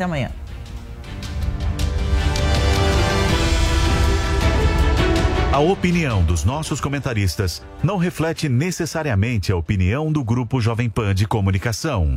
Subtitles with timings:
[0.00, 0.30] Até amanhã.
[5.52, 11.26] A opinião dos nossos comentaristas não reflete necessariamente a opinião do Grupo Jovem Pan de
[11.26, 12.14] Comunicação.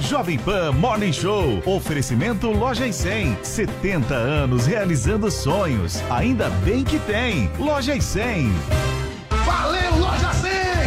[0.00, 1.62] Jovem Pan Morning Show.
[1.64, 3.38] Oferecimento Loja e 100.
[3.44, 6.02] 70 anos realizando sonhos.
[6.10, 7.48] Ainda bem que tem.
[7.56, 8.50] Loja e 100.
[9.44, 10.43] Valeu, Loja 100!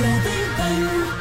[0.00, 1.19] Fala,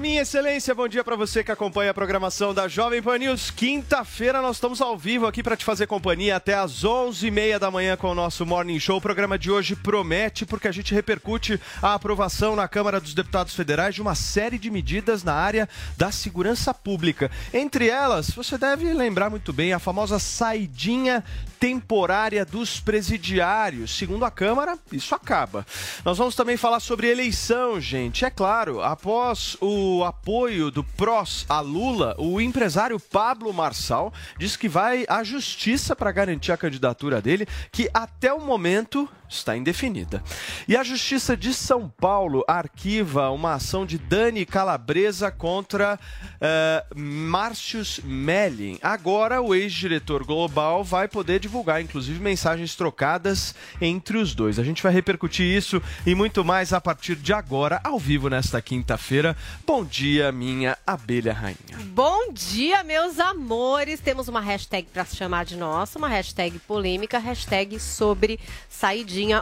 [0.00, 3.50] minha excelência, bom dia para você que acompanha a programação da Jovem Pan News.
[3.50, 7.98] Quinta-feira nós estamos ao vivo aqui para te fazer companhia até às 11h30 da manhã
[7.98, 8.96] com o nosso Morning Show.
[8.96, 13.54] O programa de hoje promete porque a gente repercute a aprovação na Câmara dos Deputados
[13.54, 17.30] Federais de uma série de medidas na área da segurança pública.
[17.52, 21.22] Entre elas, você deve lembrar muito bem a famosa saidinha
[21.58, 23.94] temporária dos presidiários.
[23.98, 25.66] Segundo a Câmara, isso acaba.
[26.06, 28.24] Nós vamos também falar sobre eleição, gente.
[28.24, 34.68] É claro, após o apoio do PROS a Lula, o empresário Pablo Marçal diz que
[34.68, 40.22] vai à justiça para garantir a candidatura dele, que até o momento está indefinida.
[40.66, 48.00] E a Justiça de São Paulo arquiva uma ação de Dani Calabresa contra uh, Március
[48.02, 48.78] Mellin.
[48.82, 54.58] Agora, o ex-diretor global vai poder divulgar, inclusive, mensagens trocadas entre os dois.
[54.58, 58.60] A gente vai repercutir isso e muito mais a partir de agora, ao vivo nesta
[58.60, 59.36] quinta-feira.
[59.64, 61.78] Bom dia, minha abelha rainha.
[61.92, 64.00] Bom dia, meus amores.
[64.00, 68.40] Temos uma hashtag para chamar de nossa, uma hashtag polêmica, hashtag sobre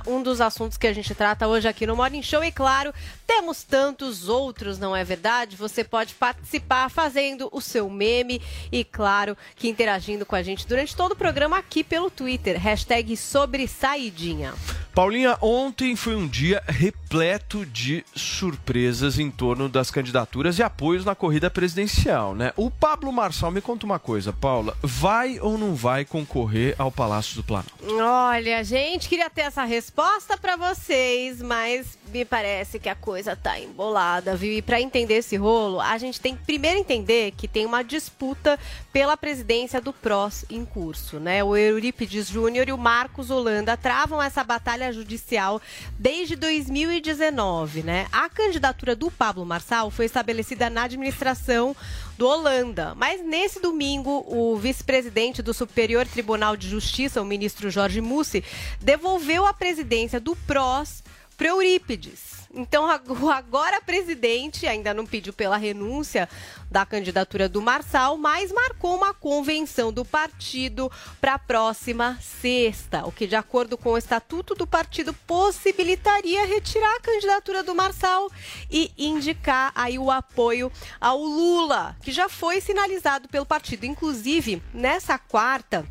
[0.07, 2.43] um dos assuntos que a gente trata hoje aqui no Morning Show.
[2.43, 2.93] E claro,
[3.27, 5.57] temos tantos outros, não é verdade?
[5.57, 8.41] Você pode participar fazendo o seu meme
[8.73, 12.59] e, claro, que interagindo com a gente durante todo o programa aqui pelo Twitter.
[12.59, 14.55] Hashtag sobre saidinha.
[14.95, 21.15] Paulinha, ontem foi um dia repleto de surpresas em torno das candidaturas e apoios na
[21.15, 22.53] corrida presidencial, né?
[22.57, 27.37] O Pablo Marçal, me conta uma coisa, Paula, vai ou não vai concorrer ao Palácio
[27.37, 27.73] do Planalto?
[28.01, 33.61] Olha, gente, queria ter essa resposta para vocês, mas me parece que a coisa tá
[33.61, 34.55] embolada, viu?
[34.55, 38.59] E para entender esse rolo, a gente tem que primeiro entender que tem uma disputa
[38.91, 41.45] pela presidência do PROS em curso, né?
[41.45, 45.61] O Eurípides Júnior e o Marcos Holanda travam essa batalha judicial
[45.99, 48.07] desde 2019, né?
[48.11, 51.77] A candidatura do Pablo Marçal foi estabelecida na administração
[52.19, 52.95] do Holanda.
[52.97, 58.45] Mas nesse domingo, o vice-presidente do Superior Tribunal de Justiça, o ministro Jorge Mussi,
[58.81, 61.05] devolveu a presidência do PROS
[61.37, 62.38] para Eurípides.
[62.55, 62.89] Então,
[63.31, 66.29] agora presidente ainda não pediu pela renúncia
[66.71, 73.13] da candidatura do Marçal, mas marcou uma convenção do partido para a próxima sexta, o
[73.13, 78.31] que, de acordo com o estatuto do partido, possibilitaria retirar a candidatura do Marçal
[78.71, 80.71] e indicar aí o apoio
[81.01, 83.85] ao Lula, que já foi sinalizado pelo partido.
[83.85, 85.87] Inclusive, nessa quarta,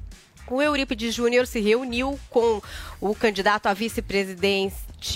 [0.50, 2.62] o Eurípides Júnior se reuniu com
[3.02, 3.74] o candidato a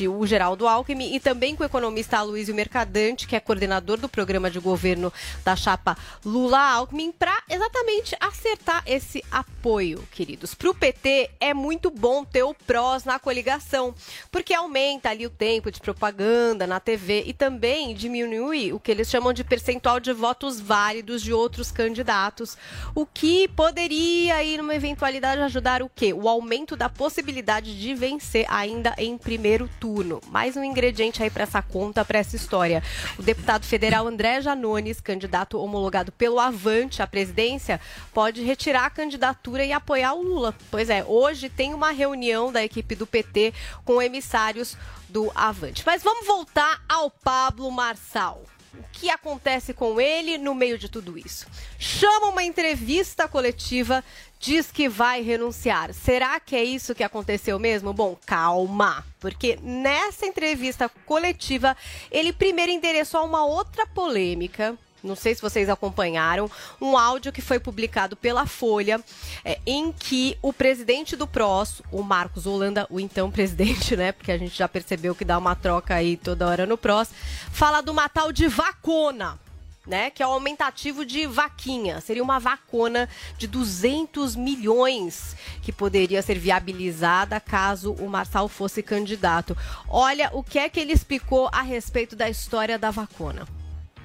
[0.07, 4.49] o Geraldo Alckmin e também com o economista Aloysio Mercadante, que é coordenador do programa
[4.49, 5.11] de governo
[5.43, 10.53] da chapa Lula-Alckmin, para exatamente acertar esse apoio, queridos.
[10.53, 13.93] Para o PT é muito bom ter o PROS na coligação,
[14.31, 19.09] porque aumenta ali o tempo de propaganda na TV e também diminui o que eles
[19.09, 22.57] chamam de percentual de votos válidos de outros candidatos,
[22.93, 26.13] o que poderia aí numa eventualidade ajudar o quê?
[26.13, 30.21] O aumento da possibilidade de vencer ainda em primeiro turno.
[30.27, 32.83] Mais um ingrediente aí para essa conta, para essa história.
[33.17, 37.79] O deputado federal André Janones, candidato homologado pelo Avante à presidência,
[38.13, 40.55] pode retirar a candidatura e apoiar o Lula.
[40.69, 43.53] Pois é, hoje tem uma reunião da equipe do PT
[43.83, 44.77] com emissários
[45.09, 45.83] do Avante.
[45.85, 48.43] Mas vamos voltar ao Pablo Marçal.
[48.73, 51.45] O que acontece com ele no meio de tudo isso?
[51.77, 54.01] Chama uma entrevista coletiva,
[54.41, 55.93] diz que vai renunciar.
[55.93, 57.93] Será que é isso que aconteceu mesmo?
[57.93, 61.77] Bom, calma, porque nessa entrevista coletiva
[62.09, 66.49] ele primeiro endereçou uma outra polêmica não sei se vocês acompanharam,
[66.79, 69.03] um áudio que foi publicado pela Folha,
[69.43, 74.11] é, em que o presidente do PROS, o Marcos Holanda, o então presidente, né?
[74.11, 77.09] Porque a gente já percebeu que dá uma troca aí toda hora no PROS,
[77.51, 79.39] fala do matal de vacona.
[79.87, 81.99] Né, que é o aumentativo de vaquinha.
[82.01, 89.57] Seria uma vacona de 200 milhões que poderia ser viabilizada caso o Marçal fosse candidato.
[89.89, 93.47] Olha o que é que ele explicou a respeito da história da vacona.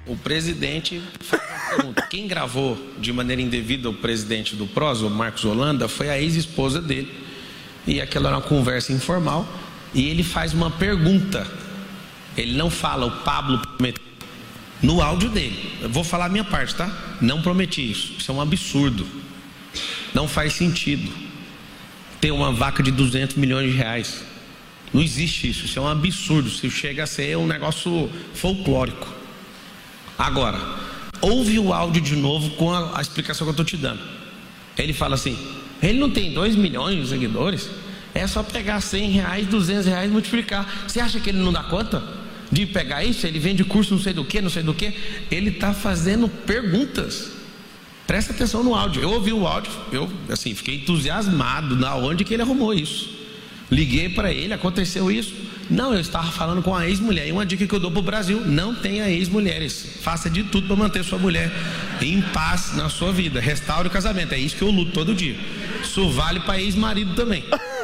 [0.07, 1.03] O presidente.
[2.09, 6.81] Quem gravou de maneira indevida o presidente do PROS, o Marcos Holanda, foi a ex-esposa
[6.81, 7.13] dele.
[7.87, 9.47] E aquela era uma conversa informal.
[9.93, 11.47] E ele faz uma pergunta.
[12.37, 14.06] Ele não fala, o Pablo prometeu.
[14.83, 15.79] No áudio dele.
[15.81, 16.91] Eu vou falar a minha parte, tá?
[17.21, 18.15] Não prometi isso.
[18.19, 19.07] Isso é um absurdo.
[20.13, 21.11] Não faz sentido.
[22.21, 24.25] Ter uma vaca de 200 milhões de reais.
[24.93, 25.65] Não existe isso.
[25.65, 26.51] Isso é um absurdo.
[26.51, 29.07] Se chega a ser um negócio folclórico.
[30.19, 30.59] Agora,
[31.21, 34.01] ouve o áudio de novo com a, a explicação que eu estou te dando.
[34.79, 35.37] Ele fala assim:
[35.83, 37.69] ele não tem 2 milhões de seguidores,
[38.15, 40.85] é só pegar 100 reais, 200 reais e multiplicar.
[40.87, 42.03] Você acha que ele não dá conta
[42.51, 43.27] de pegar isso?
[43.27, 44.95] Ele vende curso não sei do que, não sei do que.
[45.31, 47.33] Ele está fazendo perguntas.
[48.07, 49.03] Presta atenção no áudio.
[49.03, 53.17] Eu ouvi o áudio, eu assim fiquei entusiasmado na onde que ele arrumou isso.
[53.71, 55.35] Liguei para ele, aconteceu isso.
[55.69, 57.27] Não, eu estava falando com a ex-mulher.
[57.27, 59.99] E uma dica que eu dou para o Brasil: não tenha ex-mulheres.
[60.01, 61.51] Faça de tudo para manter sua mulher
[62.01, 63.41] em paz na sua vida.
[63.41, 64.33] Restaure o casamento.
[64.33, 65.37] É isso que eu luto todo dia.
[65.83, 67.45] Isso vale para ex-marido também.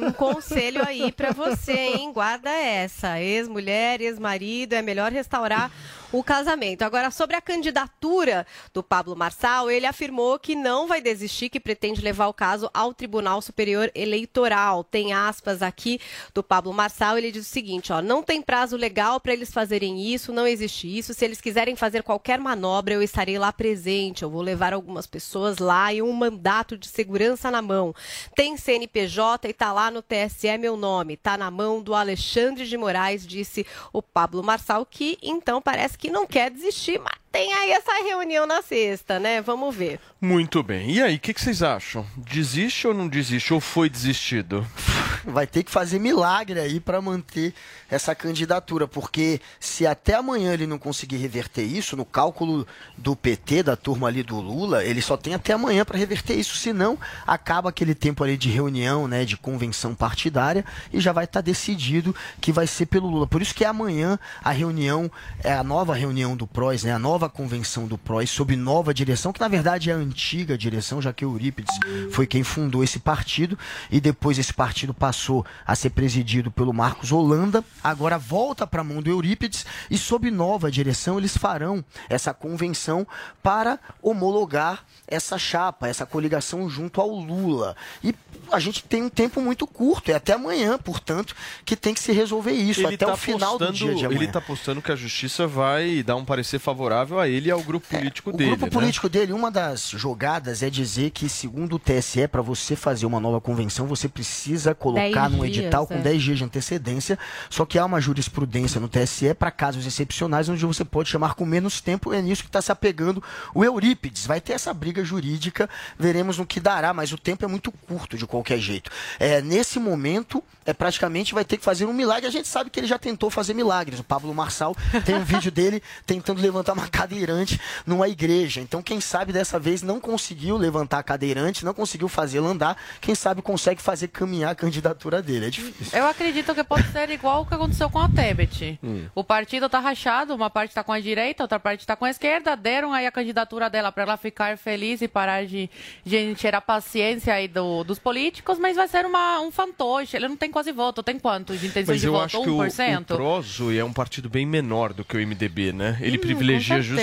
[0.00, 2.12] Um conselho aí para você, hein?
[2.12, 3.20] Guarda essa.
[3.20, 5.70] Ex-mulher, ex-marido, é melhor restaurar
[6.14, 6.82] o casamento.
[6.82, 12.00] Agora, sobre a candidatura do Pablo Marçal, ele afirmou que não vai desistir, que pretende
[12.00, 14.84] levar o caso ao Tribunal Superior Eleitoral.
[14.84, 16.00] Tem aspas aqui
[16.32, 20.06] do Pablo Marçal, ele diz o seguinte, ó, não tem prazo legal para eles fazerem
[20.06, 21.12] isso, não existe isso.
[21.12, 24.22] Se eles quiserem fazer qualquer manobra, eu estarei lá presente.
[24.22, 27.92] Eu vou levar algumas pessoas lá e um mandato de segurança na mão.
[28.36, 31.16] Tem CNPJ e tá lá no TSE meu nome.
[31.16, 36.03] Tá na mão do Alexandre de Moraes, disse o Pablo Marçal, que então parece que
[36.04, 39.42] que não quer desistir, mas tem aí essa reunião na sexta, né?
[39.42, 39.98] Vamos ver.
[40.20, 40.92] Muito bem.
[40.92, 42.06] E aí, o que, que, vocês acham?
[42.16, 43.52] Desiste ou não desiste?
[43.52, 44.64] Ou foi desistido?
[45.26, 47.52] Vai ter que fazer milagre aí para manter
[47.90, 52.66] essa candidatura, porque se até amanhã ele não conseguir reverter isso, no cálculo
[52.96, 56.56] do PT, da turma ali do Lula, ele só tem até amanhã para reverter isso,
[56.56, 61.40] senão acaba aquele tempo ali de reunião, né, de convenção partidária e já vai estar
[61.40, 63.26] tá decidido que vai ser pelo Lula.
[63.26, 65.10] Por isso que é amanhã a reunião,
[65.42, 68.92] é a nova reunião do PROS, né, a nova nova convenção do PROS sob nova
[68.92, 71.74] direção, que na verdade é a antiga direção, já que o Eurípides
[72.10, 73.58] foi quem fundou esse partido
[73.90, 78.84] e depois esse partido passou a ser presidido pelo Marcos Holanda, agora volta para a
[78.84, 83.06] mão do Eurípides e sob nova direção eles farão essa convenção
[83.42, 87.76] para homologar essa chapa, essa coligação junto ao Lula.
[88.02, 88.14] E
[88.50, 91.34] a gente tem um tempo muito curto, é até amanhã, portanto,
[91.64, 94.04] que tem que se resolver isso, ele até tá o final postando, do dia de
[94.04, 94.18] amanhã.
[94.18, 97.62] Ele está postando que a justiça vai dar um parecer favorável a ele e ao
[97.62, 98.44] grupo é, político é, dele.
[98.44, 98.70] O grupo né?
[98.70, 103.20] político dele, uma das jogadas é dizer que, segundo o TSE, para você fazer uma
[103.20, 106.18] nova convenção, você precisa colocar num edital com 10 é.
[106.18, 107.18] dias de antecedência.
[107.50, 111.44] Só que há uma jurisprudência no TSE para casos excepcionais, onde você pode chamar com
[111.44, 112.12] menos tempo.
[112.12, 113.22] É nisso que está se apegando
[113.54, 114.26] o Eurípides.
[114.26, 115.68] Vai ter essa briga jurídica,
[115.98, 118.90] veremos no que dará, mas o tempo é muito curto de qualquer jeito.
[119.18, 122.26] É, nesse momento, é praticamente vai ter que fazer um milagre.
[122.26, 124.00] A gente sabe que ele já tentou fazer milagres.
[124.00, 128.60] O Pablo Marçal tem um vídeo dele tentando levantar uma cadeirante numa igreja.
[128.60, 132.76] Então, quem sabe dessa vez não conseguiu levantar a cadeirante, não conseguiu fazê-la andar.
[133.00, 135.46] Quem sabe consegue fazer caminhar a candidatura dele.
[135.46, 135.98] É difícil.
[135.98, 138.78] Eu acredito que pode ser igual o que aconteceu com a Tebet.
[138.82, 139.06] Hum.
[139.14, 142.10] O partido está rachado, uma parte está com a direita, outra parte está com a
[142.10, 142.56] esquerda.
[142.56, 145.68] Deram aí a candidatura dela para ela ficar feliz e parar de,
[146.04, 150.16] de tirar paciência aí do, dos políticos, mas vai ser uma, um fantoche.
[150.16, 151.02] Ele não tem quase voto.
[151.02, 152.38] Tem quanto de intenção de voto?
[152.38, 152.64] 1%?
[152.64, 155.98] Acho que o, o Proso é um partido bem menor do que o MDB, né?
[156.00, 156.93] Ele hum, privilegia justamente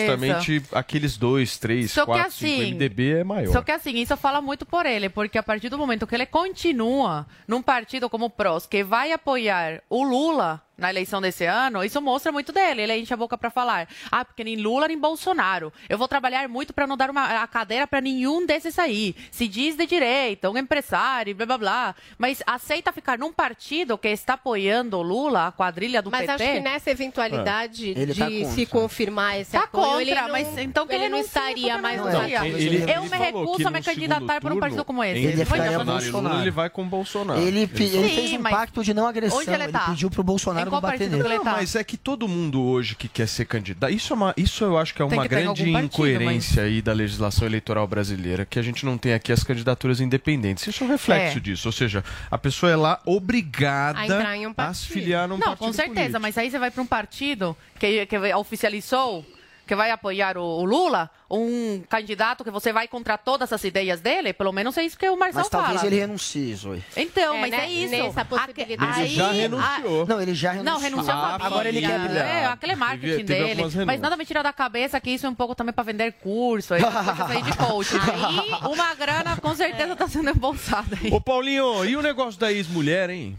[0.72, 2.62] aqueles dois, três, só quatro, assim, cinco.
[2.62, 3.52] O MDB é maior.
[3.52, 6.26] Só que assim, isso fala muito por ele, porque a partir do momento que ele
[6.26, 11.84] continua num partido como o PROS, que vai apoiar o Lula na eleição desse ano,
[11.84, 12.82] isso mostra muito dele.
[12.82, 13.88] Ele enche a boca para falar.
[14.12, 15.72] Ah, porque nem Lula nem Bolsonaro.
[15.88, 19.16] Eu vou trabalhar muito para não dar uma, a cadeira para nenhum desses aí.
[19.30, 21.96] Se diz de direita, um empresário, blá blá blá.
[22.18, 26.32] Mas aceita ficar num partido que está apoiando o Lula, a quadrilha do mas PT.
[26.32, 28.06] Mas acho que nessa eventualidade é.
[28.06, 31.20] de tá se confirmar esse tá apoio, contra, ele não, mas então que ele, não
[31.20, 32.46] estaria mais no partido.
[32.58, 35.20] Ele, eu me recuso a me candidatar para um partido como esse.
[35.20, 36.42] Ele, ele, Bolsonaro.
[36.42, 37.40] ele vai com o Bolsonaro.
[37.40, 39.42] Ele, ele, Sim, fez um pacto de não agressão.
[39.42, 39.88] Ele, ele, tá?
[39.88, 43.28] pediu pro Bolsonaro qual partido ele Não, mas é que todo mundo hoje que quer
[43.28, 43.94] ser candidato.
[43.94, 46.94] Isso, é uma, isso eu acho que é uma que grande partido, incoerência aí da
[46.94, 50.66] legislação eleitoral brasileira, que a gente não tem aqui as candidaturas independentes.
[50.68, 51.42] Isso é um reflexo É.
[51.42, 51.68] disso.
[51.68, 54.06] Ou seja, a pessoa é lá obrigada A
[54.40, 54.76] um a partido.
[54.76, 56.22] se filiar num Não, partido com certeza, político.
[56.22, 59.26] mas aí você vai para um partido que, que oficializou
[59.72, 64.02] que vai apoiar o, o Lula, um candidato que você vai contra todas as ideias
[64.02, 65.88] dele, pelo menos é isso que o Marcelo Mas talvez fala.
[65.88, 66.84] ele renuncie, Zoe.
[66.98, 67.92] Então, É, mas né, é isso.
[67.92, 68.74] nessa possibilidade.
[68.74, 70.06] Ele aí- já renunciou.
[70.06, 70.74] Não, ele já renunciou.
[70.76, 72.28] Não, renunciou Ah, a agora ele quer brilhar.
[72.28, 73.86] É, aquele marketing Teve- teve dele.
[73.86, 76.74] Mas nada me tira da cabeça que isso é um pouco também para vender curso,
[76.74, 77.92] aí, coisas aí de coach.
[77.96, 81.12] Aí uma grana com certeza está sendo embolsada aí.
[81.14, 83.38] Ô Paulinho, e o negócio da ex-mulher, hein?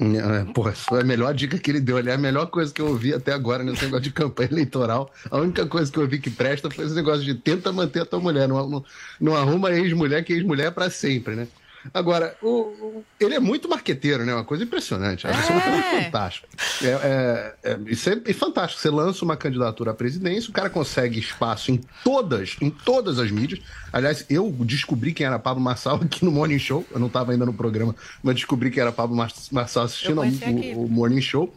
[0.00, 2.82] É, Porra, foi a melhor dica que ele deu ali, é a melhor coisa que
[2.82, 5.12] eu ouvi até agora nesse negócio de campanha eleitoral.
[5.30, 8.06] A única coisa que eu vi que presta foi esse negócio de tenta manter a
[8.06, 8.84] tua mulher, não, não,
[9.20, 11.46] não arruma ex-mulher, que ex-mulher é pra sempre, né?
[11.92, 14.32] Agora, o, o- ele é muito marqueteiro, né?
[14.34, 15.26] Uma coisa impressionante.
[15.26, 15.52] É coisa
[16.82, 16.86] É.
[16.86, 18.80] É, é- isso é, é fantástico.
[18.80, 23.30] Você lança uma candidatura à presidência, o cara consegue espaço em todas, em todas as
[23.30, 23.60] mídias.
[23.92, 26.84] Aliás, eu descobri quem era Pablo Marçal aqui no Morning Show.
[26.90, 30.26] Eu não estava ainda no programa, mas descobri que era Pablo Mar- Marçal assistindo ao-
[30.74, 31.54] o, o Morning Show.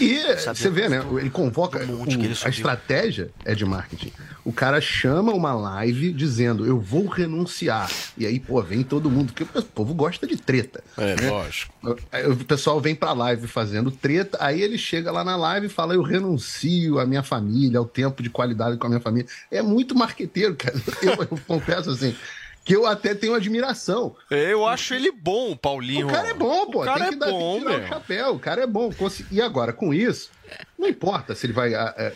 [0.00, 1.02] E você vê, né?
[1.18, 1.78] Ele convoca.
[1.78, 4.12] que ele o- a estratégia é de marketing.
[4.44, 7.90] O cara chama uma live dizendo: Eu vou renunciar.
[8.18, 10.82] E aí, pô, vem todo mundo, porque o povo gosta de treta.
[10.98, 11.30] É, né?
[11.30, 11.72] lógico.
[12.30, 15.94] O pessoal vem pra live fazendo treta, aí ele chega lá na live e fala:
[15.94, 19.28] Eu renuncio à minha família, ao tempo de qualidade com a minha família.
[19.50, 20.74] É muito marqueteiro, cara.
[21.02, 22.14] Eu, eu confesso assim,
[22.64, 24.16] que eu até tenho admiração.
[24.30, 26.06] Eu acho ele bom, o Paulinho.
[26.08, 26.82] O cara é bom, pô.
[26.82, 27.84] O cara tem é que dar, tem bom, que tirar meu.
[27.84, 28.34] o chapéu.
[28.34, 28.90] O cara é bom.
[29.30, 30.30] E agora, com isso,
[30.78, 31.74] não importa se ele vai.
[31.74, 32.12] eh,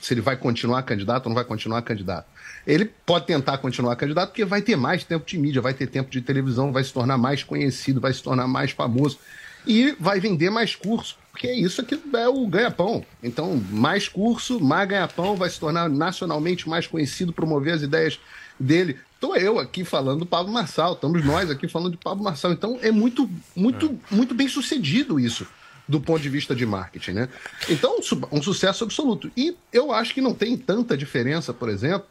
[0.00, 2.26] Se ele vai continuar candidato ou não vai continuar candidato.
[2.64, 6.08] Ele pode tentar continuar candidato porque vai ter mais tempo de mídia, vai ter tempo
[6.10, 9.18] de televisão, vai se tornar mais conhecido, vai se tornar mais famoso
[9.66, 13.04] e vai vender mais curso, porque é isso que é o ganha-pão.
[13.22, 18.20] Então, mais curso, mais ganha-pão, vai se tornar nacionalmente mais conhecido, promover as ideias
[18.58, 18.98] dele.
[19.14, 22.52] Estou eu aqui falando do Pablo Marçal, estamos nós aqui falando de Pablo Marçal.
[22.52, 25.46] Então, é muito, muito, muito bem sucedido isso
[25.88, 27.28] do ponto de vista de marketing, né?
[27.68, 29.30] Então, um um sucesso absoluto.
[29.34, 32.06] E eu acho que não tem tanta diferença, por exemplo,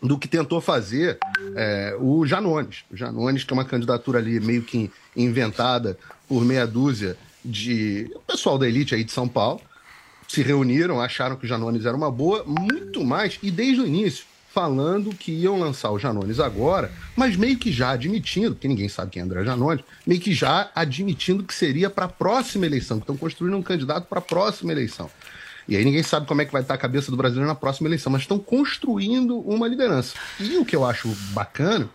[0.00, 1.18] do que tentou fazer
[1.56, 2.84] é, o Janones.
[2.90, 8.20] O Janones, que é uma candidatura ali meio que inventada por meia dúzia de o
[8.20, 9.60] pessoal da elite aí de São Paulo,
[10.28, 14.26] se reuniram, acharam que o Janones era uma boa, muito mais, e desde o início,
[14.58, 19.12] falando que iam lançar o Janones agora, mas meio que já admitindo, que ninguém sabe
[19.12, 23.04] quem é André Janones, meio que já admitindo que seria para a próxima eleição, que
[23.04, 25.08] estão construindo um candidato para a próxima eleição.
[25.68, 27.88] E aí ninguém sabe como é que vai estar a cabeça do brasileiro na próxima
[27.88, 30.16] eleição, mas estão construindo uma liderança.
[30.40, 31.88] E o que eu acho bacana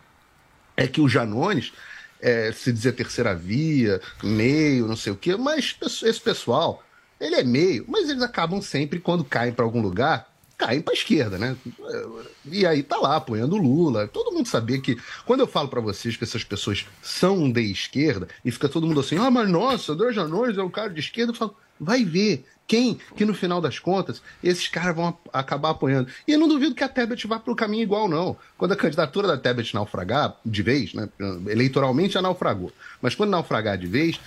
[0.77, 1.73] é que o Janones,
[2.21, 6.81] é, se dizer terceira via, meio, não sei o quê, mas esse pessoal,
[7.19, 10.32] ele é meio, mas eles acabam sempre, quando caem para algum lugar,
[10.63, 11.57] caem para a esquerda, né?
[12.45, 14.07] E aí tá lá apoiando o Lula.
[14.07, 18.27] Todo mundo sabia que quando eu falo para vocês que essas pessoas são de esquerda
[18.43, 21.31] e fica todo mundo assim: "Ah, mas nossa, André Janones é um cara de esquerda",
[21.31, 26.09] eu falo: "Vai ver quem que no final das contas esses caras vão acabar apoiando".
[26.25, 28.37] E eu não duvido que a Tebet vá pelo caminho igual não.
[28.57, 31.09] Quando a candidatura da Tebet naufragar de vez, né?
[31.47, 32.71] Eleitoralmente já naufragou.
[33.01, 34.19] Mas quando naufragar de vez,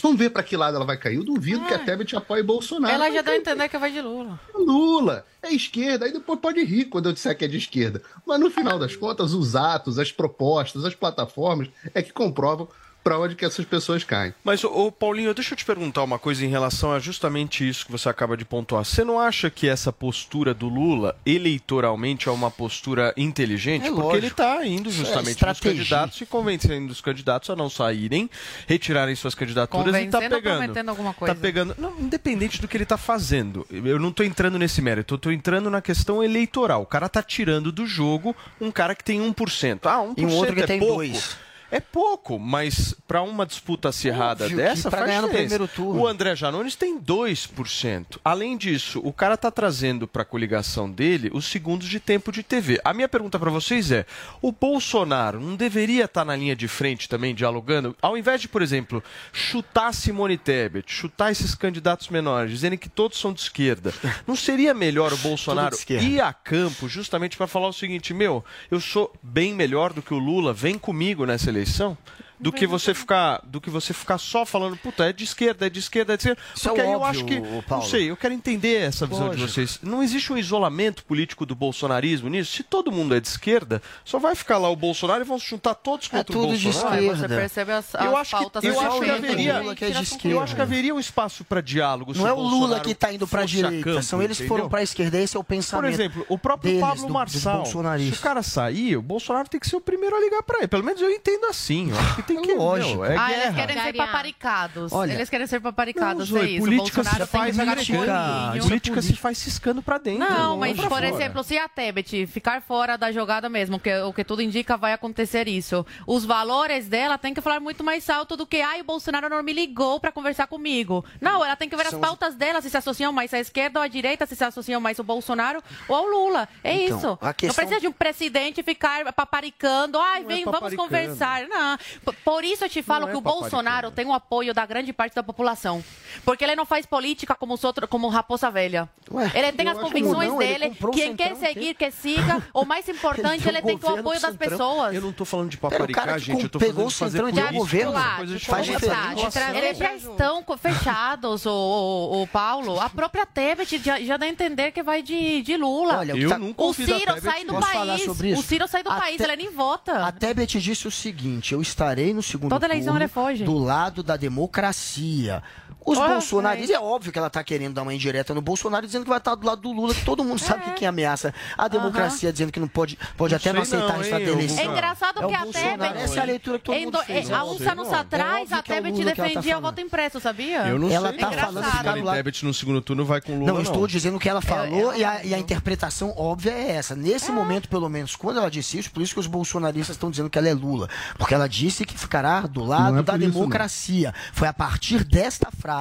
[0.00, 1.16] vão ver para que lado ela vai cair.
[1.16, 2.94] Eu duvido que a Tebet apoie Bolsonaro.
[2.94, 4.38] Ela já dá a entender que vai de Lula.
[4.54, 8.02] Lula, é esquerda, aí depois pode rir quando eu disser que é de esquerda.
[8.26, 12.68] Mas no final das contas, os atos, as propostas, as plataformas é que comprovam
[13.04, 14.32] para onde que essas pessoas caem.
[14.42, 17.92] Mas, ô, Paulinho, deixa eu te perguntar uma coisa em relação a justamente isso que
[17.92, 18.82] você acaba de pontuar.
[18.84, 23.82] Você não acha que essa postura do Lula, eleitoralmente, é uma postura inteligente?
[23.86, 24.16] É Porque lógico.
[24.16, 25.70] ele está indo é justamente nos estratégia.
[25.78, 28.28] candidatos e convencendo os candidatos a não saírem,
[28.66, 30.58] retirarem suas candidaturas e tá Convencendo ou pegando.
[30.58, 31.34] prometendo alguma coisa?
[31.34, 31.74] Tá pegando.
[31.78, 33.66] Não, independente do que ele tá fazendo.
[33.70, 36.82] Eu não tô entrando nesse mérito, eu tô entrando na questão eleitoral.
[36.82, 39.80] O cara tá tirando do jogo um cara que tem 1%.
[39.84, 40.94] Ah, 1% E um outro que é tem pouco.
[40.94, 41.36] dois.
[41.74, 46.00] É pouco, mas para uma disputa acirrada Óbvio dessa, faz ganhar no primeiro turno.
[46.00, 48.20] O André Janones tem 2%.
[48.24, 52.44] Além disso, o cara tá trazendo para a coligação dele os segundos de tempo de
[52.44, 52.80] TV.
[52.84, 54.06] A minha pergunta para vocês é:
[54.40, 58.62] o Bolsonaro não deveria estar na linha de frente também dialogando, ao invés de, por
[58.62, 59.02] exemplo,
[59.32, 63.92] chutar Simone Tebet, chutar esses candidatos menores, dizendo que todos são de esquerda.
[64.28, 68.78] Não seria melhor o Bolsonaro ir a campo justamente para falar o seguinte: meu, eu
[68.78, 71.63] sou bem melhor do que o Lula, vem comigo nessa eleição?
[71.64, 71.96] eleição,
[72.38, 75.70] do que você ficar do que você ficar só falando, puta, é de esquerda, é
[75.70, 76.42] de esquerda, é de esquerda.
[76.54, 79.30] Isso é Porque aí eu óbvio, acho que, não sei, eu quero entender essa visão
[79.30, 79.48] de Lógico.
[79.48, 79.78] vocês.
[79.82, 82.52] Não existe um isolamento político do bolsonarismo nisso?
[82.56, 85.48] Se todo mundo é de esquerda, só vai ficar lá o Bolsonaro e vão se
[85.48, 86.94] juntar todos É contra o tudo de Bolsonaro.
[86.96, 87.28] Aí esquerda.
[87.28, 90.28] você percebe as, as Eu acho que, eu acho que haveria, que é de esquerda.
[90.28, 92.14] eu acho que haveria um espaço para diálogo.
[92.14, 94.38] se Não é o Lula Bolsonaro que está indo para a direita, campo, são eles
[94.38, 95.92] que foram para a esquerda, esse é o Por pensamento.
[95.94, 99.76] exemplo, o próprio deles, Pablo Marçal, se o cara sair, o Bolsonaro tem que ser
[99.76, 100.68] o primeiro a ligar para ele.
[100.68, 101.90] Pelo menos eu entendo assim.
[101.90, 102.94] Eu acho que tem que Lógico.
[103.02, 103.54] meu, é Ah, eles guerra.
[103.66, 104.92] querem ser paparicados.
[104.92, 106.62] Olha- eles querem ser paparicados, Não, é Zoe, isso.
[106.62, 108.62] O política se Bolsonaro tem que faz bolinho.
[108.64, 110.20] Política se faz ciscando para dentro.
[110.28, 111.08] Não, é mas, por fora.
[111.08, 114.92] exemplo, se a Tebet ficar fora da jogada mesmo, que o que tudo indica vai
[114.92, 118.84] acontecer isso, os valores dela tem que falar muito mais alto do que, ai, o
[118.84, 121.04] Bolsonaro não me ligou para conversar comigo.
[121.20, 123.78] Não, ela tem que ver São as pautas dela, se se associam mais à esquerda
[123.80, 126.48] ou à direita, se se associam mais ao Bolsonaro ou ao Lula.
[126.62, 127.18] É Então, isso.
[127.36, 130.88] questão- Não precisa de um presidente ficar paparicando, ai, Não é vem, vamos paparicando.
[130.88, 131.46] conversar.
[131.48, 131.78] Não.
[132.24, 133.50] Por isso eu te falo Não é que o paparicando.
[133.50, 135.82] Bolsonaro tem o apoio da grande parte da população.
[136.24, 138.88] Porque ele não faz política como os outros, como Raposa Velha.
[139.10, 140.76] Ué, ele tem as convicções não, ele dele.
[140.80, 142.42] o Quem quer seguir, que siga.
[142.52, 144.94] O mais importante, Ele ele, tem tem o apoio do das pessoas.
[144.94, 146.44] Eu não tô falando de o paparicar, gente.
[146.44, 148.38] Eu tô pegou fazendo o fazer Centrão e política, deu governo.
[148.40, 152.80] Faz de trazer- Eles já estão fechados, o, o, o Paulo.
[152.80, 155.98] A própria Tebet já, já dá a entender que vai de, de Lula.
[155.98, 158.06] Olha, o Eu tá- nunca o Ciro sai do país.
[158.38, 160.04] O Ciro sai do país, ele nem vota.
[160.04, 163.44] A Tebet disse o seguinte: eu estarei no segundo Toda eleição turno ele foge.
[163.44, 165.42] do lado da democracia.
[165.86, 169.02] Os Ah, bolsonaristas, é óbvio que ela está querendo dar uma indireta no Bolsonaro, dizendo
[169.04, 171.68] que vai estar do lado do Lula, que todo mundo sabe que quem ameaça a
[171.68, 174.58] democracia, dizendo que não pode, pode Não até não aceitar isso da eu- eleição.
[174.64, 175.98] É engraçado É o que a Tebet.
[175.98, 177.30] essa é a leitura que todo mundo do- fez.
[177.30, 177.88] Há Não uns anos.
[177.88, 179.62] É atrás, a que é o Tebet que ela tá defendia falando.
[179.64, 180.66] voto impresso, sabia?
[180.68, 181.18] Eu não Ela sei.
[181.18, 181.32] tá não.
[181.38, 181.78] falando Engraçado.
[181.78, 183.62] ficar do lado- Tebet no segundo turno vai com Lula, Não, não.
[183.62, 186.96] estou dizendo que ela falou eu- e, a, e a interpretação óbvia é essa.
[186.96, 190.30] Nesse momento, pelo menos, quando ela disse isso, por isso que os bolsonaristas estão dizendo
[190.30, 190.88] que ela é Lula.
[191.18, 194.14] Porque ela disse que ficará do lado é da democracia.
[194.32, 195.73] Foi a partir desta frase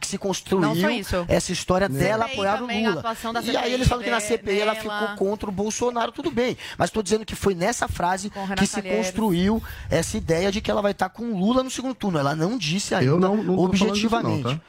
[0.00, 1.24] que se construiu Não foi isso.
[1.28, 3.02] essa história dela CPI apoiar o também, Lula.
[3.44, 4.82] E aí eles falam que na CPI ela dela.
[5.00, 6.56] ficou contra o Bolsonaro, tudo bem.
[6.78, 9.06] Mas estou dizendo que foi nessa frase que se Calheiros.
[9.06, 12.18] construiu essa ideia de que ela vai estar com o Lula no segundo turno.
[12.18, 14.42] Ela não disse ainda Eu não- não disso objetivamente.
[14.44, 14.60] não, tá?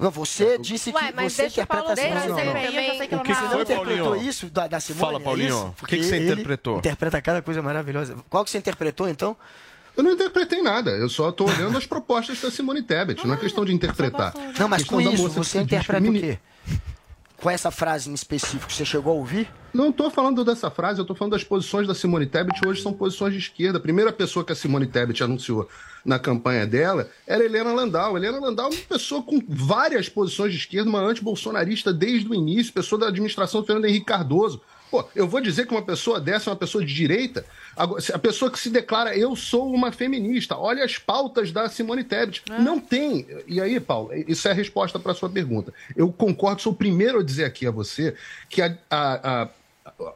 [0.00, 2.28] Não, você disse Ué, que mas você interpreta Desde a assim.
[2.28, 2.52] Não, não.
[2.54, 4.28] que O que que Você foi, não interpretou Paulinho?
[4.30, 5.00] isso da, da Simone?
[5.00, 5.48] Fala, é Paulinho.
[5.48, 5.74] isso?
[5.82, 6.78] O que que você interpretou?
[6.78, 8.14] Interpreta cada coisa maravilhosa.
[8.30, 9.36] Qual que você interpretou, então?
[9.98, 13.36] Eu não interpretei nada, eu só estou olhando as propostas da Simone Tebet, não é
[13.36, 14.32] questão de interpretar.
[14.56, 16.38] Não, mas com isso, você se diz interpreta o quê?
[17.36, 19.48] Com essa frase em específico, você chegou a ouvir?
[19.74, 22.92] Não estou falando dessa frase, eu estou falando das posições da Simone Tebet, hoje são
[22.92, 23.78] posições de esquerda.
[23.78, 25.68] A primeira pessoa que a Simone Tebet anunciou
[26.04, 28.16] na campanha dela era Helena Landau.
[28.16, 32.72] Helena Landau é uma pessoa com várias posições de esquerda, uma antibolsonarista desde o início,
[32.72, 34.60] pessoa da administração do Fernando Henrique Cardoso.
[34.90, 37.44] Pô, eu vou dizer que uma pessoa dessa é uma pessoa de direita?
[37.78, 42.42] A pessoa que se declara eu sou uma feminista, olha as pautas da Simone Tebet.
[42.58, 43.26] Não tem.
[43.46, 45.72] E aí, Paulo, isso é a resposta para a sua pergunta.
[45.96, 48.14] Eu concordo, sou o primeiro a dizer aqui a você
[48.48, 49.48] que a, a, a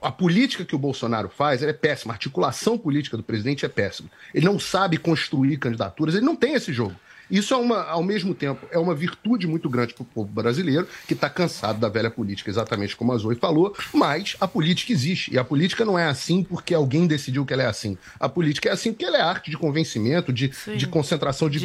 [0.03, 2.13] a política que o Bolsonaro faz é péssima.
[2.13, 4.11] A articulação política do presidente é péssima.
[4.35, 6.95] Ele não sabe construir candidaturas, ele não tem esse jogo.
[7.33, 10.87] Isso é uma, ao mesmo tempo, é uma virtude muito grande para o povo brasileiro,
[11.09, 15.33] que está cansado da velha política, exatamente como a Zoe falou, mas a política existe.
[15.33, 17.97] E a política não é assim porque alguém decidiu que ela é assim.
[18.21, 21.65] A política é assim porque ela é arte de convencimento, de, de concentração de, de-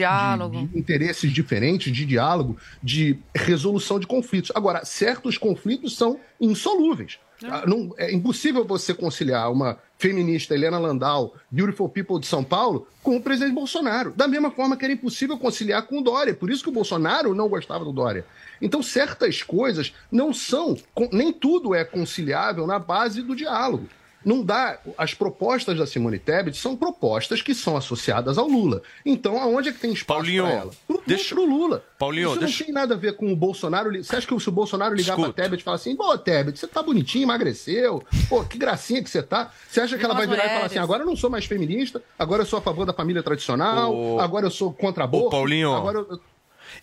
[0.71, 4.51] de interesses diferentes, de diálogo, de resolução de conflitos.
[4.55, 7.19] Agora, certos conflitos são insolúveis.
[7.45, 12.87] Ah, não- é impossível você conciliar uma feminista, Helena Landau, Beautiful People de São Paulo,
[13.03, 14.11] com o presidente Bolsonaro.
[14.15, 16.33] Da mesma forma que era impossível conciliar com o Dória.
[16.33, 18.25] Por isso que o Bolsonaro não gostava do Dória.
[18.61, 20.75] Então, certas coisas não são,
[21.11, 23.87] nem tudo é conciliável na base do diálogo.
[24.25, 24.79] Não dá.
[24.97, 28.81] As propostas da Simone Tebet são propostas que são associadas ao Lula.
[29.05, 30.71] Então, aonde é que tem espaço para ela?
[30.85, 31.83] Pro, deixa- pro Lula.
[31.97, 33.91] Paulinho, Isso deixa- não tem nada a ver com o Bolsonaro.
[34.03, 35.33] Você acha que se o Bolsonaro ligar Escuta.
[35.33, 39.09] pra Tebet e falar assim: pô, Tebet, você tá bonitinho, emagreceu, pô, que gracinha que
[39.09, 39.51] você tá.
[39.69, 42.01] Você acha que ela vai virar e falar assim: agora eu não sou mais feminista,
[42.19, 45.29] agora eu sou a favor da família tradicional, Ô- agora eu sou contra aborto.
[45.29, 45.73] Paulinho.
[45.73, 46.19] Agora eu...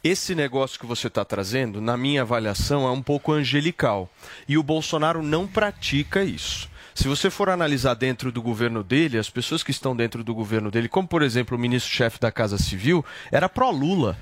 [0.02, 4.08] Esse negócio que você está trazendo, na minha avaliação, é um pouco angelical.
[4.48, 6.68] E o Bolsonaro não pratica isso.
[6.94, 10.70] Se você for analisar dentro do governo dele, as pessoas que estão dentro do governo
[10.70, 14.16] dele, como por exemplo o ministro-chefe da Casa Civil, era pró-Lula.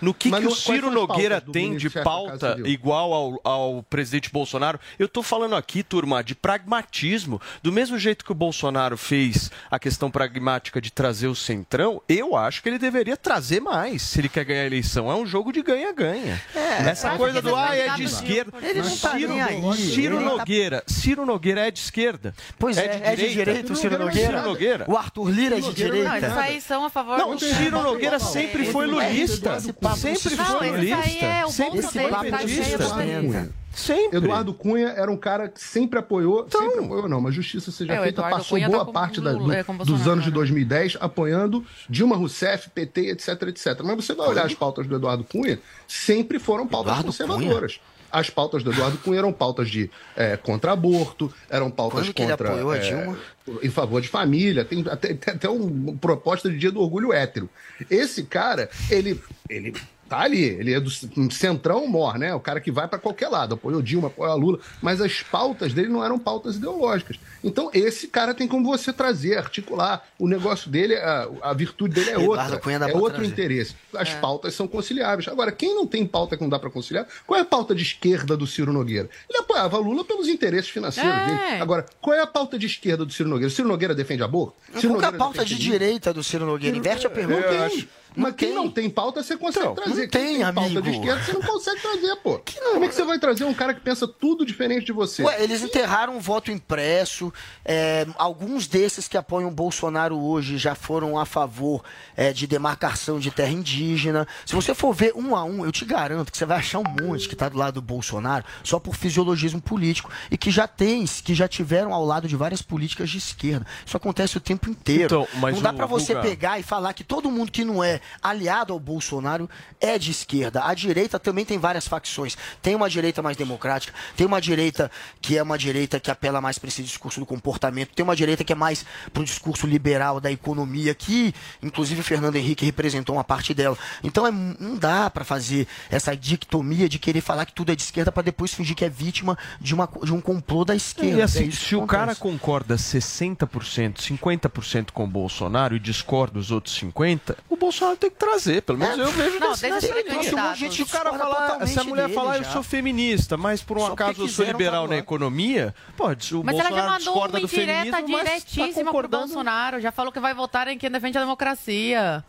[0.00, 4.78] No que, que o no- Ciro Nogueira tem de pauta igual ao, ao presidente Bolsonaro?
[4.98, 7.40] Eu tô falando aqui, turma, de pragmatismo.
[7.62, 12.36] Do mesmo jeito que o Bolsonaro fez a questão pragmática de trazer o centrão, eu
[12.36, 15.10] acho que ele deveria trazer mais se ele quer ganhar a eleição.
[15.10, 16.40] É um jogo de ganha-ganha.
[16.54, 18.52] Essa acho coisa do ah, é de esquerda.
[18.62, 19.76] Ele não tá Ciro, nem aí.
[19.76, 20.82] Ciro Ele tá- Nogueira.
[20.86, 22.34] Ciro Nogueira é de esquerda.
[22.58, 24.38] Pois é, é de direita o Ciro Nogueira?
[24.38, 24.84] Ciro Nogueira.
[24.88, 26.08] O Arthur Lira é de direita?
[26.08, 29.58] Não, esses aí são a favor Não, o do Ciro Nogueira sempre foi lulista.
[29.92, 30.96] Sempre Não, foi esse lulista.
[30.96, 33.54] aí é o Sempre foi tá petista.
[33.74, 33.96] Cunha.
[33.98, 34.16] Sempre.
[34.18, 37.96] Eduardo Cunha era um cara que sempre apoiou, sempre apoiou não, mas justiça seja É,
[38.02, 40.34] feita, Eduardo passou Cunha boa tá com parte da- do- é, dos anos de né?
[40.34, 43.80] 2010 apoiando Dilma Rousseff, PT, etc, etc.
[43.84, 45.58] Mas você vai olhar as pautas do Eduardo Cunha,
[45.88, 47.80] sempre foram pautas Eduardo conservadoras.
[48.12, 52.22] As pautas do Eduardo Cunha eram pautas de é, contra aborto, eram pautas Quando que
[52.22, 52.48] ele contra.
[52.50, 53.18] apoiou a é, Dilma?
[53.60, 57.12] em favor de família, tem até, tem até um- uma proposta de dia do orgulho
[57.12, 57.50] hétero.
[57.90, 59.74] Esse cara, ele, ele
[60.08, 60.90] tá ali, ele é do
[61.30, 62.34] centrão mor, né?
[62.34, 65.88] O cara que vai para qualquer lado, apoiou Dilma, apoiou Lula, mas as pautas dele
[65.88, 67.18] não eram pautas ideológicas.
[67.42, 70.06] Então esse cara tem como você trazer, articular.
[70.18, 73.26] O negócio dele, a, a virtude dele é outra, é outro trazer.
[73.26, 73.74] interesse.
[73.94, 74.14] As É.
[74.20, 75.28] pautas são conciliáveis.
[75.28, 77.82] Agora, quem não tem pauta que não dá para conciliar, qual é a pauta de
[77.82, 79.08] esquerda do Ciro Nogueira?
[79.28, 81.24] Ele apoiava Lula pelos interesses financeiros É.
[81.26, 81.62] dele.
[81.62, 83.48] Agora, qual é a pauta de esquerda do Ciro Nogueira?
[83.48, 84.54] O Ciro Nogueira defende aborto?
[84.78, 86.76] Ciro Qual é a pauta de direita do Ciro Nogueira?
[86.76, 87.50] Inverte a pergunta.
[87.52, 87.88] não tem.
[88.16, 90.02] Mas quem não tem pauta, você consegue Então, trazer.
[90.02, 90.82] não Quem tem, pauta amigo.
[90.82, 92.40] de esquerda, você não consegue trazer, pô.
[92.72, 95.22] Como é que você vai trazer um cara que pensa tudo diferente de você?
[95.22, 97.32] Ué, eles enterraram um voto impresso.
[97.64, 101.82] é, alguns desses que apoiam o Bolsonaro hoje já foram a favor
[102.16, 104.26] é, de demarcação de terra indígena.
[104.46, 106.84] Se você for ver um a um, eu te garanto que você vai achar um
[107.02, 111.04] monte que está do lado do Bolsonaro só por fisiologismo político e que já tem,
[111.06, 113.66] que já tiveram ao lado de várias políticas de esquerda.
[113.84, 115.04] Isso acontece o tempo inteiro.
[115.04, 117.64] Então, mas não dá o para você Guga- pegar e falar que todo mundo que
[117.64, 119.48] não é aliado ao Bolsonaro
[119.80, 120.64] é de esquerda.
[120.64, 122.36] A direita também tem várias facções.
[122.62, 124.90] Tem uma direita mais democrática, tem uma direita
[125.20, 128.44] que é uma direita que apela mais para esse discurso do comportamento, tem uma direita
[128.44, 133.16] que é mais para o discurso liberal da economia, que inclusive o Fernando Henrique representou
[133.16, 133.76] uma parte dela.
[134.02, 137.82] Então é, não dá para fazer essa dicotomia de querer falar que tudo é de
[137.82, 141.16] esquerda para depois fingir que é vítima de, uma, de um complô da esquerda.
[141.16, 146.38] E É assim, que se o cara concorda 60%, 50% com o Bolsonaro e discorda
[146.38, 148.62] os outros 50%, o Bolsonaro tem que trazer.
[148.62, 150.04] Pelo menos eu vejo Não, dessa linha.
[150.04, 150.72] candidato.
[150.72, 153.86] Se o cara falar, se a mulher dele falar, eu sou feminista, mas por um
[153.86, 157.34] Só acaso eu sou liberal na economia, pode, o Mas ela já Bolsonaro mandou discorda
[157.38, 159.26] uma do indireta feminismo, mas tá diretíssima pro concordando.
[159.26, 159.80] Bolsonaro.
[159.80, 162.24] Já falou que vai votar em quem defende a democracia.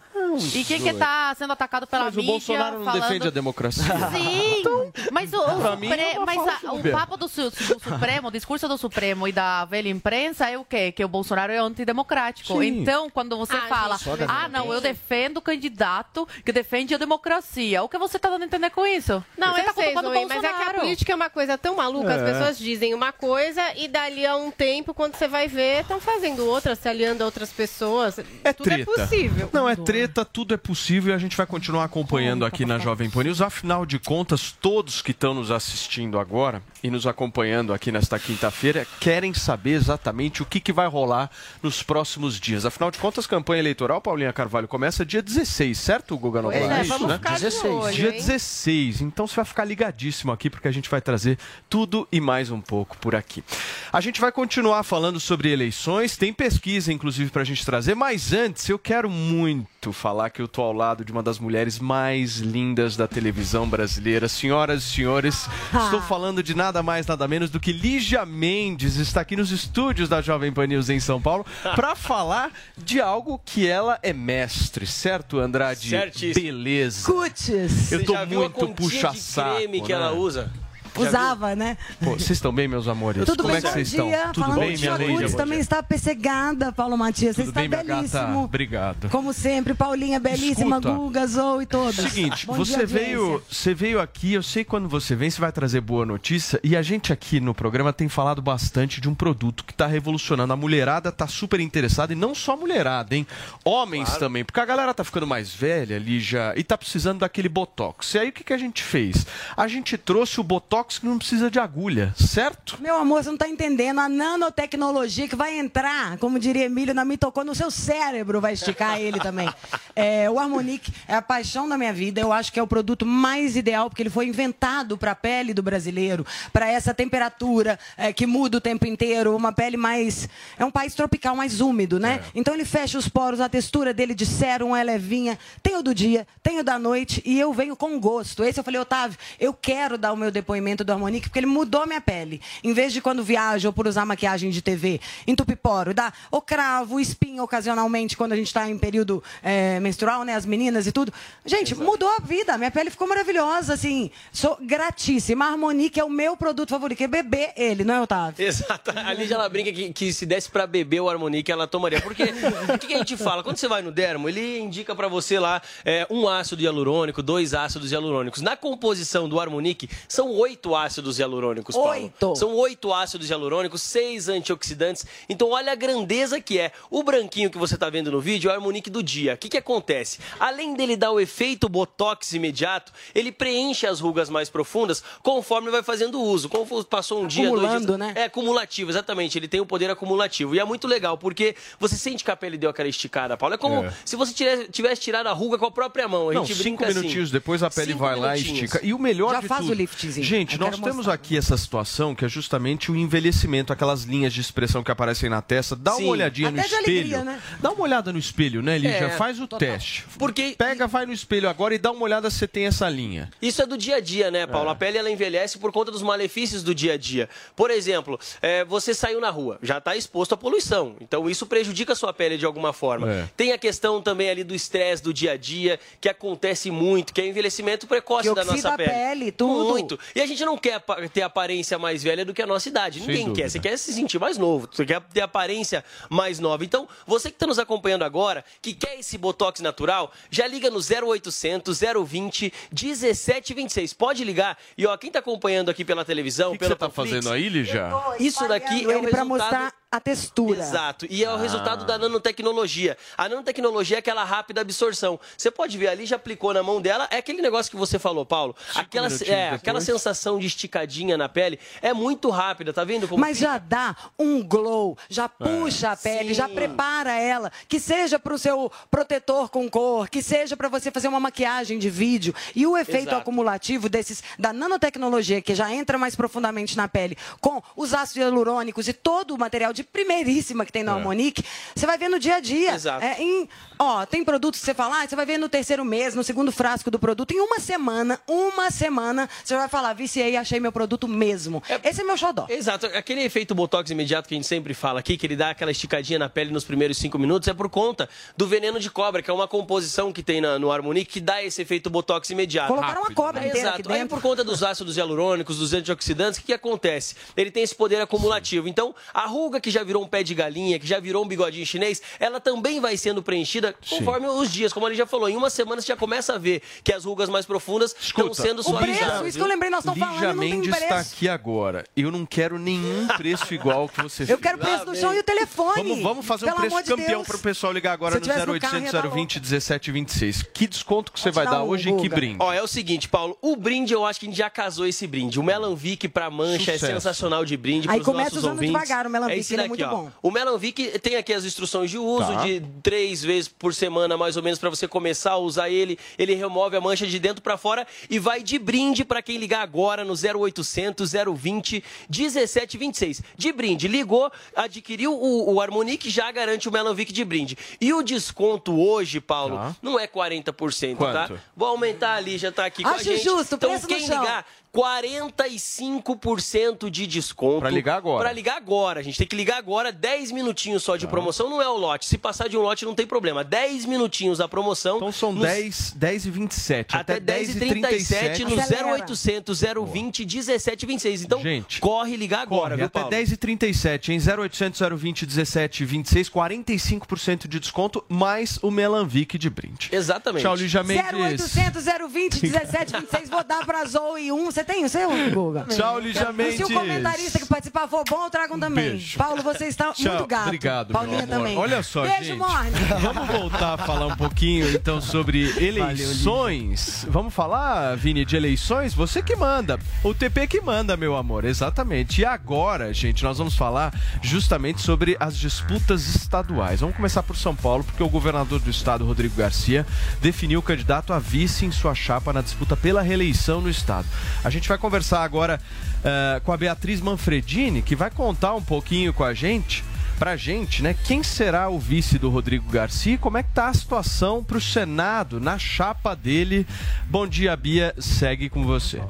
[0.54, 3.02] E quem que tá sendo atacado pela Mas o mídia Bolsonaro não falando...
[3.02, 3.84] defende a democracia.
[4.12, 4.64] Sim,
[5.12, 8.68] mas o, o, Supre- é mas a- o papo do, su- do Supremo, o discurso
[8.68, 10.92] do Supremo e da velha imprensa é o quê?
[10.92, 12.60] Que o Bolsonaro é antidemocrático.
[12.60, 12.82] Sim.
[12.82, 16.98] Então, quando você Ah, fala, gente, ah, não, eu defendo o candidato que defende a
[16.98, 19.24] democracia, o que você tá dando a entender com isso?
[19.38, 21.76] Não, você eu tá sei, Zoe, mas é que a política é uma coisa tão
[21.78, 22.26] maluca, as É.
[22.32, 26.46] pessoas dizem uma coisa e dali a um tempo, quando você vai ver, estão fazendo
[26.46, 28.20] outra, se aliando a outras pessoas.
[28.44, 28.82] É Tudo treta.
[28.82, 29.50] é possível.
[29.54, 33.10] Não, é treta, tudo é possível e a gente vai continuar acompanhando aqui na Jovem
[33.10, 33.42] Pan News.
[33.42, 38.86] Afinal de contas, todos que estão nos assistindo agora e nos acompanhando aqui nesta quinta-feira
[39.00, 41.30] querem saber exatamente o que, que vai rolar
[41.64, 42.66] nos próximos dias.
[42.66, 46.80] Afinal de contas, campanha eleitoral, Paulinha Carvalho, começa dia 16, certo, Guga Noblar?
[46.80, 47.16] É, isso, vamos né?
[47.16, 47.74] ficar de 16.
[47.74, 48.18] olho, Dia hein?
[48.18, 49.02] 16.
[49.02, 51.38] Então você vai ficar ligadíssimo aqui, porque a gente vai trazer
[51.70, 53.44] tudo e mais um pouco por aqui.
[53.92, 58.34] A gente vai continuar falando sobre eleições, tem pesquisa, inclusive, para a gente trazer, mas
[58.34, 62.38] antes eu quero muito falar que eu tô ao lado de uma das mulheres mais
[62.38, 64.28] lindas da televisão brasileira.
[64.28, 65.48] Senhoras e senhores,
[65.84, 70.10] estou falando de nada mais, nada menos do que Lígia Mendes, está aqui nos estúdios
[70.10, 74.86] da Jovem Pan News em São Paulo, para falar de algo que ela é mestre,
[74.86, 75.90] certo, Andrade?
[75.90, 76.46] Certíssimo.
[76.46, 77.06] Beleza.
[77.06, 77.92] Cutis.
[77.92, 79.56] Eu tô muito puxa-saco.
[79.58, 79.96] creme que né?
[79.96, 80.52] ela usa?
[80.98, 81.78] Usava, né?
[82.04, 83.26] Pô, vocês estão bem, meus amores?
[83.26, 84.00] Tudo Como bem, é que vocês dia.
[84.04, 84.32] estão?
[84.34, 85.36] Tudo Falando bem, de minha Leide?
[85.36, 87.36] também está pessegada, Paulo Matias.
[87.36, 87.84] Você está gata?
[87.84, 88.44] belíssimo.
[88.44, 89.10] Obrigado.
[89.10, 90.96] Como sempre, Paulinha, belíssima, Escuta.
[90.96, 91.96] Guga, Zou e todos.
[91.96, 93.46] Seguinte, Bom você dia, veio, audiência.
[93.52, 96.76] você veio aqui, eu sei que quando você vem, você vai trazer boa notícia, e
[96.76, 100.54] a gente aqui no programa tem falado bastante de um produto que está revolucionando.
[100.54, 103.26] A mulherada tá super interessada, e não só a mulherada, hein?
[103.64, 107.50] Homens também, porque a galera tá ficando mais velha ali já, e tá precisando daquele
[107.50, 108.14] Botox.
[108.14, 109.26] E aí o que, que a gente fez?
[109.58, 112.78] A gente trouxe o Botox que não precisa de agulha, certo?
[112.82, 114.00] Meu amor, você não tá entendendo.
[114.00, 119.00] A nanotecnologia que vai entrar, como diria Emílio, na mitocôndria, no seu cérebro vai esticar
[119.00, 119.50] ele também.
[119.98, 122.20] É, o Harmonique é a paixão da minha vida.
[122.20, 125.54] Eu acho que é o produto mais ideal, porque ele foi inventado para a pele
[125.54, 130.28] do brasileiro, para essa temperatura é, que muda o tempo inteiro, uma pele mais.
[130.60, 132.22] É um país tropical mais úmido, né?
[132.36, 135.40] Então ele fecha os poros, a textura dele de sérum é levinha.
[135.64, 138.44] Tem o do dia, tem o da noite, e eu venho com gosto.
[138.44, 141.86] Esse eu falei, Otávio, eu quero dar o meu depoimento do Harmonique, porque ele mudou
[141.86, 142.42] minha pele.
[142.64, 146.42] Em vez de quando viajo ou por usar maquiagem de TV, entupir poro, dá o
[146.42, 150.36] cravo, espinha ocasionalmente quando a gente está em período é, menstrual, né?
[150.36, 151.14] As meninas e tudo.
[151.46, 152.58] Gente, mudou a vida.
[152.58, 154.12] Minha pele ficou maravilhosa, assim.
[154.32, 155.46] Sou gratíssima.
[155.46, 157.02] A Harmonique é o meu produto favorito.
[157.02, 158.46] É beber ele, não é, Otávio?
[158.46, 158.92] Exato.
[158.96, 162.02] A Lídia ela brinca que, que se desse pra beber o Harmonique, ela tomaria.
[162.02, 163.44] Porque o que, que a gente fala?
[163.44, 167.54] Quando você vai no dermo, ele indica pra você lá é, um ácido hialurônico, dois
[167.54, 168.42] ácidos hialurônicos.
[168.42, 171.90] Na composição do Harmonique, são oito ácidos hialurônicos, Paulo.
[171.92, 172.36] Oito.
[172.38, 175.06] São oito ácidos hialurônicos, seis antioxidantes.
[175.28, 176.72] Então, olha a grandeza que é.
[176.90, 179.34] O branquinho que você tá vendo no vídeo é o Harmonique do dia.
[179.34, 180.20] O que, que acontece?
[180.40, 185.84] Além dele dar o efeito botox imediato, ele preenche as rugas mais profundas conforme vai
[185.84, 186.48] fazendo uso.
[186.48, 188.00] Como passou um dia, dois Acumulando, dias.
[188.00, 188.14] né?
[188.16, 189.38] É acumulativo, exatamente.
[189.38, 190.56] Ele tem o poder acumulativo.
[190.56, 193.56] E é muito legal, porque você sente que a pele deu aquela esticada, Paulo.
[193.56, 193.94] É como É.
[194.06, 196.30] se você tivesse, tivesse tirado a ruga com a própria mão.
[196.30, 197.00] A Não, gente cinco brinca assim.
[197.00, 198.64] minutinhos depois a pele Cinco vai lá e minutinhos.
[198.72, 198.86] estica.
[198.86, 200.24] E o melhor Já de faz tudo, o liftzinho.
[200.26, 201.14] Gente, Nós temos mostrar.
[201.14, 205.42] aqui essa situação que é justamente o envelhecimento, aquelas linhas de expressão que aparecem na
[205.42, 205.76] testa.
[205.76, 206.04] Dá Sim.
[206.04, 206.86] uma olhadinha Até no espelho.
[206.86, 207.42] alegria, né?
[207.60, 209.06] Dá uma olhada no espelho, né, Lígia?
[209.06, 209.60] É, Faz o total.
[209.60, 210.06] teste.
[210.18, 213.30] Porque Pega, vai no espelho agora e dá uma olhada se você tem essa linha.
[213.42, 214.70] Isso é do dia a dia, né, Paulo?
[214.70, 217.30] A pele ela envelhece por conta dos malefícios do dia a dia.
[217.56, 220.96] Por exemplo, é, você saiu na rua, já está exposto à poluição.
[221.02, 223.12] Então isso prejudica a sua pele de alguma forma.
[223.12, 223.30] É.
[223.36, 227.22] Tem a questão também ali do estresse do dia a dia, que acontece muito, que
[227.22, 228.90] é o envelhecimento precoce Que da nossa a pele.
[228.90, 229.70] pele, tudo.
[229.70, 230.00] Muito.
[230.16, 230.82] E a gente não quer
[231.12, 233.00] ter aparência mais velha do que a nossa idade.
[233.00, 233.42] Sem Ninguém dúvida.
[233.44, 233.50] quer.
[233.50, 236.64] Você quer se sentir mais novo, você quer ter aparência mais nova.
[236.64, 240.80] Então, você que está nos acompanhando agora, que quer esse botox natural, já liga no
[240.80, 243.94] 0800 020 1726.
[243.94, 244.58] Pode ligar.
[244.78, 247.32] E ó, quem está acompanhando aqui pela televisão, O que, que pelo você tá fazendo
[247.32, 247.90] aí, Lígia?
[248.20, 250.60] Isso daqui é o resultado mostrar a textura.
[250.60, 251.06] Exato.
[251.10, 251.86] E é o resultado Ah.
[251.86, 252.98] da nanotecnologia.
[253.18, 255.20] A nanotecnologia é aquela rápida absorção.
[255.38, 257.08] Você pode ver ali, já aplicou na mão dela.
[257.12, 258.56] É aquele negócio que você falou, Paulo.
[258.76, 263.38] Aquela, é, aquela sensação de esticadinha na pele é muito rápida, tá vendo como Mas
[263.38, 266.56] já dá um glow, já puxa a pele, já Sim.
[266.56, 271.08] prepara ela, que seja para o seu protetor com cor, que seja para você fazer
[271.08, 272.34] uma maquiagem de vídeo.
[272.56, 273.18] E o efeito Exato.
[273.22, 278.88] acumulativo desses da nanotecnologia, que já entra mais profundamente na pele, com os ácidos hialurônicos
[278.88, 281.44] e todo o material de primeiríssima que tem no Harmonique,
[281.76, 282.74] você vai ver no dia a dia.
[282.74, 283.04] Exato.
[283.04, 283.48] É, em,
[283.80, 286.52] ó, tem produtos que você fala, ah, você vai ver no terceiro mês, no segundo
[286.52, 291.08] frasco do produto, em uma semana, uma semana, você vai falar, viciei, achei meu produto
[291.08, 291.62] mesmo.
[291.84, 292.46] Esse é meu xodó.
[292.50, 295.72] Exato, aquele efeito botox imediato que a gente sempre fala aqui, que ele dá aquela
[295.72, 299.30] esticadinha na pele nos primeiros cinco minutos, é por conta do veneno de cobra, que
[299.30, 302.68] é uma composição que tem na- no Harmonique que dá esse efeito botox imediato.
[302.70, 303.94] Colocaram uma cobra É, inteira aqui Exato.
[303.96, 307.16] Aí por conta dos ácidos hialurônicos, dos antioxidantes, o que, que acontece?
[307.38, 308.68] Ele tem esse poder acumulativo.
[308.68, 311.66] Então, a ruga que já virou um pé de galinha, que já virou um bigodinho
[311.66, 314.74] chinês, ela também vai sendo preenchida conforme os dias.
[314.74, 317.30] Como ele já falou, em uma semana você já começa a ver que as rugas
[317.30, 319.28] mais profundas estão sendo O preço, suavizadas.
[319.28, 321.14] isso que eu lembrei, nós estamos falando, não tem Mendes está preço.
[321.16, 321.84] aqui agora.
[321.96, 325.24] Eu não quero nenhum preço igual que você Eu quero preço no chão e o
[325.24, 325.84] telefone.
[325.84, 328.22] Vamos, vamos fazer um Pelo preço amor de campeão para o pessoal ligar agora no
[328.22, 330.44] tivesse no carro, 0800 ia dar 020 1726.
[330.54, 332.38] Que desconto que você vai dar um, hoje e que brinde?
[332.40, 335.06] Ó, é o seguinte, Paulo, o brinde eu acho que a gente já casou esse
[335.08, 335.40] brinde.
[335.40, 336.86] O Melanvic pra mancha Sucesso.
[336.86, 338.74] é sensacional de brinde Aí pros começa nossos usando ouvintes.
[338.74, 340.04] devagar o Melanvic, é esse ele é muito ó.
[340.04, 340.12] bom.
[340.22, 342.44] O Melanvic tem aqui as instruções de uso Tá.
[342.46, 345.98] de três vezes por semana, mais ou menos, pra você começar a usar ele.
[346.18, 349.62] Ele remove a mancha de dentro pra fora e vai de brinde pra quem ligar
[349.62, 353.22] agora no 0800 020 1726.
[353.38, 357.58] De brinde, ligou, adquiriu o, o Harmonic, já garante o Melanvic de brinde.
[357.80, 359.76] E o desconto hoje, Paulo, Tá.
[359.82, 361.28] não é 40%, tá?
[361.28, 361.42] Quanto?
[361.56, 363.24] Vou aumentar ali, já tá aqui com a Acho gente.
[363.24, 367.60] justo, então, quem ligar, 45% de desconto.
[367.62, 368.24] Pra ligar agora.
[368.26, 369.00] Pra ligar agora.
[369.00, 371.50] A gente tem que ligar agora, 10 minutinhos só de promoção.
[371.50, 372.06] Não é o lote.
[372.06, 373.44] Se passar de um lote, não tem problema.
[373.44, 374.98] 10 minutinhos a promoção.
[374.98, 376.96] Então são nos- 10, 10 e 27.
[376.96, 378.86] Até 10 e 37 no Acelera.
[379.06, 381.24] 0800 020 1726.
[381.24, 383.10] Então, Gente, corre ligar agora, Corre, viu, até Paulo?
[383.12, 389.90] 10 e 37 em 0800 020 1726, 45% de desconto, mais o Melanvic de brinde.
[389.92, 390.44] Exatamente.
[390.44, 391.06] Tchau, Lígia Mendes.
[391.14, 395.66] 0800 020 1726, vou dar pra Zoe um, você tem o seu, Guga?
[395.70, 398.92] Tchau, Lígia E se o comentarista que participar for bom, tragam também.
[398.92, 399.18] beijo.
[399.18, 400.14] Paulo, você está Tchau.
[400.14, 400.46] muito gato.
[400.48, 401.58] Obrigado, Paulinha também.
[401.58, 402.38] Olha só, Beijo, gente.
[402.38, 402.72] Morne.
[403.02, 407.06] Vamos voltar a falar um pouquinho, então, sobre eleições.
[407.10, 408.94] Vamos falar, Vini, de eleições?
[408.94, 409.80] Você que manda.
[410.04, 411.46] O TP que manda, meu amor.
[411.46, 412.22] Exatamente.
[412.22, 416.80] E agora, gente, nós vamos falar justamente sobre as disputas estaduais.
[416.80, 419.86] Vamos começar por São Paulo, porque o governador do estado, Rodrigo Garcia,
[420.22, 424.08] definiu o candidato a vice em sua chapa na disputa pela reeleição no estado.
[424.44, 425.60] A gente vai conversar agora
[426.04, 429.84] eh, com a Beatriz Manfredini, que vai contar um pouquinho com a gente
[430.18, 430.96] pra gente, né?
[431.04, 434.62] Quem será o vice do Rodrigo Garcia e como é que tá a situação pro
[434.62, 436.66] Senado na chapa dele?
[437.10, 437.94] Bom dia, Bia.
[438.00, 439.02] Segue com você.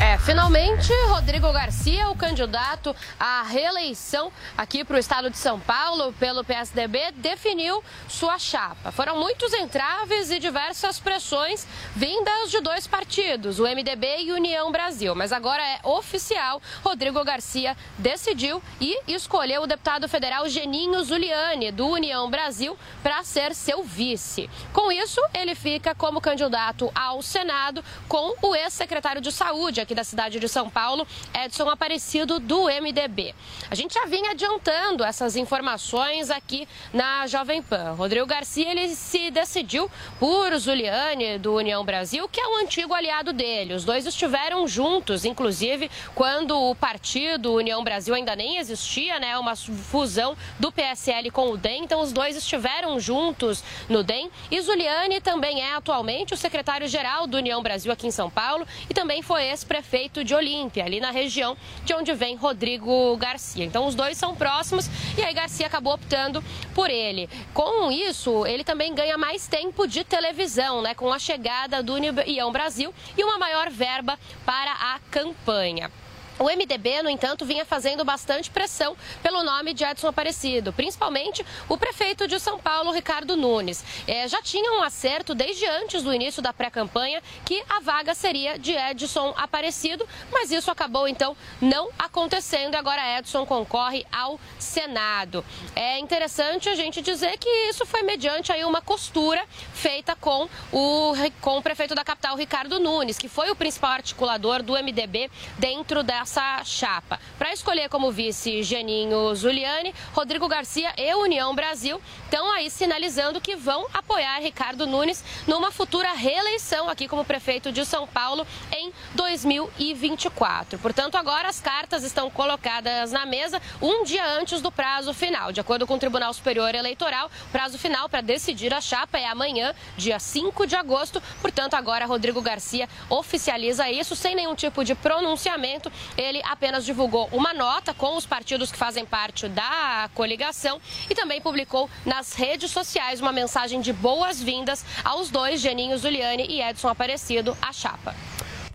[0.00, 6.12] É, finalmente, Rodrigo Garcia, o candidato à reeleição aqui para o estado de São Paulo
[6.14, 8.92] pelo PSDB, definiu sua chapa.
[8.92, 15.16] Foram muitos entraves e diversas pressões vindas de dois partidos, o MDB e União Brasil.
[15.16, 21.88] Mas agora é oficial, Rodrigo Garcia decidiu e escolheu o deputado federal Geninho Zuliani, do
[21.88, 24.48] União Brasil, para ser seu vice.
[24.72, 30.04] Com isso, ele fica como candidato ao Senado com o ex-secretário de Saúde aqui da
[30.04, 33.34] cidade de São Paulo, Edson Aparecido, do MDB.
[33.68, 37.94] A gente já vinha adiantando essas informações aqui na Jovem Pan.
[37.94, 43.32] Rodrigo Garcia ele se decidiu por Zuliani, do União Brasil, que é um antigo aliado
[43.32, 43.74] dele.
[43.74, 49.36] Os dois estiveram juntos, inclusive, quando o partido União Brasil ainda nem existia, né?
[49.38, 51.82] Uma fusão do PSL com o DEM.
[51.82, 54.30] Então, os dois estiveram juntos no DEM.
[54.50, 58.94] E Zuliani também é atualmente o secretário-geral do União Brasil aqui em São Paulo e
[58.94, 63.64] também foi ex-prefeito de Olímpia, ali na região de onde vem Rodrigo Garcia.
[63.64, 66.42] Então, os dois são próximos e aí Garcia acabou optando
[66.74, 67.28] por ele.
[67.52, 70.94] Com isso, ele também ganha mais tempo de televisão, né?
[70.94, 75.90] Com a chegada do União Brasil e uma maior verba para a campanha.
[76.38, 81.76] O MDB, no entanto, vinha fazendo bastante pressão pelo nome de Edson Aparecido, principalmente o
[81.76, 83.84] prefeito de São Paulo, Ricardo Nunes.
[84.06, 88.56] É, já tinha um acerto desde antes do início da pré-campanha que a vaga seria
[88.56, 95.44] de Edson Aparecido, mas isso acabou então não acontecendo agora Edson concorre ao Senado.
[95.74, 101.14] É interessante a gente dizer que isso foi mediante aí uma costura feita com o,
[101.40, 106.02] com o prefeito da capital, Ricardo Nunes, que foi o principal articulador do MDB dentro
[106.28, 107.18] dessa chapa.
[107.38, 113.56] Para escolher como vice Geninho Zuliani, Rodrigo Garcia e União Brasil estão aí sinalizando que
[113.56, 120.78] vão apoiar Ricardo Nunes numa futura reeleição aqui como prefeito de São Paulo em 2024.
[120.78, 125.50] Portanto, agora as cartas estão colocadas na mesa um dia antes do prazo final.
[125.50, 129.26] De acordo com o Tribunal Superior Eleitoral, o prazo final para decidir a chapa é
[129.26, 131.22] amanhã, dia 5 de agosto.
[131.40, 135.90] Portanto, agora Rodrigo Garcia oficializa isso sem nenhum tipo de pronunciamento.
[136.18, 141.40] Ele apenas divulgou uma nota com os partidos que fazem parte da coligação e também
[141.40, 147.56] publicou nas redes sociais uma mensagem de boas-vindas aos dois, Geninho Zuliani e Edson Aparecido,
[147.62, 148.16] à chapa.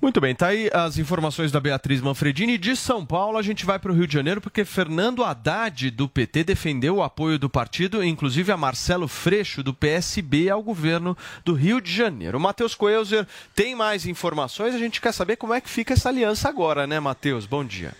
[0.03, 2.57] Muito bem, tá aí as informações da Beatriz Manfredini.
[2.57, 6.09] De São Paulo, a gente vai para o Rio de Janeiro, porque Fernando Haddad, do
[6.09, 11.53] PT, defendeu o apoio do partido, inclusive a Marcelo Freixo, do PSB, ao governo do
[11.53, 12.37] Rio de Janeiro.
[12.37, 16.49] Matheus Coelzer tem mais informações, a gente quer saber como é que fica essa aliança
[16.49, 17.45] agora, né, Matheus?
[17.45, 17.93] Bom dia.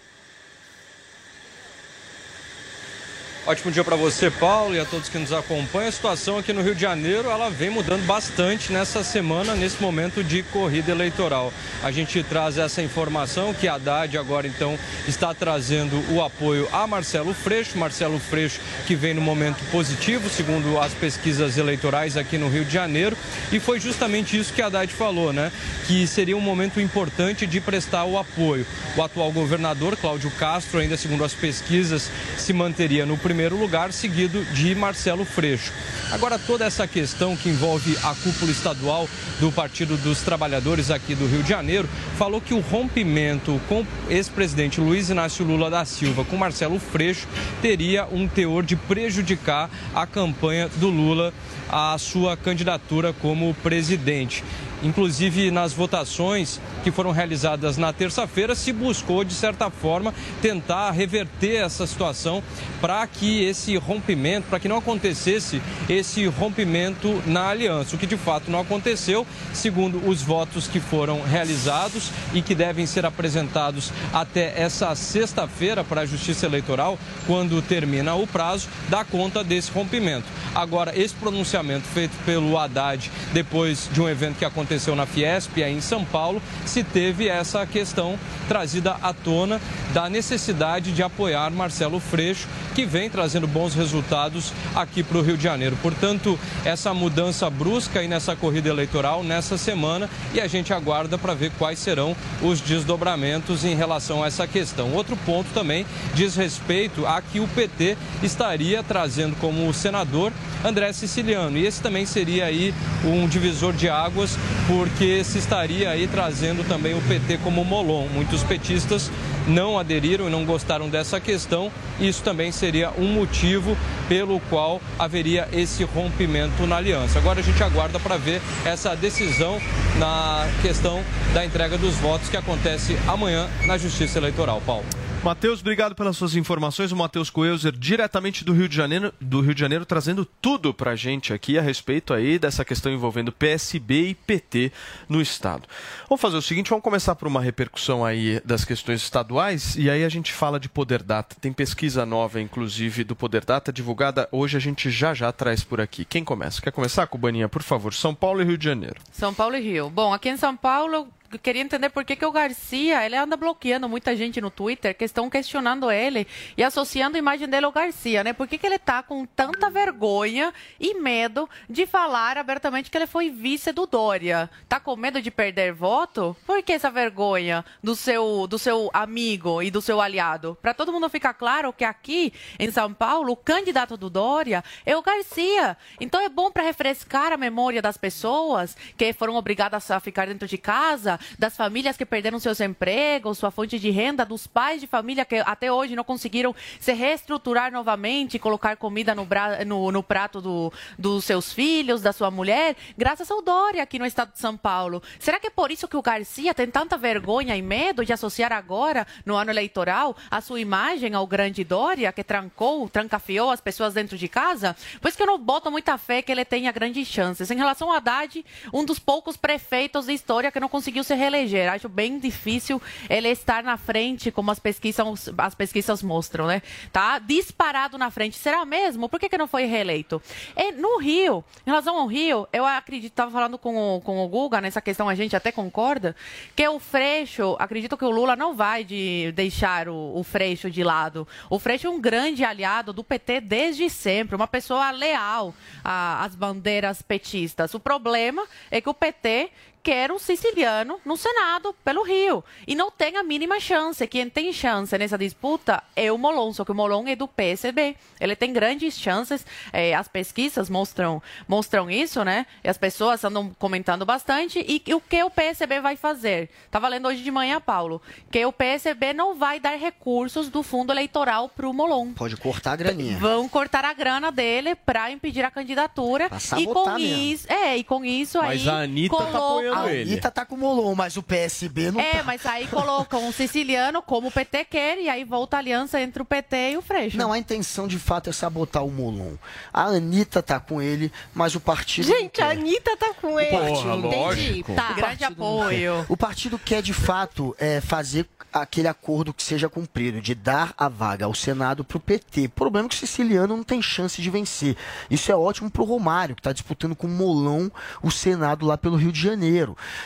[3.45, 5.89] Ótimo dia para você, Paulo, e a todos que nos acompanham.
[5.89, 10.23] A situação aqui no Rio de Janeiro, ela vem mudando bastante nessa semana, nesse momento
[10.23, 11.51] de corrida eleitoral.
[11.83, 14.79] A gente traz essa informação que a Haddad agora então
[15.09, 20.79] está trazendo o apoio a Marcelo Freixo, Marcelo Freixo que vem no momento positivo, segundo
[20.79, 23.17] as pesquisas eleitorais aqui no Rio de Janeiro,
[23.51, 25.51] e foi justamente isso que a Haddad falou, né?
[25.85, 28.65] Que seria um momento importante de prestar o apoio.
[28.95, 34.45] O atual governador, Cláudio Castro, ainda segundo as pesquisas, se manteria no primeiro lugar, seguido
[34.53, 35.71] de Marcelo Freixo.
[36.11, 41.25] Agora, toda essa questão que envolve a cúpula estadual do Partido dos Trabalhadores aqui do
[41.25, 46.23] Rio de Janeiro falou que o rompimento com o ex-presidente Luiz Inácio Lula da Silva
[46.23, 47.27] com Marcelo Freixo
[47.61, 51.33] teria um teor de prejudicar a campanha do Lula
[51.69, 54.43] à sua candidatura como presidente.
[54.83, 61.63] Inclusive, nas votações que foram realizadas na terça-feira, se buscou, de certa forma, tentar reverter
[61.63, 62.43] essa situação
[62.81, 68.17] para que esse rompimento, para que não acontecesse esse rompimento na aliança, o que de
[68.17, 74.53] fato não aconteceu, segundo os votos que foram realizados e que devem ser apresentados até
[74.59, 80.27] essa sexta-feira para a Justiça Eleitoral, quando termina o prazo, dá conta desse rompimento.
[80.53, 85.73] Agora, esse pronunciamento feito pelo Haddad depois de um evento que aconteceu na Fiesp, aí
[85.73, 89.61] em São Paulo, se teve essa questão trazida à tona
[89.93, 95.37] da necessidade de apoiar Marcelo Freixo, que vem trazendo bons resultados aqui para o Rio
[95.37, 95.77] de Janeiro.
[95.81, 101.33] Portanto, essa mudança brusca aí nessa corrida eleitoral nessa semana e a gente aguarda para
[101.33, 104.91] ver quais serão os desdobramentos em relação a essa questão.
[104.93, 110.31] Outro ponto também diz respeito a que o PT estaria trazendo como senador
[110.63, 111.57] André Siciliano.
[111.57, 116.93] E esse também seria aí um divisor de águas, porque se estaria aí trazendo também
[116.93, 118.07] o PT como molon.
[118.07, 119.11] Muitos petistas
[119.47, 121.71] não aderiram e não gostaram dessa questão.
[121.99, 127.19] Isso também seria um motivo pelo qual haveria esse rompimento na aliança.
[127.19, 129.59] Agora a gente aguarda para ver essa decisão
[129.97, 134.61] na questão da entrega dos votos que acontece amanhã na Justiça Eleitoral.
[134.65, 134.85] Paulo.
[135.23, 136.91] Matheus, obrigado pelas suas informações.
[136.91, 140.97] O Matheus Coelzer, diretamente do Rio de Janeiro, do Rio de Janeiro, trazendo tudo pra
[140.97, 144.73] gente aqui a respeito aí dessa questão envolvendo PSB e PT
[145.07, 145.65] no estado.
[146.09, 150.03] Vamos fazer o seguinte, vamos começar por uma repercussão aí das questões estaduais e aí
[150.03, 151.37] a gente fala de Poder Data.
[151.39, 155.79] Tem pesquisa nova, inclusive, do Poder Data divulgada hoje, a gente já já traz por
[155.79, 156.03] aqui.
[156.03, 156.61] Quem começa?
[156.61, 157.93] Quer começar, Cubaninha, por favor?
[157.93, 158.99] São Paulo e Rio de Janeiro.
[159.09, 159.89] São Paulo e Rio.
[159.89, 161.07] Bom, aqui em São Paulo,
[161.39, 165.05] queria entender por que, que o Garcia, ele anda bloqueando muita gente no Twitter que
[165.05, 166.27] estão questionando ele
[166.57, 168.33] e associando a imagem dele ao Garcia, né?
[168.33, 173.07] Por que, que ele tá com tanta vergonha e medo de falar abertamente que ele
[173.07, 174.49] foi vice do Dória?
[174.67, 176.35] Tá com medo de perder voto?
[176.45, 180.57] Por que essa vergonha do seu, do seu amigo e do seu aliado?
[180.61, 184.95] Para todo mundo ficar claro que aqui em São Paulo, o candidato do Dória é
[184.95, 185.77] o Garcia.
[185.99, 190.47] Então é bom para refrescar a memória das pessoas que foram obrigadas a ficar dentro
[190.47, 194.87] de casa, das famílias que perderam seus empregos, sua fonte de renda, dos pais de
[194.87, 199.63] família que até hoje não conseguiram se reestruturar novamente, colocar comida no, bra...
[199.65, 204.05] no, no prato do, dos seus filhos, da sua mulher, graças ao Dória aqui no
[204.05, 205.01] estado de São Paulo.
[205.19, 208.51] Será que é por isso que o Garcia tem tanta vergonha e medo de associar
[208.51, 213.93] agora, no ano eleitoral, a sua imagem ao grande Dória, que trancou, trancafiou as pessoas
[213.93, 214.75] dentro de casa?
[215.01, 217.49] Pois que eu não boto muita fé que ele tenha grandes chances.
[217.49, 221.71] Em relação a Haddad, um dos poucos prefeitos da história que não conseguiu se reeleger.
[221.71, 226.61] Acho bem difícil ele estar na frente, como as pesquisas, as pesquisas mostram, né?
[226.91, 228.37] Tá disparado na frente.
[228.37, 229.09] Será mesmo?
[229.09, 230.21] Por que, que não foi reeleito?
[230.55, 234.27] E no Rio, em relação ao Rio, eu acredito, estava falando com o, com o
[234.27, 236.15] Guga, nessa questão a gente até concorda,
[236.55, 240.83] que o Freixo, acredito que o Lula não vai de deixar o, o Freixo de
[240.83, 241.27] lado.
[241.49, 245.53] O Freixo é um grande aliado do PT desde sempre, uma pessoa leal
[245.83, 247.73] às bandeiras petistas.
[247.73, 249.51] O problema é que o PT
[249.83, 252.43] quer um siciliano no Senado pelo Rio.
[252.65, 254.07] E não tem a mínima chance.
[254.07, 257.95] Quem tem chance nessa disputa é o Molon, só que o Molon é do PSB.
[258.19, 259.45] Ele tem grandes chances.
[259.73, 262.45] É, as pesquisas mostram, mostram isso, né?
[262.63, 264.59] E as pessoas andam comentando bastante.
[264.59, 266.49] E, e o que o PSB vai fazer?
[266.65, 270.93] Estava lendo hoje de manhã, Paulo, que o PSB não vai dar recursos do fundo
[270.93, 272.13] eleitoral para o Molon.
[272.13, 273.17] Pode cortar a graninha.
[273.17, 276.29] Vão cortar a grana dele para impedir a candidatura.
[276.57, 280.11] e com isso, é, e com isso Mas aí a Anitta tá apoiando A ele.
[280.11, 282.23] Anitta tá com o Molon, mas o PSB não É, tá.
[282.23, 286.21] mas aí colocam o siciliano como o PT quer e aí volta a aliança entre
[286.21, 287.17] o PT e o Freixo.
[287.17, 289.33] Não, a intenção de fato é sabotar o Molon.
[289.73, 292.05] A Anitta tá com ele, mas o partido.
[292.07, 293.55] Gente, a Anitta tá com ele.
[293.55, 294.63] Entendi.
[294.63, 294.75] quer.
[294.75, 294.91] Tá.
[294.91, 296.05] O Grande apoio.
[296.07, 296.13] quer.
[296.13, 300.87] O partido quer, de fato, é, fazer aquele acordo que seja cumprido, de dar a
[300.87, 302.45] vaga ao Senado para o PT.
[302.45, 304.77] O problema é que o siciliano não tem chance de vencer.
[305.09, 307.71] Isso é ótimo para o Romário, que está disputando com o Molão
[308.03, 309.62] o Senado lá pelo Rio de Janeiro.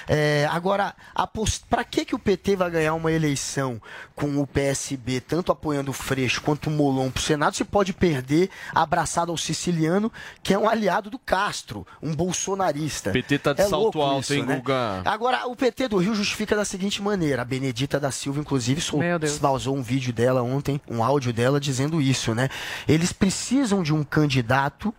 [0.07, 0.93] É, agora,
[1.69, 3.81] para que, que o PT vai ganhar uma eleição
[4.15, 7.93] com o PSB, tanto apoiando o Freixo quanto o Molon para o Senado, se pode
[7.93, 13.11] perder abraçado ao siciliano, que é um aliado do Castro, um bolsonarista.
[13.11, 14.55] PT tá de É salto alto, isso, hein, né?
[14.55, 15.01] Guga?
[15.05, 17.41] Agora, o PT do Rio justifica da seguinte maneira.
[17.41, 18.81] A Benedita da Silva, inclusive,
[19.39, 22.49] vazou um vídeo dela ontem, um áudio dela dizendo isso, né?
[22.87, 24.93] Eles precisam de um candidato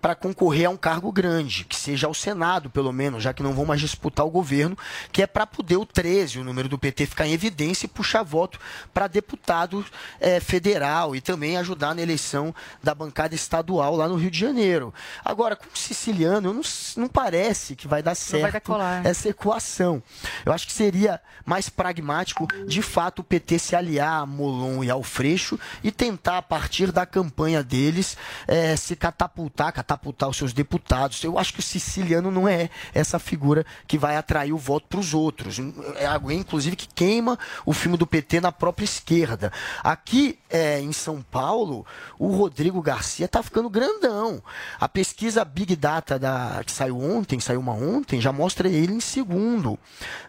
[0.00, 3.52] para concorrer a um cargo grande, que seja ao Senado, pelo menos, já que não
[3.52, 4.76] vão mais disputar o governo,
[5.12, 8.22] que é para poder o 13, o número do PT, ficar em evidência e puxar
[8.22, 8.58] voto
[8.92, 9.84] para deputado
[10.20, 14.92] eh, federal e também ajudar na eleição da bancada estadual lá no Rio de Janeiro.
[15.24, 16.62] Agora, com o siciliano, não,
[16.96, 19.06] não parece que vai dar certo vai decolar.
[19.06, 20.02] essa equação.
[20.44, 24.90] Eu acho que seria mais pragmático, de fato, o PT se aliar a Molon e
[24.90, 30.52] ao Freixo e tentar, a partir da campanha deles, eh, se catapultar, catapultar os seus
[30.52, 31.22] deputados.
[31.24, 35.00] Eu acho que o siciliano não é essa figura que vai atrair o voto para
[35.00, 35.56] os outros.
[35.96, 37.36] É alguém, inclusive, que queima
[37.66, 39.52] o filme do PT na própria esquerda.
[39.82, 41.84] Aqui eh, em São Paulo,
[42.16, 44.40] o Rodrigo Garcia está ficando grandão.
[44.78, 49.00] A pesquisa Big Data da, que saiu ontem, saiu uma ontem, já mostra ele em
[49.00, 49.76] segundo.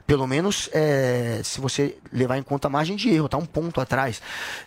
[0.07, 3.79] Pelo menos eh, se você levar em conta a margem de erro, tá um ponto
[3.79, 4.23] atrás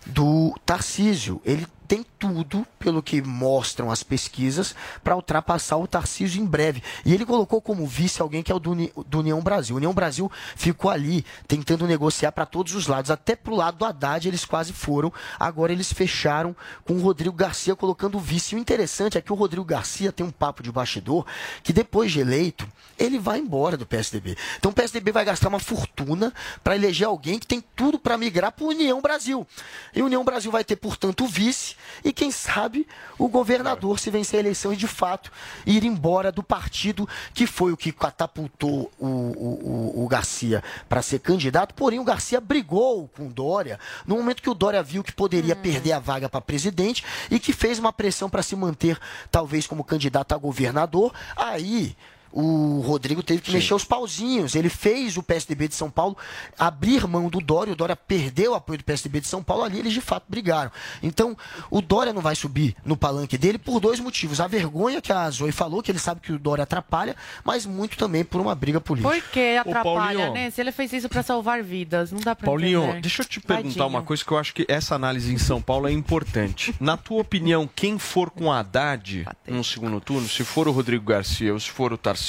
[0.06, 1.42] do Tarcísio.
[1.44, 6.82] Ele tem tudo, pelo que mostram as pesquisas, para ultrapassar o Tarcísio em breve.
[7.04, 9.74] E ele colocou como vice alguém que é o do, Uni- do União Brasil.
[9.74, 13.10] O União Brasil ficou ali tentando negociar para todos os lados.
[13.10, 15.12] Até para o lado do Haddad eles quase foram.
[15.38, 18.54] Agora eles fecharam com o Rodrigo Garcia colocando o vice.
[18.54, 21.26] E o interessante é que o Rodrigo Garcia tem um papo de bastidor
[21.62, 22.66] que depois de eleito,
[22.98, 24.34] ele vai embora do PSDB.
[24.56, 28.50] Então o PSDB vai gastar uma fortuna para eleger alguém que tem tudo para migrar
[28.50, 29.46] para União Brasil.
[29.94, 32.86] E União Brasil vai ter, portanto, o vice e, quem sabe,
[33.18, 35.30] o governador, se vencer a eleição e, de fato,
[35.66, 41.02] ir embora do partido que foi o que catapultou o, o, o- o Garcia para
[41.02, 41.74] ser candidato.
[41.74, 45.56] Porém, o Garcia brigou com o Dória no momento que o Dória viu que poderia
[45.56, 48.98] perder a vaga para presidente e que fez uma pressão para se manter,
[49.30, 51.12] talvez, como candidato a governador.
[51.36, 51.96] Aí
[52.36, 54.56] o Rodrigo teve que mexer os pauzinhos.
[54.56, 56.16] Ele fez o PSDB de São Paulo
[56.58, 57.72] abrir mão do Dória.
[57.72, 59.62] O Dória perdeu o apoio do PSDB de São Paulo.
[59.62, 60.72] Ali eles de fato brigaram.
[61.00, 61.36] Então,
[61.70, 64.40] o Dória não vai subir no palanque dele por dois motivos.
[64.40, 67.14] A vergonha que a Zoe falou, que ele sabe que o Dória atrapalha,
[67.44, 69.14] mas muito também por uma briga política.
[69.14, 70.32] Por que atrapalha, Paulinho.
[70.32, 70.50] né?
[70.50, 73.00] Se ele fez isso pra salvar vidas, não dá pra Paulinho, entender.
[73.00, 73.86] deixa eu te perguntar Tadinho.
[73.86, 76.74] uma coisa que eu acho que essa análise em São Paulo é importante.
[76.80, 81.52] Na tua opinião, quem for com Haddad no segundo turno, se for o Rodrigo Garcia
[81.52, 82.23] ou se for o Tarcísio,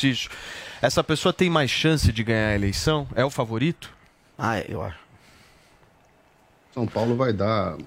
[0.81, 3.07] essa pessoa tem mais chance de ganhar a eleição?
[3.15, 3.89] É o favorito?
[4.37, 4.99] Ah, eu acho.
[6.73, 7.77] São Paulo vai dar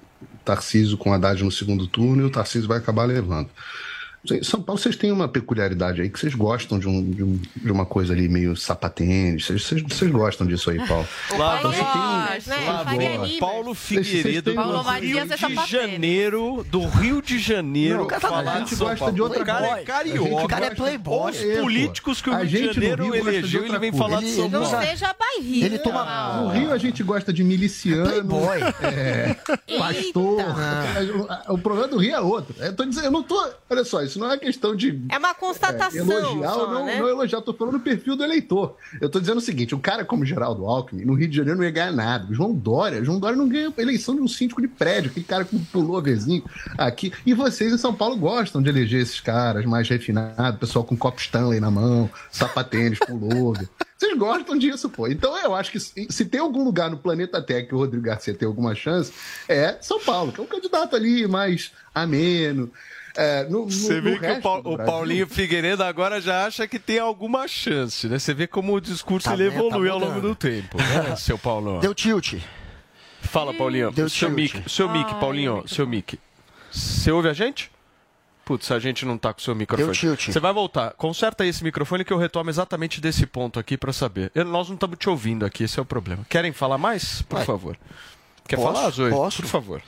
[0.44, 3.50] Tarcísio com Haddad no segundo turno e o Tarcísio vai acabar levando.
[4.42, 7.72] São Paulo, vocês têm uma peculiaridade aí que vocês gostam de, um, de, um- de
[7.72, 9.44] uma coisa ali meio sapatênis.
[9.46, 11.06] Vocês, vocês, vocês gostam disso aí, Paulo.
[11.36, 12.98] Lá Então, você tem-
[13.28, 13.38] né?
[13.40, 15.66] Paulo Figueiredo, Paulo Rio é de sapateiro.
[15.68, 19.14] Janeiro, do Rio de Janeiro, Não, cara, falar a gente gosta Paulo.
[19.14, 19.80] de outra O cara coisa.
[19.80, 20.44] é carioca.
[20.44, 21.30] O cara é playboy.
[21.32, 24.04] Os É, políticos que o Rio de Janeiro Rio elegeu, ele vem coisa.
[24.08, 24.76] falar de São ele Não Paulo.
[24.78, 25.66] usa- seja bairrista.
[25.66, 28.58] Ele toma- No Rio a gente gosta de miliciano, Playboy.
[28.82, 29.36] é,
[29.78, 30.42] pastor.
[31.48, 32.54] O, o problema do Rio é outro.
[32.58, 33.48] Eu tô dizendo, eu não tô.
[33.70, 36.10] Olha só, isso não é questão de É uma constatação.
[36.10, 36.98] elogiar só, ou não, né?
[36.98, 38.76] não elogiar, eu tô falando do perfil do eleitor.
[39.00, 41.64] Eu tô dizendo o seguinte: um cara como Geraldo Alckmin, no Rio de Janeiro não
[41.64, 42.30] ia ganhar nada.
[42.30, 45.44] O João Dória, João Dória não ganha eleição de um síndico de prédio, aquele cara
[45.44, 46.44] que pulou vizinho
[46.76, 47.12] aqui.
[47.24, 51.20] E vocês em São Paulo gostam de eleger esses caras mais refinados, pessoal com copo
[51.20, 53.68] Stanley na mão, sapatênis, pullover.
[53.98, 55.08] Vocês gostam disso, pô.
[55.08, 58.04] Então eu acho que se, se tem algum lugar no planeta Terra que o Rodrigo
[58.04, 59.12] Garcia tem alguma chance,
[59.48, 62.70] é São Paulo, que é um candidato ali mais ameno.
[63.20, 66.68] É, no, no- Você no vê que o, do o Paulinho Figueiredo agora já acha
[66.68, 68.16] que tem alguma chance, né?
[68.18, 71.16] Você vê como o discurso Tá ele bem, tá evolui ao longo do tempo, né,
[71.18, 71.80] seu Paulo?
[71.80, 72.34] Deu tilt.
[73.20, 73.90] Fala, Paulinho.
[73.90, 74.54] Deu seu tilt.
[74.54, 76.18] mic, seu mic, Ai, Paulinho, muito seu mic.
[76.70, 77.70] Você ouve a gente?
[78.44, 79.86] Putz, a gente não tá com o seu microfone.
[79.92, 80.32] Deu tilt.
[80.32, 80.92] Você vai voltar.
[80.92, 84.30] Conserta esse microfone que eu retomo exatamente desse ponto aqui pra saber.
[84.34, 86.24] Eu- nós não estamos te ouvindo aqui, esse é o problema.
[86.30, 87.20] Querem falar mais?
[87.22, 87.44] Por Vai.
[87.44, 87.76] favor.
[88.48, 88.72] Quer Posso?
[88.74, 89.10] falar, Zoe?
[89.10, 89.42] Posso.
[89.42, 89.82] Por favor.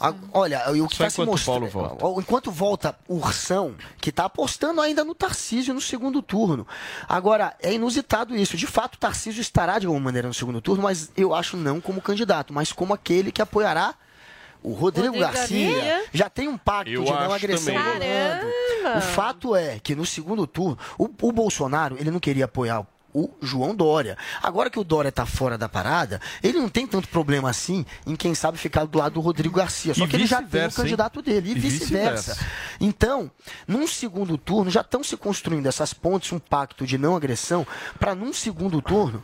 [0.00, 1.70] A- olha, e o que está se enquanto o mostrando.
[1.70, 2.20] Paulo volta.
[2.20, 6.66] Enquanto volta o Ursão, que está apostando ainda no Tarcísio no segundo turno.
[7.08, 8.56] Agora, é inusitado isso.
[8.56, 11.80] De fato, o Tarcísio estará de alguma maneira no segundo turno, mas eu acho não
[11.80, 13.94] como candidato, mas como aquele que apoiará.
[14.62, 16.04] O Rodrigo, Rodrigo Garcia Garcia.
[16.12, 17.74] já tem um pacto Eu de não agressão.
[18.96, 22.84] O fato é que no segundo turno, o, o Bolsonaro ele não queria apoiar
[23.18, 24.18] o João Dória.
[24.42, 28.14] Agora que o Dória está fora da parada, ele não tem tanto problema assim em
[28.14, 29.94] quem sabe ficar do lado do Rodrigo Garcia.
[29.94, 30.84] Só E que ele já tem o vice-versa, hein?
[30.84, 32.32] candidato dele, e, E vice-versa.
[32.34, 32.46] vice-versa.
[32.80, 33.30] Então,
[33.66, 37.66] num segundo turno, já estão se construindo essas pontes, um pacto de não agressão,
[37.98, 39.22] para num segundo turno.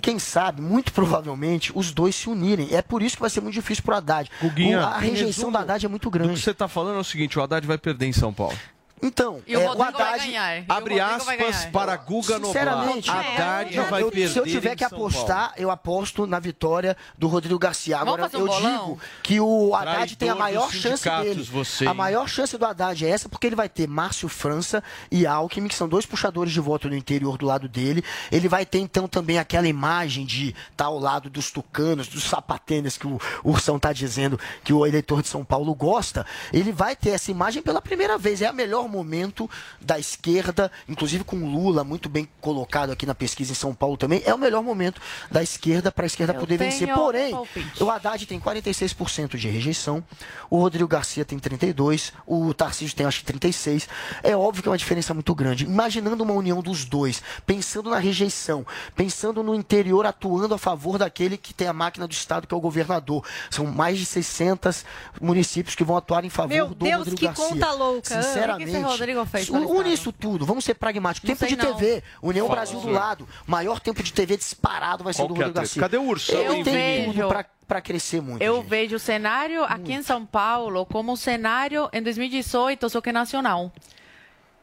[0.00, 2.68] Quem sabe, muito provavelmente, os dois se unirem.
[2.72, 4.30] É por isso que vai ser muito difícil pro Haddad.
[4.40, 6.40] Guguinha, O- a rejeição do Haddad é muito O que grande.
[6.40, 8.56] você está falando é o seguinte: o Haddad vai perder em São Paulo.
[9.02, 10.62] Então, E o é, Rodrigo vai Haddad- ganhar.
[10.68, 11.70] O Abre aspas ganhar.
[11.72, 12.46] para Guga Noblar.
[12.64, 16.96] Sinceramente, Haddad não, vai eu- perder se eu tiver que apostar, eu aposto na vitória
[17.16, 17.98] do Rodrigo Garcia.
[17.98, 18.60] Agora, um eu bolão?
[18.86, 21.42] digo que o Haddad tem a Traidor maior chance dele.
[21.44, 25.26] você, a maior chance do Haddad é essa, porque ele vai ter Márcio França e
[25.26, 28.04] Alckmin, que são dois puxadores de voto no interior do lado dele.
[28.32, 32.96] Ele vai ter, então, também aquela imagem de estar ao lado dos tucanos, dos sapatênis
[32.96, 36.26] que o Ursão está dizendo que o eleitor de São Paulo gosta.
[36.52, 38.42] Ele vai ter essa imagem pela primeira vez.
[38.42, 39.48] É o melhor momento
[39.80, 44.22] da esquerda, inclusive com Lula muito bem colocado aqui na pesquisa em São Paulo também.
[44.24, 46.88] É o melhor momento da esquerda para a esquerda Eu poder vencer.
[46.92, 47.82] Porém, palpite.
[47.82, 50.02] o Haddad tem 46% de rejeição,
[50.50, 53.86] o Rodrigo Garcia tem 32%, o Tarcísio tem acho que 36%.
[54.22, 55.64] É óbvio que é uma diferença muito grande.
[55.64, 58.66] Imaginando uma união dos dois, pensando na rejeição,
[58.96, 62.56] pensando no interior atuando a favor daquele que tem a máquina do Estado, que é
[62.56, 63.24] o governador.
[63.50, 64.84] São mais de 600
[65.20, 67.48] municípios que vão atuar em favor Meu do Deus, Rodrigo que Garcia.
[67.48, 68.22] conta louca.
[68.22, 68.70] Sinceramente.
[68.80, 71.28] Esse Rodrigo fez Une isso tudo, vamos ser pragmáticos.
[71.28, 71.74] Não Tempo de não.
[71.74, 73.28] TV, União Fala, Brasil do lado.
[73.46, 75.60] Maior tempo de TV disparado vai ser Qual do que é Rodrigo treta?
[75.60, 75.82] Garcia.
[75.82, 77.14] Cadê o Ursão, hein, tem Vini?
[77.14, 78.42] tudo pra, pra crescer muito.
[78.42, 78.68] Eu gente.
[78.68, 83.72] vejo o cenário aqui em São Paulo como um cenário em 2018, só que nacional.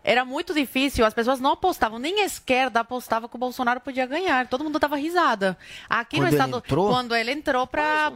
[0.07, 4.05] Era muito difícil, as pessoas não apostavam, nem a esquerda apostava que o Bolsonaro podia
[4.05, 4.47] ganhar.
[4.47, 5.57] Todo mundo dava risada.
[5.89, 6.89] Aqui Quando no ele estado, entrou?
[6.89, 8.11] quando ele entrou para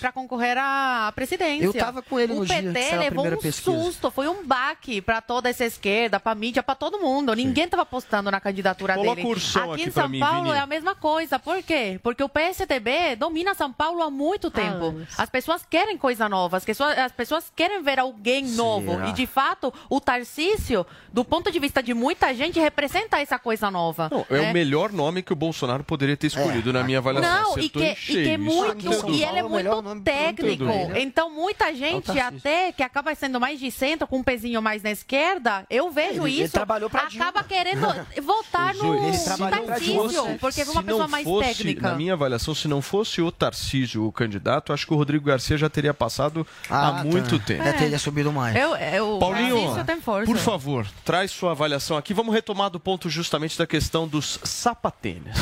[0.00, 1.66] para concorrer à presidência.
[1.66, 3.82] Eu tava com ele o no dia PT que saiu a levou um pesquisa.
[3.82, 7.34] susto, foi um baque para toda essa esquerda, para mídia, para todo mundo.
[7.34, 9.32] Ninguém estava apostando na candidatura Coloca dele.
[9.32, 10.56] aqui aqui em São mim, Paulo Vini.
[10.56, 11.38] é a mesma coisa.
[11.38, 12.00] Por quê?
[12.02, 14.86] Porque o PSDB domina São Paulo há muito tempo.
[14.86, 15.08] anos.
[15.18, 18.92] As pessoas querem coisa nova, as pessoas, as pessoas querem ver alguém novo.
[18.92, 19.08] Será?
[19.08, 20.86] E de fato, o Tarcísio,
[21.18, 24.08] do ponto de vista de muita gente, representa essa coisa nova.
[24.08, 24.50] Não, é né?
[24.50, 27.56] o melhor nome que o Bolsonaro poderia ter escolhido na minha avaliação.
[27.56, 30.64] Não, e que, e que é muito, e ele é muito técnico.
[30.64, 31.00] Tem dúvida.
[31.00, 32.38] Então, muita gente Tarcísio.
[32.38, 36.24] até que acaba sendo mais de centro, com um pezinho mais na esquerda, eu vejo
[36.24, 36.52] Ele- ele isso.
[36.52, 37.30] trabalhou pra Dilma.
[37.30, 41.90] acaba querendo Zoe, no ele Tarcísio, porque é uma pessoa mais fosse, técnica.
[41.90, 45.58] Na minha avaliação, se não fosse o Tarcísio o candidato, acho que o Rodrigo Garcia
[45.58, 47.04] já teria passado há tá.
[47.04, 47.64] muito tempo.
[47.64, 48.54] É, teria subido mais.
[48.54, 50.26] Eu, eu, Paulinho, Tarcísio tem força.
[50.30, 52.12] por favor, traz sua avaliação aqui.
[52.12, 55.34] Vamos retomar do ponto justamente da questão dos sapatênis.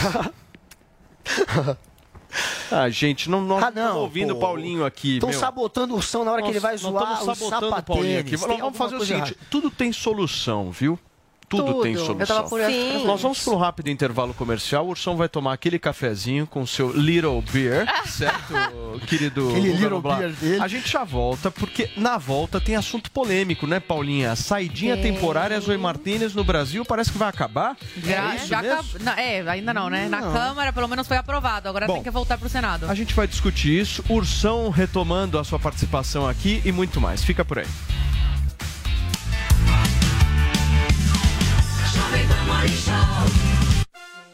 [2.70, 5.14] ah, gente, não, nós Ah, não, ouvindo o Paulinho aqui.
[5.14, 7.48] Estão sabotando o Ursão na hora que ele vai zoar o aqui.
[7.48, 8.40] sapatênis.
[8.44, 10.96] Tem vamos fazer o seguinte, tudo tem solução, viu?
[11.48, 11.82] Tudo, Tudo.
[11.82, 12.48] tem solução.
[13.04, 14.84] Nós vamos para um rápido intervalo comercial.
[14.84, 18.52] O Ursão vai tomar aquele cafezinho com seu Little Beer, certo,
[19.06, 19.50] querido?
[19.50, 20.18] Aquele Little Noblar?
[20.18, 20.60] Beer dele.
[20.62, 24.32] A gente já volta, porque na volta tem assunto polêmico, né, Paulinha?
[24.32, 25.12] A saidinha Tem.
[25.14, 27.76] temporária Zoe Martinez no Brasil parece que vai acabar.
[27.96, 28.80] Já, é isso já mesmo?
[28.80, 30.08] acab- não, é, ainda não, né?
[30.08, 30.32] Na Não.
[30.32, 31.68] Câmara, pelo menos foi aprovado.
[31.68, 32.90] Agora Bom, tem que voltar pro Senado.
[32.90, 34.04] A gente vai discutir isso.
[34.08, 37.22] Ursão retomando a sua participação aqui e muito mais.
[37.22, 37.66] Fica por aí.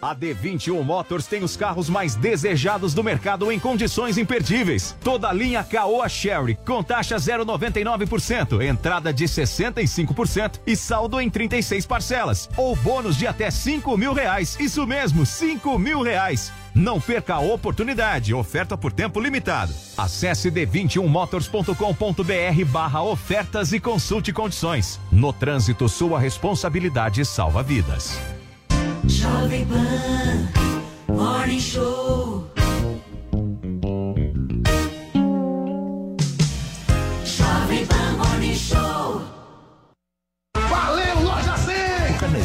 [0.02, 4.96] A D21 Motors tem os carros mais desejados do mercado em condições imperdíveis.
[5.00, 11.86] Toda a linha Caoa Sherry com taxa 0,99%, entrada de 65% e saldo em 36
[11.86, 12.50] parcelas.
[12.56, 14.56] Ou bônus de até 5 mil reais.
[14.58, 16.52] Isso mesmo, 5 mil reais.
[16.74, 18.34] Não perca a oportunidade.
[18.34, 19.72] Oferta por tempo limitado.
[19.96, 25.00] Acesse d21motors.com.br barra ofertas e consulte condições.
[25.10, 28.18] No trânsito, sua responsabilidade salva vidas.
[29.04, 30.48] Jovem Pan
[31.08, 32.31] Morning Show.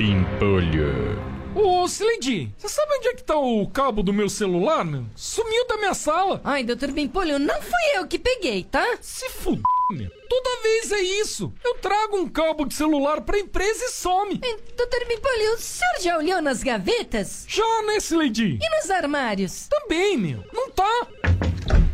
[0.00, 1.20] Pimpolho.
[1.54, 4.82] Ô, Slidy, você sabe onde é que tá o cabo do meu celular?
[4.82, 5.04] meu?
[5.14, 6.40] Sumiu da minha sala.
[6.42, 8.96] Ai, doutor Bimpolho, não fui eu que peguei, tá?
[9.02, 10.08] Se fuder, meu.
[10.26, 11.52] Toda vez é isso.
[11.62, 14.40] Eu trago um cabo de celular pra empresa e some.
[14.74, 17.44] Doutor Bimpolho, o senhor já olhou nas gavetas?
[17.46, 18.58] Já, né, Slidy?
[18.58, 19.68] E nos armários?
[19.68, 20.42] Também, meu.
[20.50, 20.69] Não.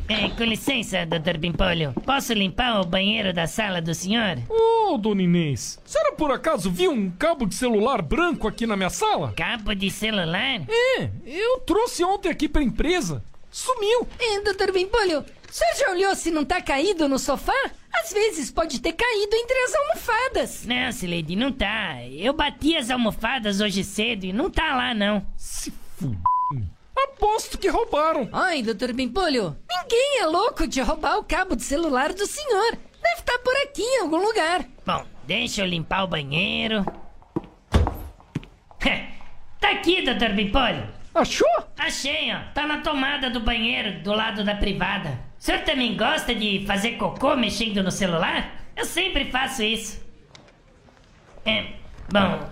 [0.09, 1.92] É, com licença, doutor Pimpolho.
[2.04, 4.38] Posso limpar o banheiro da sala do senhor?
[4.48, 8.76] Ô, dona Inês, a senhora por acaso viu um cabo de celular branco aqui na
[8.76, 9.32] minha sala?
[9.36, 10.62] Cabo de celular?
[10.68, 13.22] É, eu trouxe ontem aqui pra empresa.
[13.50, 14.07] Sumiu.
[14.18, 17.70] É, doutor Bimpolho, o senhor já olhou se não tá caído no sofá?
[17.92, 20.66] Às vezes pode ter caído entre as almofadas.
[20.66, 22.04] Não, Sileide, não tá.
[22.04, 25.26] Eu bati as almofadas hoje cedo e não tá lá, não.
[25.36, 26.36] Se fuder.
[26.97, 28.28] Aposto que roubaram.
[28.32, 32.78] Ai, doutor Bimpolho, ninguém é louco de roubar o cabo de celular do senhor.
[33.03, 34.64] Deve estar por aqui em algum lugar.
[34.84, 36.84] Bom, deixa eu limpar o banheiro.
[39.61, 40.88] tá aqui, doutor Bimpolho.
[41.14, 41.49] Achou?
[41.78, 42.53] Achei, ó.
[42.53, 45.18] Tá na tomada do banheiro, do lado da privada.
[45.38, 48.57] O senhor também gosta de fazer cocô mexendo no celular?
[48.74, 50.05] Eu sempre faço isso.
[51.44, 51.66] É,
[52.11, 52.51] bom,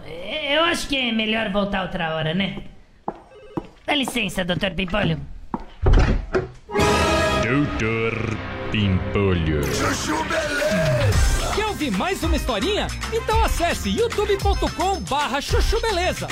[0.48, 2.62] eu acho que é melhor voltar outra hora, né?
[3.86, 5.20] Dá licença, doutor Pimpolho.
[7.42, 8.36] Doutor
[8.70, 9.60] Pimpolho.
[11.54, 12.86] Quer ouvir mais uma historinha?
[13.12, 16.26] Então acesse youtube.com barra chuchu beleza.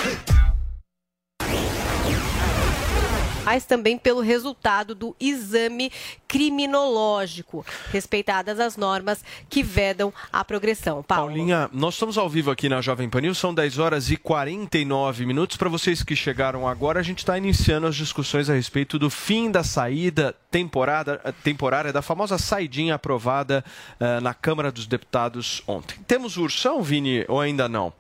[3.44, 5.90] Mas também pelo resultado do exame
[6.26, 11.02] criminológico, respeitadas as normas que vedam a progressão.
[11.02, 11.26] Paulo.
[11.26, 15.26] Paulinha, nós estamos ao vivo aqui na Jovem Pan News, são 10 horas e 49
[15.26, 15.56] minutos.
[15.56, 19.50] Para vocês que chegaram agora, a gente está iniciando as discussões a respeito do fim
[19.50, 23.64] da saída temporada, temporária da famosa saidinha aprovada
[24.00, 25.96] uh, na Câmara dos Deputados ontem.
[26.06, 27.92] Temos o Ursão, Vini, ou ainda não?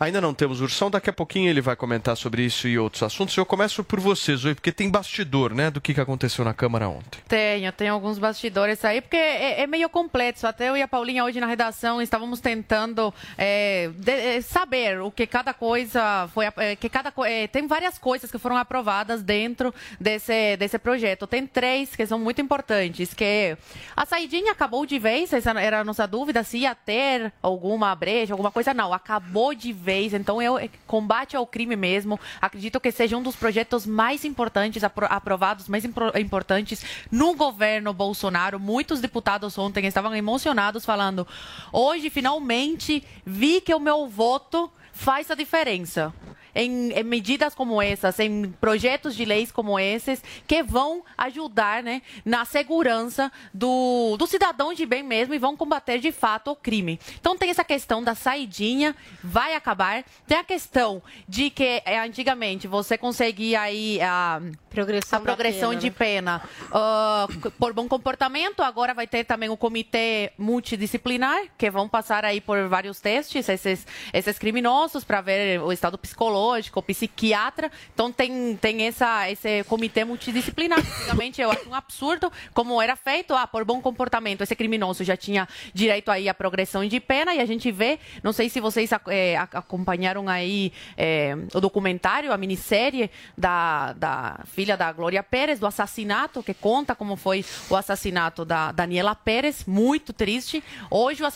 [0.00, 3.36] Ainda não temos Ursão, daqui a pouquinho ele vai comentar sobre isso e outros assuntos.
[3.36, 7.20] Eu começo por você, Zoe, porque tem bastidor, né, do que aconteceu na Câmara ontem.
[7.28, 10.46] Tenho, tenho alguns bastidores aí, porque é, é meio complexo.
[10.46, 15.10] Até eu e a Paulinha hoje na redação estávamos tentando é, de, é, saber o
[15.10, 16.46] que cada coisa foi.
[16.56, 21.26] é, que cada, é, tem várias coisas que foram aprovadas dentro desse, desse projeto.
[21.26, 23.54] Tem três que são muito importantes, que
[23.94, 28.32] a saidinha acabou de vez, essa era a nossa dúvida, se ia ter alguma brecha,
[28.32, 28.72] alguma coisa.
[28.72, 29.89] Não, acabou de vez.
[29.98, 32.18] Então, eu combate ao crime mesmo.
[32.40, 37.92] Acredito que seja um dos projetos mais importantes, apro- aprovados, mais impro- importantes no governo
[37.92, 38.58] Bolsonaro.
[38.60, 41.26] Muitos deputados ontem estavam emocionados falando:
[41.72, 46.12] hoje, finalmente, vi que o meu voto faz a diferença.
[46.54, 52.02] Em, em medidas como essas, em projetos de leis como esses, que vão ajudar né,
[52.24, 56.98] na segurança do, do cidadão de bem mesmo e vão combater de fato o crime.
[57.20, 60.04] Então tem essa questão da saidinha, vai acabar.
[60.26, 65.80] Tem a questão de que eh, antigamente você conseguia aí a progressão, a progressão pena,
[65.80, 65.94] de né?
[65.96, 66.42] pena
[66.72, 67.26] ah,
[67.58, 68.62] por bom comportamento.
[68.62, 73.86] Agora vai ter também o comitê multidisciplinar, que vão passar aí por vários testes, esses,
[74.12, 77.70] esses criminosos, para ver o estado psicológico, o psiquiatra.
[77.92, 80.78] Então tem, tem essa, esse comitê multidisciplinar.
[80.78, 83.34] Antigamente eu acho um absurdo como era feito.
[83.34, 87.40] Ah, por bom comportamento, esse criminoso já tinha direito aí à progressão de pena e
[87.40, 89.10] a gente vê, não sei se vocês ac-
[89.52, 96.42] acompanharam aí eh, o documentário, a minissérie da, da filha da Glória Pérez, do assassinato,
[96.42, 100.62] que conta como foi o assassinato da Daniela Pérez, muito triste.
[100.90, 101.34] Hoje os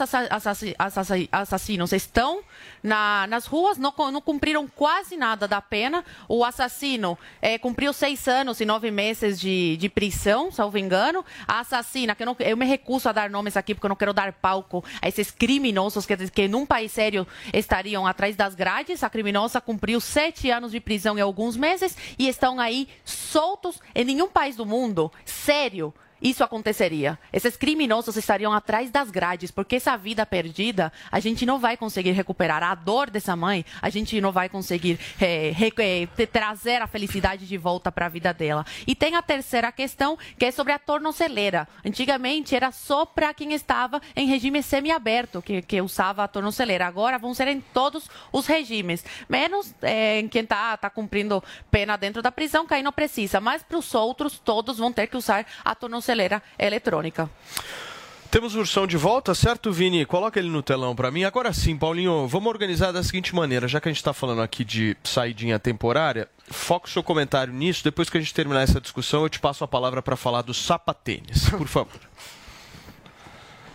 [1.30, 2.42] assassinos estão
[2.82, 6.05] na- nas ruas, não, não cumpriram quase nada da pena.
[6.28, 11.24] O assassino eh, cumpriu seis anos e nove meses de, de prisão, salvo engano.
[11.47, 13.97] A assassina, que eu, não- eu me recuso a dar nomes aqui porque eu não
[13.97, 19.03] quero dar palco a esses criminosos que, que num país sério estariam atrás das grades.
[19.03, 24.05] A criminosa cumpriu sete anos de prisão em alguns meses e estão aí soltos em
[24.05, 25.92] nenhum país do mundo sério
[26.24, 27.18] isso aconteceria.
[27.30, 32.12] Esses criminosos estariam atrás das grades, porque essa vida perdida a gente não vai conseguir
[32.12, 32.62] recuperar.
[32.62, 35.52] A dor dessa mãe, a gente não vai conseguir eh,
[36.16, 38.64] te- trazer a felicidade de volta para a vida dela.
[38.86, 41.68] E tem a terceira questão, que é sobre a tornozeleira.
[41.84, 46.86] Antigamente era só para quem estava em regime semiaberto que, que usava a tornozeleira.
[46.86, 51.98] Agora vão ser em todos os regimes, menos eh, em quem está tá cumprindo pena
[51.98, 53.40] dentro da prisão, que aí não precisa.
[53.42, 56.13] Mas para os outros, todos vão ter que usar a tornozeleira
[56.58, 57.28] eletrônica.
[58.34, 60.04] Temos o Ursão de volta, certo, Vini?
[60.04, 61.22] Coloca ele no telão para mim.
[61.22, 64.64] Agora sim, Paulinho, vamos organizar da seguinte maneira, já que a gente está falando aqui
[64.64, 67.84] de saidinha temporária, foca o seu comentário nisso.
[67.84, 70.52] Depois que a gente terminar essa discussão, eu te passo a palavra para falar do
[70.52, 72.00] sapatênis, por favor.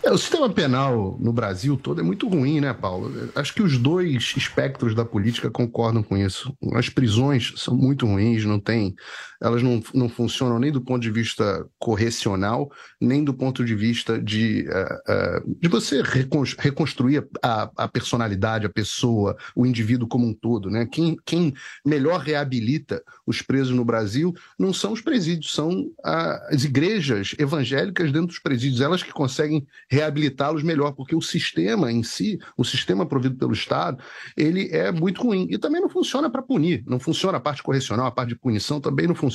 [0.02, 3.30] É, o sistema penal no Brasil todo é muito ruim, né, Paulo?
[3.34, 6.56] Acho que os dois espectros da política concordam com isso.
[6.72, 8.94] As prisões são muito ruins, não tem,
[9.40, 12.70] elas não, não funcionam nem do ponto de vista correcional,
[13.00, 18.66] nem do ponto de vista de, eh, eh, de você recon- reconstruir a, a personalidade,
[18.66, 20.86] a pessoa, o indivíduo como um todo, né?
[20.86, 27.34] Quem, quem melhor reabilita os presos no Brasil não são os presídios, são as igrejas
[27.38, 32.64] evangélicas dentro dos presídios, elas que conseguem reabilitá-los melhor, porque o sistema em si, o
[32.64, 34.02] sistema provido pelo Estado,
[34.36, 35.46] ele é muito ruim.
[35.50, 38.80] E também não funciona para punir, não funciona a parte correcional, a parte de punição
[38.80, 39.29] também não funciona.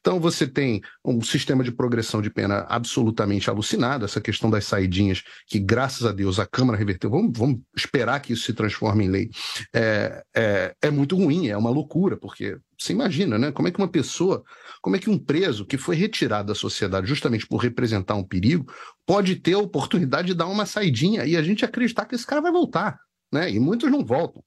[0.00, 5.22] Então você tem um sistema de progressão de pena absolutamente alucinado, essa questão das saidinhas,
[5.46, 9.08] que graças a Deus a Câmara reverteu, vamos, vamos esperar que isso se transforme em
[9.08, 9.30] lei,
[9.74, 13.50] é, é, é muito ruim, é uma loucura, porque você imagina, né?
[13.50, 14.44] Como é que uma pessoa,
[14.82, 18.70] como é que um preso que foi retirado da sociedade justamente por representar um perigo,
[19.06, 22.42] pode ter a oportunidade de dar uma saidinha e a gente acreditar que esse cara
[22.42, 22.98] vai voltar,
[23.32, 23.50] né?
[23.50, 24.42] E muitos não voltam.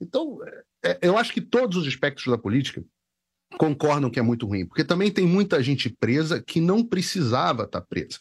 [0.00, 0.38] Então,
[0.84, 2.84] é, eu acho que todos os aspectos da política
[3.58, 7.80] concordam que é muito ruim, porque também tem muita gente presa que não precisava estar
[7.80, 8.18] presa.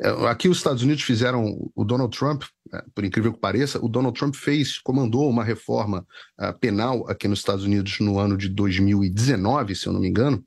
[0.00, 3.88] É, Aqui os Estados Unidos fizeram o Donald Trump, é, por incrível que pareça, o
[3.88, 6.06] Donald Trump fez, comandou uma reforma
[6.38, 10.44] ah, penal aqui nos Estados Unidos no ano de 2019, se eu não me engano.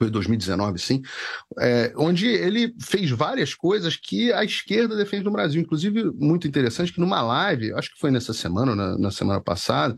[0.00, 1.02] Foi 2019, sim,
[1.58, 5.60] é, onde ele fez várias coisas que a esquerda defende no Brasil.
[5.60, 9.94] Inclusive, muito interessante que numa live, acho que foi nessa semana na, na semana passada,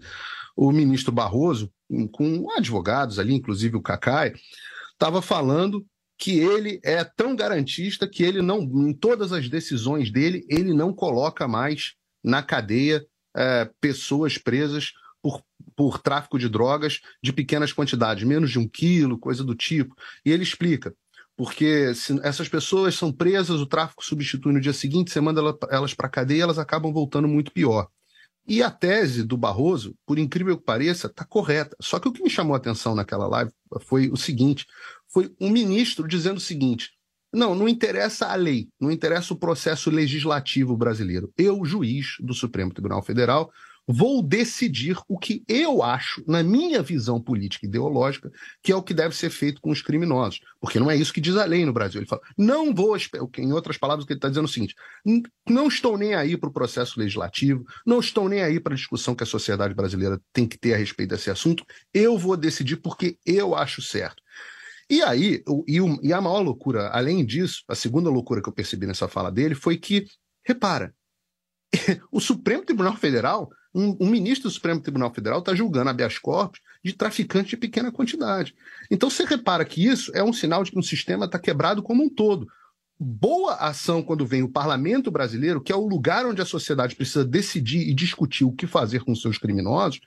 [0.57, 1.73] o ministro Barroso,
[2.13, 4.33] com advogados ali, inclusive o Cacai,
[4.93, 5.85] estava falando
[6.19, 10.93] que ele é tão garantista que ele não, em todas as decisões dele, ele não
[10.93, 13.05] coloca mais na cadeia
[13.37, 15.43] eh, pessoas presas por,
[15.75, 19.95] por tráfico de drogas de pequenas quantidades, menos de um quilo, coisa do tipo.
[20.25, 20.95] E ele explica.
[21.37, 25.59] Porque se essas pessoas são presas, o tráfico substitui no dia seguinte, você manda ela-
[25.71, 27.89] elas para a cadeia, elas acabam voltando muito pior.
[28.47, 31.77] E a tese do Barroso, por incrível que pareça, está correta.
[31.81, 34.67] Só que o que me chamou a atenção naquela live foi o seguinte:
[35.09, 36.91] foi um ministro dizendo o seguinte.
[37.33, 41.33] Não, não interessa a lei, não interessa o processo legislativo brasileiro.
[41.39, 43.51] Eu, juiz do Supremo Tribunal Federal,
[43.87, 48.31] vou decidir o que eu acho, na minha visão política e ideológica,
[48.63, 50.41] que é o que deve ser feito com os criminosos.
[50.61, 52.01] Porque não é isso que diz a lei no Brasil.
[52.01, 52.97] Ele fala, não vou,
[53.39, 54.75] em outras palavras, o que ele está dizendo é o seguinte:
[55.05, 58.77] "N- não estou nem aí para o processo legislativo, não estou nem aí para a
[58.77, 62.77] discussão que a sociedade brasileira tem que ter a respeito desse assunto, eu vou decidir
[62.77, 64.23] porque eu acho certo.
[64.89, 65.43] E aí,
[66.03, 69.55] e a maior loucura, além disso, a segunda loucura que eu percebi nessa fala dele
[69.55, 70.05] foi que,
[70.45, 70.95] repara,
[72.13, 76.61] o Supremo Tribunal Federal, um, um ministro do Supremo Tribunal Federal está julgando habeas corpus
[76.85, 78.55] de traficante de pequena quantidade.
[78.91, 82.03] Então você repara que isso é um sinal de que o sistema está quebrado como
[82.03, 82.47] um todo.
[82.99, 87.25] Boa ação quando vem o parlamento brasileiro, que é o lugar onde a sociedade precisa
[87.25, 90.01] decidir e discutir o que fazer com seus criminosos,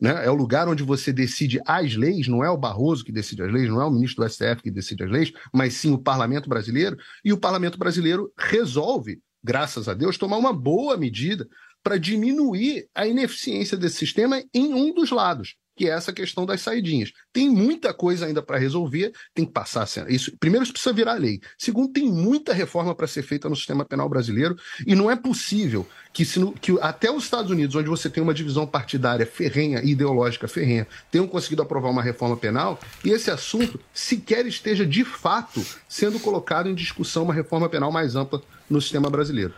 [0.00, 0.24] né?
[0.24, 3.52] É o lugar onde você decide as leis, não é o Barroso que decide as
[3.52, 6.48] leis, não é o ministro do STF que decide as leis, mas sim o parlamento
[6.48, 6.96] brasileiro.
[7.24, 11.46] E o parlamento brasileiro resolve, graças a Deus, tomar uma boa medida
[11.82, 16.60] para diminuir a ineficiência desse sistema em um dos lados, que é essa questão das
[16.60, 17.12] saidinhas.
[17.32, 19.88] Tem muita coisa ainda para resolver, tem que passar.
[20.08, 21.40] Isso, primeiro, isso precisa virar lei.
[21.58, 24.56] Segundo, tem muita reforma para ser feita no sistema penal brasileiro
[24.86, 28.34] e não é possível que, se que até os Estados Unidos, onde você tem uma
[28.34, 34.46] divisão partidária ferrenha ideológica ferrenha, tenham conseguido aprovar uma reforma penal e esse assunto sequer
[34.46, 39.54] esteja de fato sendo colocado em discussão uma reforma penal mais ampla no sistema brasileiro.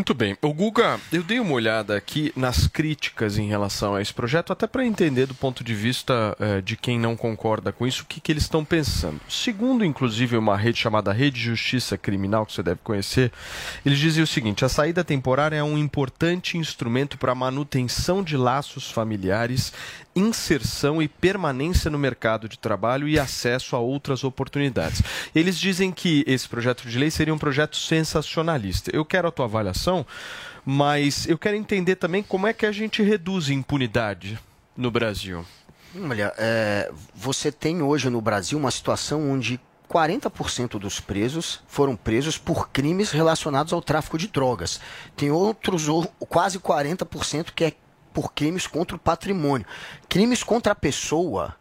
[0.00, 0.34] Muito bem.
[0.40, 4.66] O Guga, eu dei uma olhada aqui nas críticas em relação a esse projeto, até
[4.66, 8.18] para entender do ponto de vista eh, de quem não concorda com isso, o que,
[8.18, 9.20] que eles estão pensando.
[9.28, 13.30] Segundo, inclusive, uma rede chamada Rede Justiça Criminal, que você deve conhecer,
[13.84, 18.38] eles dizem o seguinte: a saída temporária é um importante instrumento para a manutenção de
[18.38, 19.70] laços familiares
[20.14, 25.02] inserção e permanência no mercado de trabalho e acesso a outras oportunidades.
[25.34, 28.90] Eles dizem que esse projeto de lei seria um projeto sensacionalista.
[28.94, 30.04] Eu quero a tua avaliação,
[30.64, 34.38] mas eu quero entender também como é que a gente reduz impunidade
[34.76, 35.44] no Brasil.
[35.94, 42.38] Olha, é, você tem hoje no Brasil uma situação onde 40% dos presos foram presos
[42.38, 44.80] por crimes relacionados ao tráfico de drogas.
[45.16, 47.72] Tem outros, ou- quase 40% que é
[48.12, 49.66] por crimes contra o patrimônio.
[50.08, 51.54] Crimes contra a pessoa,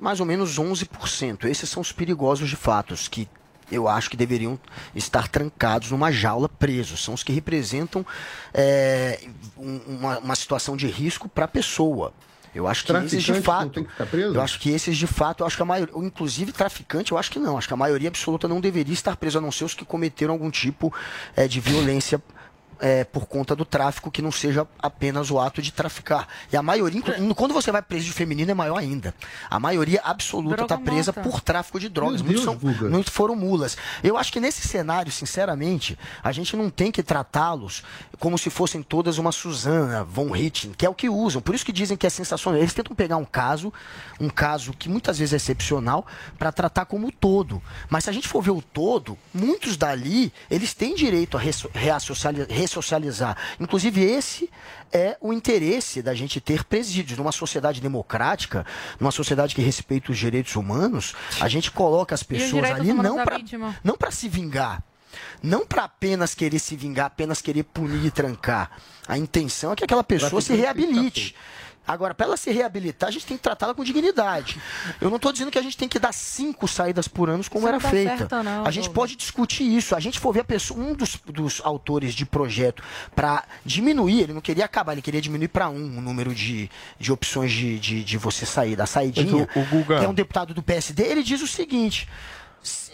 [0.00, 1.44] mais ou menos 11%.
[1.44, 3.28] Esses são os perigosos de fatos, que
[3.72, 4.58] eu acho que deveriam
[4.94, 7.02] estar trancados numa jaula presos.
[7.02, 8.04] São os que representam
[8.52, 9.20] é,
[9.56, 12.12] um- uma, uma situação de risco para a pessoa.
[12.54, 13.70] Eu acho que esses de fato.
[13.70, 14.34] tem que ficar preso?
[14.34, 17.28] Eu acho que esses de fato, eu acho que a maioria, inclusive traficante, eu acho
[17.30, 17.58] que não.
[17.58, 20.34] Acho que a maioria absoluta não deveria estar preso, a não ser os que cometeram
[20.34, 20.94] algum tipo
[21.34, 22.22] é, de violência
[22.84, 26.28] é, por conta do tráfico, que não seja apenas o ato de traficar.
[26.52, 27.00] E a maioria,
[27.34, 29.14] quando você vai preso de feminino, é maior ainda.
[29.48, 31.26] A maioria absoluta está presa mata.
[31.26, 32.20] por tráfico de drogas.
[32.20, 33.74] Meu Muitos, Deus, são, muitos foram mulas.
[34.02, 37.82] Eu acho que nesse cenário, sinceramente, a gente não tem que tratá-los
[38.18, 41.40] como se fossem todas uma Suzana von Richtling, que é o que usam.
[41.40, 42.60] Por isso que dizem que é sensacional.
[42.60, 43.72] Eles tentam pegar um caso,
[44.20, 46.06] um caso que muitas vezes é excepcional,
[46.38, 47.62] para tratar como o todo.
[47.88, 51.70] Mas se a gente for ver o todo, muitos dali, eles têm direito a resso-
[52.74, 53.36] ressocializar.
[53.60, 54.50] Inclusive, esse
[54.92, 57.18] é o interesse da gente ter presídios.
[57.18, 58.66] Numa sociedade democrática,
[58.98, 64.10] numa sociedade que respeita os direitos humanos, a gente coloca as pessoas ali não para
[64.10, 64.82] se vingar.
[65.40, 68.70] Não para apenas querer se vingar, apenas querer punir e trancar.
[69.06, 71.36] A intenção é que aquela pessoa se reabilite.
[71.86, 74.58] Agora, para ela se reabilitar, a gente tem que tratá-la com dignidade.
[75.00, 77.66] Eu não estou dizendo que a gente tem que dar cinco saídas por ano como
[77.66, 78.16] Isso era não feita.
[78.18, 78.94] certo, não, a gente Douglas.
[78.94, 79.94] pode discutir isso.
[79.94, 82.82] A gente for ver a pessoa, um dos, dos autores de projeto
[83.14, 87.12] para diminuir, ele não queria acabar, ele queria diminuir para um o número de, de
[87.12, 89.46] opções de, de, de você sair da saidinha.
[89.54, 92.08] Mas o- o Guga- que é um deputado do PSD, ele diz o seguinte.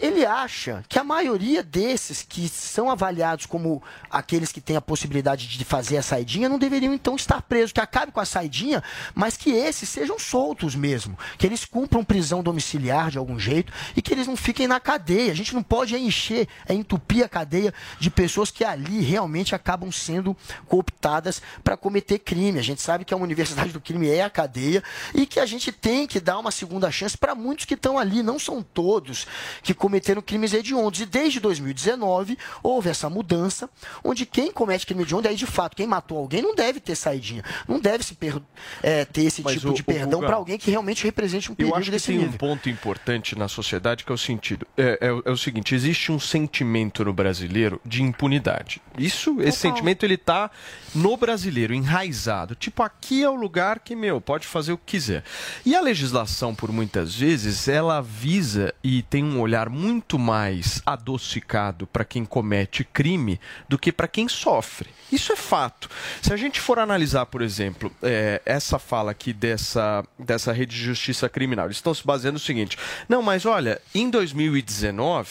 [0.01, 5.47] Ele acha que a maioria desses que são avaliados como aqueles que têm a possibilidade
[5.47, 8.83] de fazer a saidinha não deveriam então estar presos, que acabe com a saidinha,
[9.15, 14.01] mas que esses sejam soltos mesmo, que eles cumpram prisão domiciliar de algum jeito e
[14.01, 15.31] que eles não fiquem na cadeia.
[15.31, 19.91] A gente não pode encher, é entupir a cadeia de pessoas que ali realmente acabam
[19.91, 20.35] sendo
[20.67, 22.59] cooptadas para cometer crime.
[22.59, 25.71] A gente sabe que a universidade do crime é a cadeia e que a gente
[25.71, 29.27] tem que dar uma segunda chance para muitos que estão ali, não são todos
[29.63, 30.99] que cometeram crimes hediondos.
[31.01, 33.69] E desde 2019 houve essa mudança,
[34.03, 37.43] onde quem comete crime hediondo, aí de fato, quem matou alguém não deve ter saidinha,
[37.67, 38.41] não deve se per-
[38.81, 41.73] é, ter esse Mas tipo o- de perdão para alguém que realmente represente um perigo
[41.75, 42.33] Eu acho que desse tem nível.
[42.33, 44.65] um ponto importante na sociedade que é o sentido.
[44.77, 48.81] É, é o- é o seguinte, existe um sentimento no brasileiro de impunidade.
[48.97, 50.49] Isso, esse sentimento ele tá
[50.93, 52.55] no brasileiro, enraizado.
[52.55, 55.23] Tipo, aqui é o lugar que, meu, pode fazer o que quiser.
[55.65, 61.87] E a legislação, por muitas vezes, ela visa e tem um olhar muito mais adocicado
[61.87, 64.89] para quem comete crime do que para quem sofre.
[65.11, 65.89] Isso é fato.
[66.21, 70.83] Se a gente for analisar, por exemplo, é, essa fala aqui dessa, dessa rede de
[70.83, 72.77] justiça criminal, eles estão se baseando no seguinte:
[73.09, 75.29] não, mas olha, em 2019,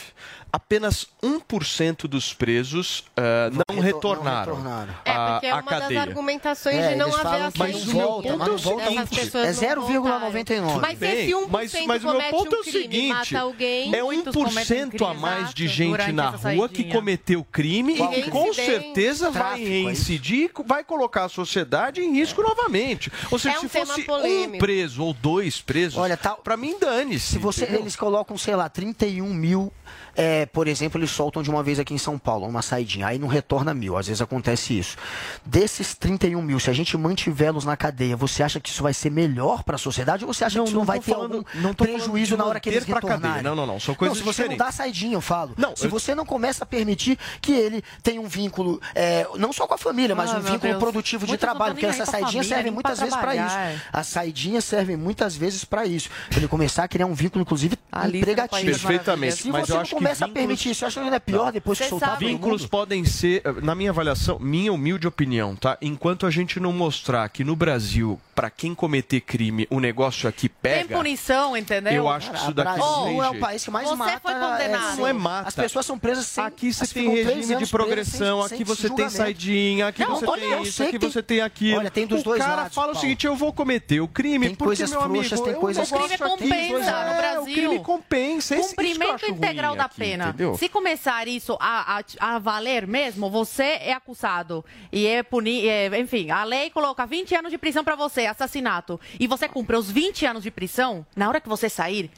[0.52, 4.58] apenas 1% dos presos ah, não, retornaram.
[5.04, 6.00] É, à- porque é uma das cadeia.
[6.02, 7.50] argumentações É, de não haver não
[7.92, 9.16] volta, mas não volta Essas muito.
[9.16, 10.80] pessoas É não 0,99.
[10.80, 13.08] Mas Bem, esse 1% mas, mas o meu comete ponto é um o crime, seguinte:
[13.34, 18.22] mata alguém, é 1% a mais de gente na rua que cometeu crime Qual e
[18.22, 23.10] que com certeza vai tráfico, é reincidir, vai colocar a sociedade em risco novamente.
[23.30, 26.76] Ou seja, É um se fosse um preso ou dois presos, Olha, tá, pra mim
[26.78, 27.32] dane-se.
[27.32, 27.82] Se você, entendeu?
[27.82, 29.72] eles colocam, sei lá, 31 mil,
[30.16, 33.18] é, por exemplo, eles soltam de uma vez aqui em São Paulo, uma saidinha, aí
[33.18, 34.96] não retorna mil, às vezes acontece isso.
[35.44, 39.10] Desses 31 mil, se a gente mantivê-los na cadeia, você acha que isso vai ser
[39.10, 41.74] melhor para a sociedade ou você acha que isso não, vai ter falando- algum não
[41.74, 43.20] prejuízo na hora que eles retornarem?
[43.22, 43.42] cadeia.
[43.42, 44.58] Não, não, não, são coisas se você diferentes.
[44.58, 45.52] não dá saidinha, eu falo.
[45.56, 49.52] Não, se eu- você não começa a permitir que ele tenha um vínculo, é, não
[49.52, 50.78] só com a família, mas Ah, um vínculo Deus.
[50.78, 53.56] produtivo de Muitos não trabalho, porque pra saidinhas família, pra muitas vezes para isso.
[53.92, 56.08] As saidinhas servem muitas vezes para isso.
[56.28, 58.64] Pra ele começar a criar um vínculo, inclusive, empregativo.
[58.64, 61.16] Perfeitamente, mas eu não acho que começa a vínculos- permitir isso, eu acho que ainda
[61.16, 65.54] é pior depois que Você soltar Vínculos podem ser, na minha avaliação, minha humilde opinião,
[65.56, 65.76] tá?
[65.80, 70.48] Enquanto a gente não mostrar que no Brasil, pra quem cometer crime, o negócio aqui
[70.48, 70.96] Tem pega.
[70.96, 71.92] punição, entendeu?
[71.92, 74.20] Eu acho que isso daqui Brasil não tem é o país que mais Você mata.
[74.20, 74.96] foi condenado.
[74.96, 75.48] Não é mata.
[75.48, 76.44] As pessoas são presas sem.
[76.44, 80.26] Aqui você tem regime de progressão, sem- aqui sem você tem saidinha, aqui Não, você
[80.26, 81.78] olha, tem isso, aqui que tem- você tem aquilo.
[81.80, 84.46] Olha, tem dos o dois cara lados, fala o seguinte, eu vou cometer o crime
[84.46, 87.40] Tem porque, coisas meu amigo, tem coisas não O crime compensa é, no Brasil.
[87.42, 88.56] O crime compensa.
[88.56, 89.84] Esse- isso que eu Cumprimento integral da.
[89.96, 90.28] Pena.
[90.28, 90.56] Entendeu?
[90.56, 96.30] se começar isso a, a, a valer mesmo, você é acusado e é punido, enfim,
[96.30, 100.26] a lei coloca 20 anos de prisão pra você, assassinato, e você cumpre os 20
[100.26, 102.10] anos de prisão, na hora que você sair,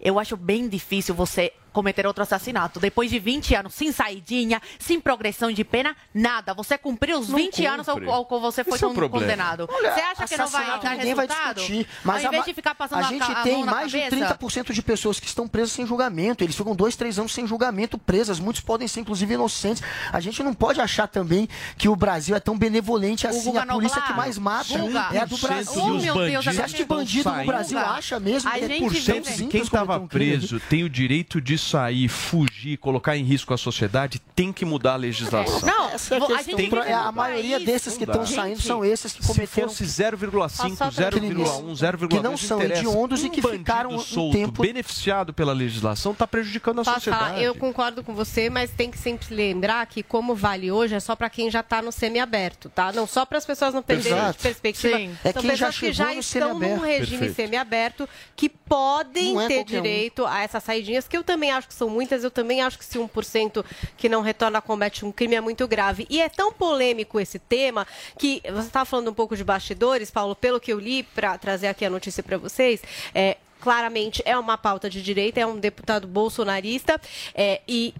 [0.00, 2.80] eu acho bem difícil você cometer outro assassinato.
[2.80, 6.54] Depois de 20 anos, sem saidinha, sem progressão de pena, nada.
[6.54, 8.10] Você cumpriu os Não 20 anos ao, cumpre.
[8.10, 9.20] ao qual você foi é o con- problema.
[9.24, 9.68] condenado.
[9.70, 11.56] Olha, você acha que não vai assassinato dar ninguém vai resultado?
[11.56, 13.64] discutir, mas ao a invés ma- de ficar passando a a, gente a tem mão
[13.66, 16.42] na mais de cabeça, 30% de pessoas que estão presas sem julgamento.
[16.44, 18.38] Eles ficam dois, três anos sem julgamento presas.
[18.38, 19.82] Muitos podem ser, inclusive, inocentes.
[20.12, 23.44] A gente não pode achar também que o Brasil é tão benevolente assim.
[23.50, 25.82] Guga A polícia Noblar, que mais mata Guga, é a do 1% Brasil.
[25.88, 27.44] dos meu Deus, Você acha que bandido no.
[27.44, 28.48] Brasil acha mesmo?
[28.48, 32.08] A que é gente por vê- cento Quem estava preso tem o direito de sair,
[32.08, 35.60] fugir, colocar em risco a sociedade, tem que mudar a legislação.
[35.62, 36.56] Não, Essa é a questão.
[36.56, 40.50] vive é, a maioria desses que estão saindo são esses que Se cometeram fosse 0,5,
[40.50, 44.32] Só- só 0,1, 0,2 que não são hediondos e Um que bandido ficaram um solto,
[44.36, 47.42] tempo- beneficiado pela legislação, está prejudicando a sociedade.
[47.42, 51.16] Eu concordo com você, mas tem que sempre lembrar que como vale hoje é só
[51.16, 52.92] para quem já está no semiaberto, tá?
[52.92, 54.36] Não só para as pessoas não perderem Exato.
[54.36, 54.96] de perspectiva.
[54.98, 55.16] Sim.
[55.24, 57.34] É quem já pessoas que já no estão num regime Perfeito.
[57.34, 59.64] semiaberto que podem é ter qualquer um.
[59.82, 62.84] direito a essas saidinhas, que eu também acho que são muitas, eu também acho que
[62.84, 63.64] se 1%
[63.96, 66.06] que não retorna comete um crime é muito grave.
[66.10, 67.86] E é tão polêmico esse tema
[68.18, 71.68] que você estava falando um pouco de bastidores, Paulo, pelo que eu li para trazer
[71.68, 72.80] aqui a notícia para vocês,
[73.14, 77.00] é, claramente é uma pauta de direita, é um deputado bolsonarista
[77.34, 77.94] é, e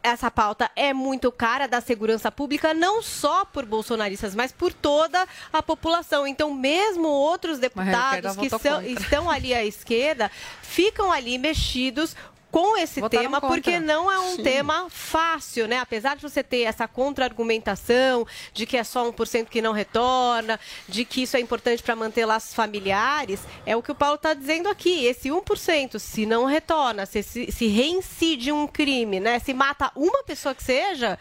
[0.00, 5.26] essa pauta é muito cara da segurança pública, não só por bolsonaristas, mas por toda
[5.52, 6.24] a população.
[6.24, 10.30] Então, mesmo outros deputados que são- estão ali à esquerda
[10.62, 12.14] ficam ali mexidos
[12.50, 13.56] com esse Votaram tema, contra.
[13.56, 14.42] porque não é um Sim.
[14.42, 15.78] tema fácil, né?
[15.78, 21.04] Apesar de você ter essa contra-argumentação de que é só 1% que não retorna, de
[21.04, 24.68] que isso é importante para manter laços familiares, é o que o Paulo está dizendo
[24.68, 25.04] aqui.
[25.04, 29.38] Esse 1%, se não retorna, se, se, se reincide um crime, né?
[29.38, 31.18] Se mata uma pessoa que seja,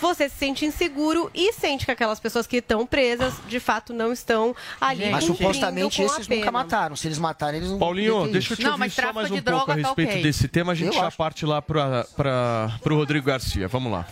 [0.00, 4.12] você se sente inseguro e sente que aquelas pessoas que estão presas, de fato, não
[4.12, 5.10] estão ali.
[5.10, 6.96] Mas supostamente esses nunca mataram.
[6.96, 9.42] Se eles matarem, eles não Paulinho, deixa eu te Não, ouvir só mais um de
[9.42, 10.22] pouco a tá respeito ok.
[10.22, 10.72] desse tema.
[10.72, 11.16] A gente Eu já acho.
[11.16, 12.06] parte lá para
[12.84, 13.68] o Rodrigo Garcia.
[13.68, 14.06] Vamos lá.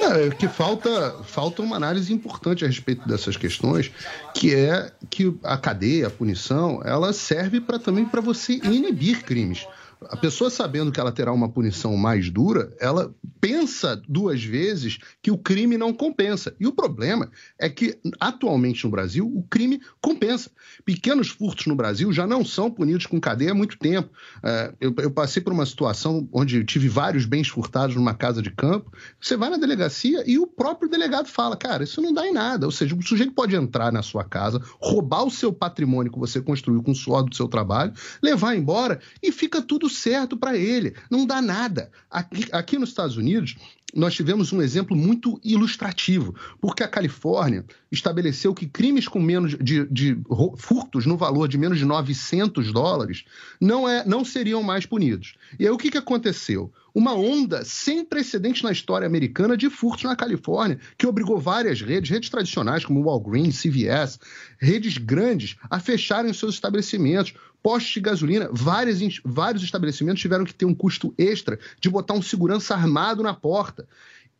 [0.00, 3.92] É, que falta, falta uma análise importante a respeito dessas questões,
[4.34, 9.64] que é que a cadeia, a punição, ela serve para também para você inibir crimes.
[10.10, 15.30] A pessoa sabendo que ela terá uma punição mais dura, ela pensa duas vezes que
[15.30, 16.54] o crime não compensa.
[16.58, 20.50] E o problema é que, atualmente no Brasil, o crime compensa.
[20.84, 24.10] Pequenos furtos no Brasil já não são punidos com cadeia há muito tempo.
[24.42, 28.92] É, eu, passei por uma situação onde tive vários bens furtados numa casa de campo.
[29.20, 32.66] Você vai na delegacia e o próprio delegado fala: cara, isso não dá em nada.
[32.66, 36.40] Ou seja, o sujeito pode entrar na sua casa, roubar o seu patrimônio que você
[36.40, 37.92] construiu com o suor do seu trabalho,
[38.22, 40.94] levar embora e fica tudo certo para ele.
[41.10, 41.90] Não dá nada.
[42.10, 43.56] Aqui, aqui nos Estados Unidos,
[43.94, 49.86] nós tivemos um exemplo muito ilustrativo, porque a Califórnia estabeleceu que crimes com menos de,
[49.86, 50.18] de
[50.56, 53.24] furtos no valor de menos de 900 dólares
[53.60, 55.34] não, é, não seriam mais punidos.
[55.58, 56.72] E aí o que, que aconteceu?
[56.94, 62.10] Uma onda sem precedentes na história americana de furtos na Califórnia, que obrigou várias redes,
[62.10, 64.18] redes tradicionais como Walgreens, CVS,
[64.58, 67.34] redes grandes, a fecharem seus estabelecimentos.
[67.62, 72.22] Postos de gasolina, várias, vários estabelecimentos tiveram que ter um custo extra de botar um
[72.22, 73.86] segurança armado na porta.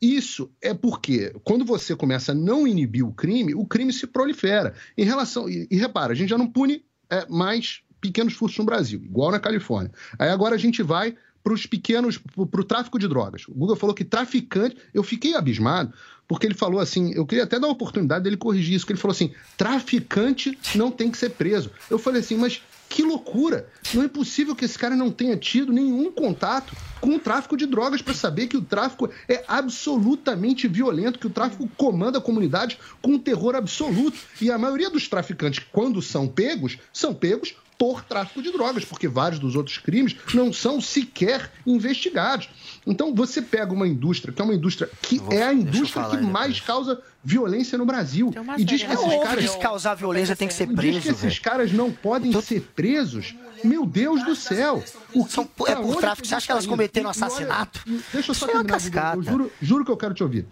[0.00, 4.74] Isso é porque, quando você começa a não inibir o crime, o crime se prolifera.
[4.98, 5.48] Em relação.
[5.48, 9.30] E, e repara, a gente já não pune é, mais pequenos furtos no Brasil, igual
[9.30, 9.92] na Califórnia.
[10.18, 13.46] Aí agora a gente vai para os pequenos, para o tráfico de drogas.
[13.48, 14.76] O Google falou que traficante.
[14.94, 15.92] Eu fiquei abismado,
[16.28, 17.12] porque ele falou assim.
[17.12, 20.90] Eu queria até dar a oportunidade dele corrigir isso, que ele falou assim: traficante não
[20.90, 21.70] tem que ser preso.
[21.90, 23.66] Eu falei assim, mas que loucura!
[23.94, 27.64] Não é possível que esse cara não tenha tido nenhum contato com o tráfico de
[27.64, 32.78] drogas para saber que o tráfico é absolutamente violento, que o tráfico comanda a comunidade
[33.00, 34.18] com um terror absoluto.
[34.40, 39.08] E a maioria dos traficantes, quando são pegos, são pegos por tráfico de drogas, porque
[39.08, 42.48] vários dos outros crimes não são sequer investigados.
[42.86, 46.60] Então você pega uma indústria, que é uma indústria que é a indústria que mais
[46.60, 48.32] causa violência no Brasil.
[48.56, 50.80] E diz que É esses caras que se causar violência tem que ser Diz que
[50.80, 53.34] preso, esses caras não podem ser presos.
[53.64, 54.84] Meu Deus do céu.
[55.12, 56.28] O que, é por tráfico.
[56.28, 57.80] Você acha que elas tá cometeram olha, assassinato?
[58.12, 58.78] Deixa eu só Isso é uma terminar.
[58.78, 59.16] Cascata.
[59.16, 60.46] Eu juro, juro que eu quero te ouvir.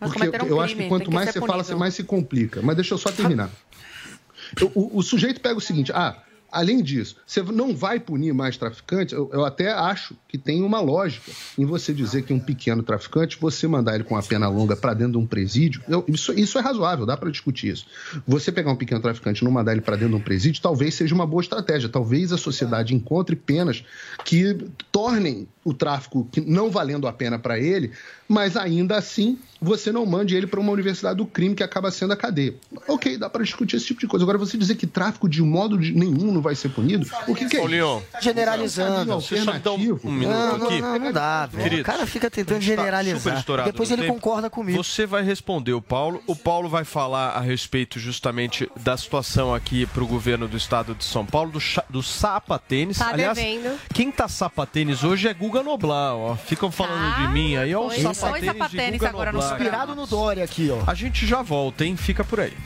[0.00, 1.92] Mas Porque cometeram eu um acho que crime, quanto que mais você fala, você mais
[1.92, 2.62] se complica.
[2.62, 3.50] Mas deixa eu só terminar.
[4.74, 6.16] O, o- o sujeito pega o seguinte: ah,
[6.52, 9.14] Além disso, você não vai punir mais traficantes.
[9.14, 13.38] Eu, eu até acho que tem uma lógica em você dizer que um pequeno traficante,
[13.40, 16.58] você mandar ele com uma pena longa para dentro de um presídio, eu- isso, isso
[16.58, 17.86] é razoável, dá para discutir isso.
[18.26, 20.94] Você pegar um pequeno traficante e não mandar ele para dentro de um presídio, talvez
[20.94, 21.88] seja uma boa estratégia.
[21.88, 23.82] Talvez a sociedade encontre penas
[24.24, 24.54] que
[24.92, 27.92] tornem o tráfico que não valendo a pena para ele,
[28.32, 32.12] mas ainda assim você não mande ele para uma universidade do crime que acaba sendo
[32.12, 32.54] a cadeia.
[32.88, 34.24] Ok, dá para discutir esse tipo de coisa.
[34.24, 37.46] Agora você dizer que tráfico de modo de- nenhum não vai ser punido, o que,
[37.46, 38.02] que é isso?
[38.10, 39.04] Tá generalizando.
[39.62, 40.80] Dá um, minuto Não, não, aqui.
[40.80, 41.80] não, não dá, velho.
[41.80, 43.44] O cara fica tentando tá generalizar.
[43.64, 44.14] Depois ele tempo.
[44.14, 44.82] concorda comigo.
[44.82, 46.20] Você vai responder o Paulo.
[46.26, 50.94] O Paulo vai falar a respeito justamente da situação aqui para o governo do estado
[50.94, 52.98] de São Paulo, do, do sapatênis.
[52.98, 53.78] Tá Aliás, devendo.
[53.94, 56.34] quem tá sapatênis hoje é Guga Noblar, ó.
[56.34, 57.86] Ficam falando de mim aí, ó.
[57.86, 57.96] o é.
[58.22, 59.38] Sapatênis Dois sapatênis agora no.
[59.38, 60.82] Inspirado no Dória aqui, ó.
[60.90, 61.96] A gente já volta, hein?
[61.96, 62.56] Fica por aí.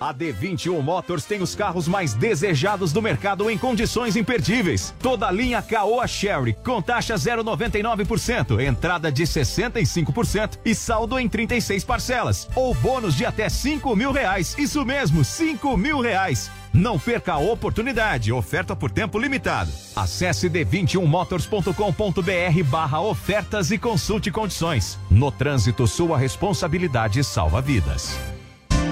[0.00, 4.94] A D21 Motors tem os carros mais desejados do mercado em condições imperdíveis.
[5.00, 11.84] Toda a linha Caoa Sherry com taxa 0,99%, entrada de 65% e saldo em 36
[11.84, 12.48] parcelas.
[12.54, 14.54] Ou bônus de até 5 mil reais.
[14.56, 16.48] Isso mesmo, 5 mil reais.
[16.72, 18.32] Não perca a oportunidade.
[18.32, 19.70] Oferta por tempo limitado.
[19.96, 24.98] Acesse d21motors.com.br barra ofertas e consulte condições.
[25.10, 28.16] No trânsito, sua responsabilidade salva vidas.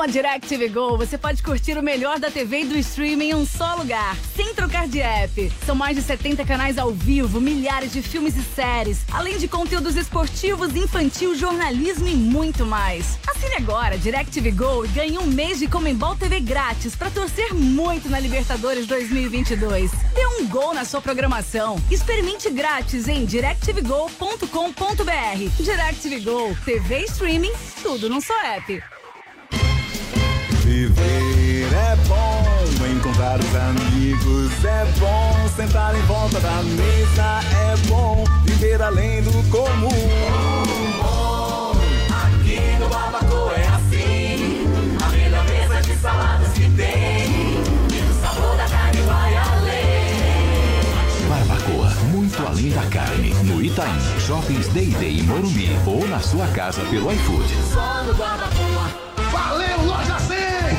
[0.00, 3.34] Com a DirecTV Go, você pode curtir o melhor da TV e do streaming em
[3.34, 5.52] um só lugar, sem trocar de app.
[5.66, 9.96] São mais de 70 canais ao vivo, milhares de filmes e séries, além de conteúdos
[9.96, 13.18] esportivos, infantil, jornalismo e muito mais.
[13.28, 18.08] Assine agora DirecTV Go e ganhe um mês de Comembol TV grátis para torcer muito
[18.08, 19.90] na Libertadores 2022.
[20.14, 21.76] Dê um gol na sua programação.
[21.90, 25.62] Experimente grátis em directvgo.com.br.
[25.62, 27.52] DirecTV Go, TV streaming,
[27.82, 28.99] tudo num só app.
[30.70, 37.40] Viver é bom, encontrar os amigos é bom, sentar em volta da mesa
[37.72, 39.88] é bom, viver além do comum.
[42.08, 44.64] Aqui no Barbacoa é assim,
[45.04, 47.32] a melhor mesa de saladas que tem,
[47.90, 50.10] e o sabor da carne vai além.
[51.28, 53.34] Barbacoa, muito além da carne.
[53.42, 57.56] No Itaim, Shoppings Day em Morumbi ou na sua casa pelo iFood.
[57.72, 59.10] Só no Barbacoa.
[59.32, 60.39] Valeu, Loja 100!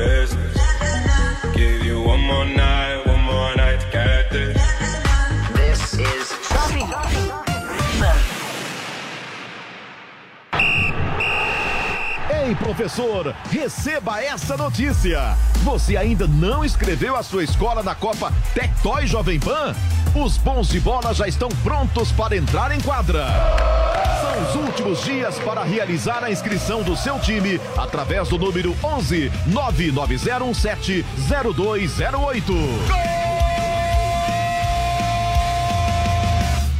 [0.00, 0.56] business.
[1.54, 2.59] Give you one more night,
[12.74, 15.36] professor, receba essa notícia.
[15.64, 19.74] Você ainda não inscreveu a sua escola na Copa Tectoy Jovem Pan?
[20.14, 23.26] Os bons de bola já estão prontos para entrar em quadra.
[24.20, 29.32] São os últimos dias para realizar a inscrição do seu time através do número 11
[29.48, 31.04] 99017
[31.56, 33.39] 0208.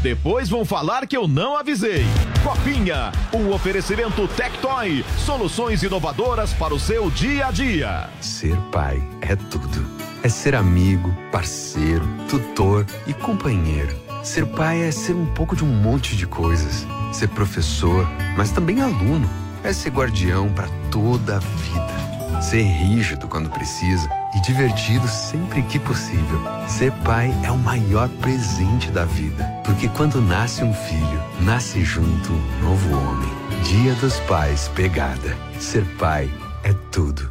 [0.02, 2.06] Depois vão falar que eu não avisei.
[2.43, 8.09] Copinha, um oferecimento Tectoy, soluções inovadoras para o seu dia a dia.
[8.18, 9.86] Ser pai é tudo.
[10.22, 13.94] É ser amigo, parceiro, tutor e companheiro.
[14.22, 16.86] Ser pai é ser um pouco de um monte de coisas.
[17.12, 18.09] Ser professor,
[18.39, 19.28] mas também aluno.
[19.62, 22.40] É ser guardião para toda a vida.
[22.40, 26.40] Ser rígido quando precisa e divertido sempre que possível.
[26.69, 32.32] Ser pai é o maior presente da vida, porque quando nasce um filho, nasce junto
[32.32, 33.31] um novo homem.
[33.65, 35.36] Dia dos Pais Pegada.
[35.59, 36.31] Ser pai
[36.62, 37.31] é tudo.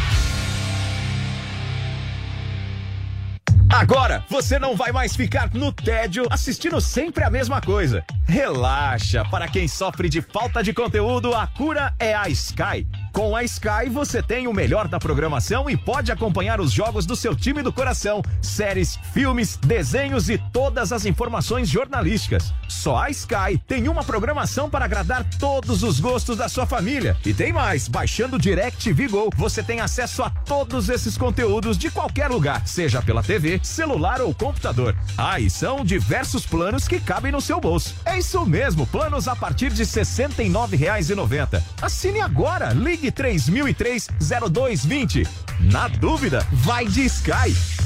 [3.73, 8.03] Agora você não vai mais ficar no tédio assistindo sempre a mesma coisa.
[8.27, 12.85] Relaxa, para quem sofre de falta de conteúdo, a cura é a Sky.
[13.13, 17.15] Com a Sky você tem o melhor da programação e pode acompanhar os jogos do
[17.15, 22.53] seu time do coração, séries, filmes, desenhos e todas as informações jornalísticas.
[22.69, 27.17] Só a Sky tem uma programação para agradar todos os gostos da sua família.
[27.25, 31.91] E tem mais, baixando o DirecTV Go, você tem acesso a todos esses conteúdos de
[31.91, 34.95] qualquer lugar, seja pela TV, celular ou computador.
[35.17, 37.95] Ah, e são diversos planos que cabem no seu bolso.
[38.05, 41.61] É isso mesmo, planos a partir de R$ 69,90.
[41.81, 45.27] Assine agora, ligue 3003-0220.
[45.59, 47.80] Na dúvida, vai de Sky.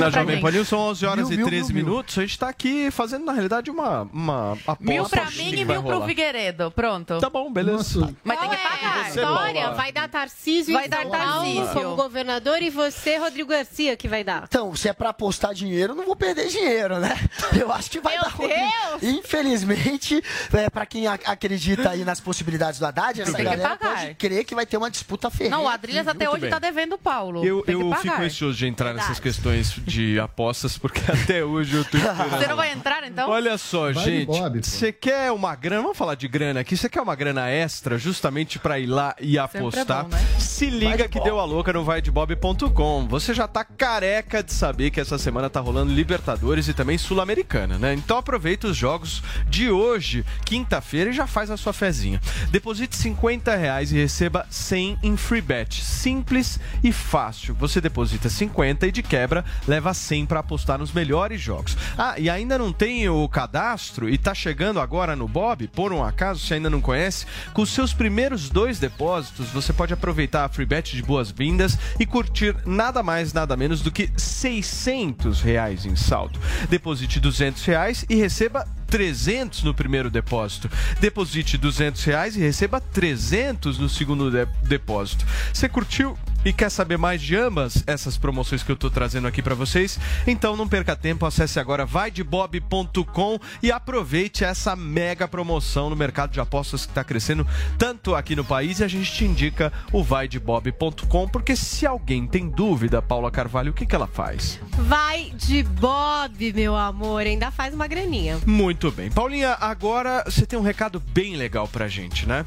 [0.00, 0.40] Na Jovem.
[0.40, 1.92] Pan News são 11 horas Mil, e mil, 13 mil, mil.
[1.92, 2.18] minutos.
[2.18, 4.76] A gente tá aqui fazendo, na realidade, uma, uma aposta.
[4.80, 6.06] Mil que mim e mil pro rolar.
[6.06, 6.70] Figueiredo.
[6.70, 7.18] Pronto.
[7.18, 8.14] Tá bom, beleza.
[8.24, 9.04] Mas tem que pagar.
[9.04, 9.76] você, História, Paula?
[9.76, 11.68] vai dar Tarcísio Vai dar Tarcísio.
[11.72, 14.44] como governador e você, Rodrigo Garcia, que vai dar.
[14.48, 17.16] Então, se é pra apostar dinheiro, eu não vou perder dinheiro, né?
[17.58, 18.60] Eu acho que vai Meu dar Rodrigo.
[19.00, 19.02] Deus!
[19.02, 20.22] Infelizmente,
[20.52, 24.54] é, pra quem a- acredita aí nas possibilidades do Haddad, essa galera pode crer que
[24.54, 25.56] vai ter uma disputa ferrenha.
[25.56, 26.50] Não, o Adrilhas até hoje bem.
[26.50, 27.44] tá devendo o Paulo.
[27.44, 31.96] Eu, eu fico ansioso de entrar nessas questões de apostas, porque até hoje eu tô
[31.96, 32.30] esperando.
[32.30, 33.28] Você não vai entrar, então?
[33.28, 34.26] Olha só, Vai de gente.
[34.26, 34.62] Bob.
[34.62, 35.82] Você quer uma grana?
[35.82, 36.76] Vamos falar de grana aqui.
[36.76, 40.04] Você quer uma grana extra justamente pra ir lá e apostar?
[40.04, 40.18] bom, né?
[40.38, 43.06] Se liga que deu a louca no vaidebob.com.
[43.08, 47.78] Você já tá careca de saber que essa semana tá rolando Libertadores e também Sul-Americana,
[47.78, 47.94] né?
[47.94, 52.20] Então aproveita os jogos de hoje, quinta-feira, e já faz a sua fezinha.
[52.50, 55.82] Deposite 50 reais e receba 100 em free bet.
[55.82, 57.54] Simples e fácil.
[57.54, 61.76] Você deposita 50 e de quebra leva 100 pra apostar nos melhores jogos.
[61.96, 66.02] Ah, e ainda não tem o cadastro e tá chegando agora no Bob, por um
[66.04, 70.66] acaso, se ainda não conhece, com seus primeiros dois depósitos, você pode aproveitar a free
[70.66, 76.38] bet de boas-vindas e curtir nada mais, nada menos do que 600 reais em saldo.
[76.68, 80.70] Deposite 200 reais e receba 300 no primeiro depósito.
[81.00, 85.26] Deposite 200 reais e receba 300 no segundo de- depósito.
[85.52, 86.16] Você curtiu?
[86.44, 89.98] E quer saber mais de ambas essas promoções que eu tô trazendo aqui para vocês?
[90.26, 96.40] Então não perca tempo, acesse agora vaidebob.com e aproveite essa mega promoção no mercado de
[96.40, 97.46] apostas que está crescendo
[97.76, 102.48] tanto aqui no país e a gente te indica o vaidebob.com porque se alguém tem
[102.48, 104.60] dúvida, Paula Carvalho, o que, que ela faz?
[104.78, 107.22] Vai de Bob, meu amor.
[107.22, 108.38] Ainda faz uma graninha.
[108.46, 109.10] Muito bem.
[109.10, 112.46] Paulinha, agora você tem um recado bem legal pra gente, né?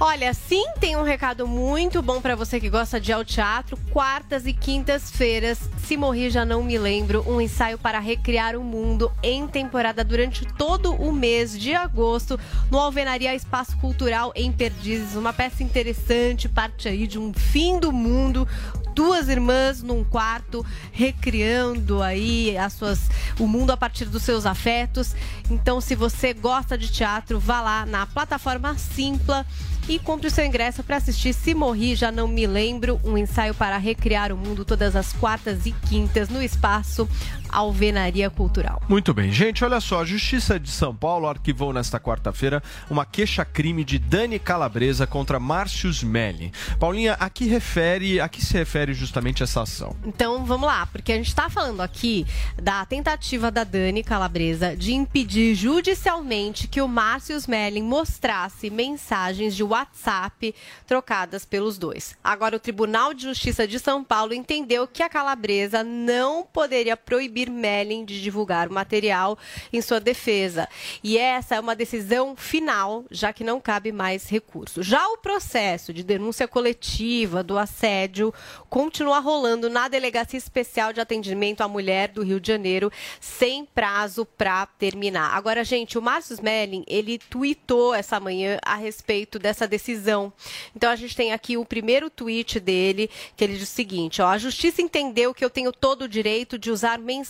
[0.00, 3.76] Olha, sim, tem um recado muito bom pra você que gosta de ao teatro.
[3.90, 9.10] Quartas e quintas-feiras, se morrer já não me lembro, um ensaio para recriar o mundo
[9.24, 12.38] em temporada durante todo o mês de agosto
[12.70, 15.16] no Alvenaria Espaço Cultural em Perdizes.
[15.16, 18.46] Uma peça interessante, parte aí de um fim do mundo.
[18.94, 25.16] Duas irmãs num quarto, recriando aí as suas, o mundo a partir dos seus afetos.
[25.50, 29.44] Então, se você gosta de teatro, vá lá na plataforma Simpla
[29.88, 33.54] e compre o seu ingresso para assistir Se Morri Já Não Me Lembro, um ensaio
[33.54, 37.08] para recriar o mundo todas as quartas e quintas no espaço
[37.50, 38.82] Alvenaria Cultural.
[38.88, 43.84] Muito bem, gente, olha só, a Justiça de São Paulo arquivou nesta quarta-feira uma queixa-crime
[43.84, 46.52] de Dani Calabresa contra Márcios Melli.
[46.78, 49.96] Paulinha, a que refere, a que se refere justamente essa ação?
[50.04, 52.26] Então vamos lá, porque a gente está falando aqui
[52.60, 59.62] da tentativa da Dani Calabresa de impedir judicialmente que o Márcio Smelling mostrasse mensagens de
[59.62, 60.54] WhatsApp
[60.86, 62.16] trocadas pelos dois.
[62.24, 67.37] Agora, o Tribunal de Justiça de São Paulo entendeu que a calabresa não poderia proibir
[67.46, 69.38] Mellin de divulgar o material
[69.72, 70.68] em sua defesa.
[71.02, 74.82] E essa é uma decisão final, já que não cabe mais recurso.
[74.82, 78.32] Já o processo de denúncia coletiva do assédio
[78.68, 82.90] continua rolando na Delegacia Especial de Atendimento à Mulher do Rio de Janeiro,
[83.20, 85.36] sem prazo para terminar.
[85.36, 90.32] Agora, gente, o Márcio Smelling, ele tweetou essa manhã a respeito dessa decisão.
[90.74, 94.28] Então, a gente tem aqui o primeiro tweet dele, que ele diz o seguinte, ó,
[94.28, 97.27] a Justiça entendeu que eu tenho todo o direito de usar mensagens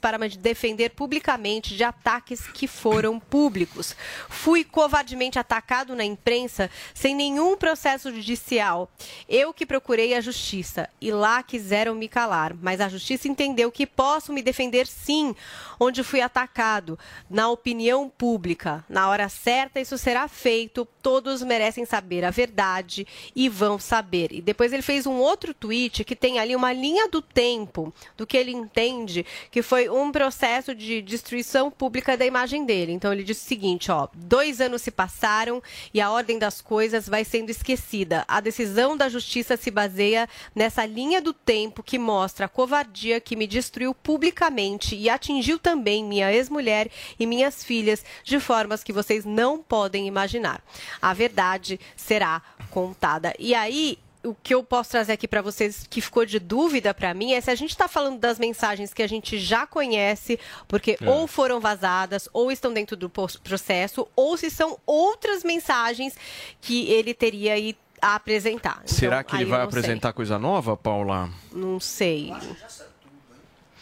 [0.00, 3.94] para me defender publicamente de ataques que foram públicos.
[4.28, 8.90] Fui covardemente atacado na imprensa sem nenhum processo judicial.
[9.28, 13.86] Eu que procurei a justiça e lá quiseram me calar, mas a justiça entendeu que
[13.86, 15.34] posso me defender sim,
[15.78, 16.98] onde fui atacado,
[17.28, 18.84] na opinião pública.
[18.88, 23.06] Na hora certa isso será feito, todos merecem saber a verdade
[23.36, 24.32] e vão saber.
[24.32, 28.26] E depois ele fez um outro tweet que tem ali uma linha do tempo do
[28.26, 32.92] que ele entende que foi um processo de destruição pública da imagem dele.
[32.92, 37.08] Então ele disse o seguinte, ó, dois anos se passaram e a ordem das coisas
[37.08, 38.24] vai sendo esquecida.
[38.28, 43.36] A decisão da justiça se baseia nessa linha do tempo que mostra a covardia que
[43.36, 49.24] me destruiu publicamente e atingiu também minha ex-mulher e minhas filhas de formas que vocês
[49.24, 50.62] não podem imaginar.
[51.00, 53.34] A verdade será contada.
[53.38, 57.12] E aí, o que eu posso trazer aqui para vocês que ficou de dúvida para
[57.12, 60.38] mim é se a gente está falando das mensagens que a gente já conhece,
[60.68, 61.10] porque É.
[61.10, 66.14] ou foram vazadas, ou estão dentro do processo, ou se são outras mensagens
[66.60, 68.82] que ele teria aí a apresentar.
[68.84, 69.78] Será Então, que ele eu vai não sei.
[69.80, 71.30] apresentar coisa nova, Paula?
[71.52, 72.32] Não sei.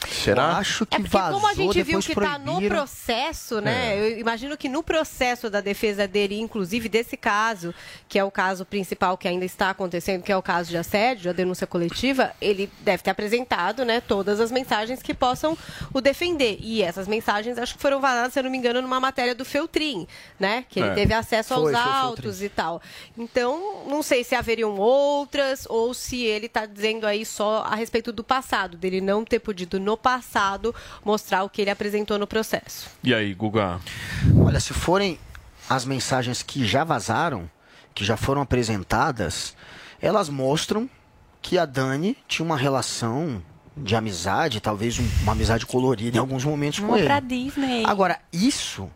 [0.09, 0.56] Será?
[0.56, 3.97] acho É porque como a gente viu que está no processo, né?
[3.97, 4.01] É.
[4.01, 7.74] Eu imagino que no processo da defesa dele, inclusive desse caso,
[8.09, 11.31] que é o caso principal que ainda está acontecendo, que é o caso de assédio,
[11.31, 15.56] a denúncia coletiva, ele deve ter apresentado, né, todas as mensagens que possam
[15.93, 16.56] o defender.
[16.60, 19.44] E essas mensagens acho que foram vazadas, se eu não me engano, numa matéria do
[19.44, 20.06] Feltrin,
[20.39, 20.64] né?
[20.68, 20.94] Que ele É.
[20.94, 22.81] teve acesso Foi, aos foi autos e tal.
[23.16, 28.12] Então, não sei se haveriam outras ou se ele está dizendo aí só a respeito
[28.12, 30.73] do passado, dele não ter podido no passado
[31.05, 32.89] mostrar o que ele apresentou no processo.
[33.03, 33.81] E aí, Guga?
[34.45, 35.19] Olha, se forem
[35.69, 37.51] as mensagens que já vazaram,
[37.93, 39.57] que já foram apresentadas,
[40.01, 40.89] elas mostram
[41.43, 43.43] que a Dani tinha uma relação
[43.77, 47.07] de amizade, talvez um- uma amizade colorida em alguns momentos com Vamos ele.
[47.09, 47.83] pra Disney.
[47.87, 48.89] Agora, isso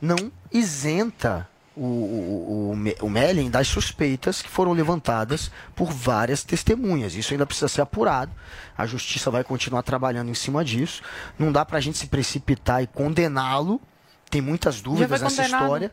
[0.00, 7.14] não isenta o, o, o, o Mellen das suspeitas que foram levantadas por várias testemunhas.
[7.14, 8.32] Isso ainda precisa ser apurado.
[8.76, 11.02] A justiça vai continuar trabalhando em cima disso.
[11.38, 13.80] Não dá pra gente se precipitar e condená-lo.
[14.30, 15.92] Tem muitas dúvidas nessa história.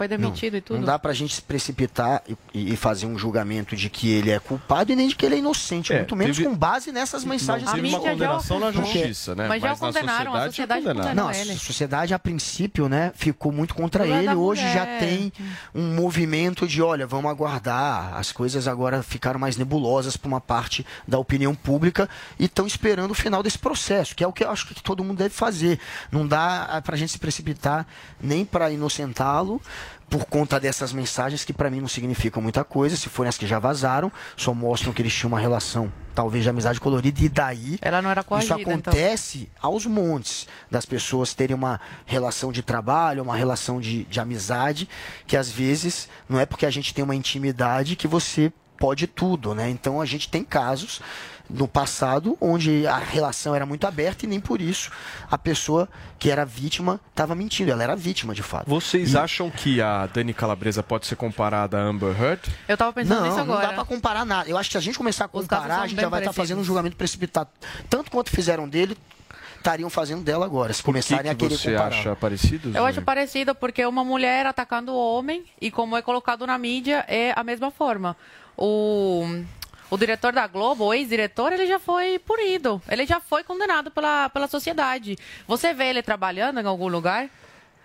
[0.00, 0.78] Foi demitido não, e tudo.
[0.78, 2.22] Não dá pra gente se precipitar
[2.54, 5.34] e, e fazer um julgamento de que ele é culpado e nem de que ele
[5.34, 7.66] é inocente, É, muito menos teve- com base nessas mensagens.
[7.66, 9.46] Não teve que uma condenação na Porque- justiça, né?
[9.46, 11.08] Mas já na o condenaram, a sociedade condenaram.
[11.10, 11.52] condenou não, ele.
[11.52, 14.34] a sociedade a princípio, né, ficou muito contra ele.
[14.34, 14.98] Hoje já mulher.
[15.00, 15.32] tem
[15.74, 18.14] um movimento de, olha, vamos aguardar.
[18.16, 22.08] As coisas agora ficaram mais nebulosas para uma parte da opinião pública
[22.38, 25.04] e estão esperando o final desse processo, que é o que eu acho que todo
[25.04, 25.78] mundo deve fazer.
[26.10, 27.86] Não dá para a gente se precipitar
[28.18, 29.60] nem para inocentá-lo
[30.08, 33.46] por conta dessas mensagens que para mim não significam muita coisa, se forem as que
[33.46, 37.78] já vazaram, só mostram que eles tinham uma relação talvez de amizade colorida e daí
[37.80, 38.60] Ela não era isso então.
[38.60, 44.88] acontece aos montes das pessoas terem uma relação de trabalho, uma relação de, de amizade,
[45.26, 49.54] que às vezes não é porque a gente tem uma intimidade que você pode tudo,
[49.54, 49.68] né?
[49.68, 51.00] Então a gente tem casos
[51.52, 54.90] no passado onde a relação era muito aberta e nem por isso
[55.30, 58.68] a pessoa que era vítima estava mentindo, ela era vítima de fato.
[58.68, 62.40] Vocês acham que a Dani Calabresa pode ser comparada a Amber Heard?
[62.68, 63.68] Eu tava pensando não, nisso não agora.
[63.68, 64.48] dá pra comparar nada.
[64.48, 66.36] Eu acho que se a gente começar a comparar, a gente já vai estar parecidos.
[66.36, 67.50] fazendo um julgamento precipitado.
[67.88, 68.96] Tanto quanto fizeram dele,
[69.56, 71.88] estariam fazendo dela agora, se Por que, começarem que a querer você comparar.
[71.88, 72.76] acha parecido?
[72.76, 77.04] Eu acho parecido porque uma mulher atacando o homem e como é colocado na mídia
[77.08, 78.16] é a mesma forma.
[78.56, 79.24] O,
[79.90, 82.80] o diretor da Globo, o ex-diretor, ele já foi punido.
[82.88, 85.18] Ele já foi condenado pela, pela sociedade.
[85.48, 87.28] Você vê ele trabalhando em algum lugar?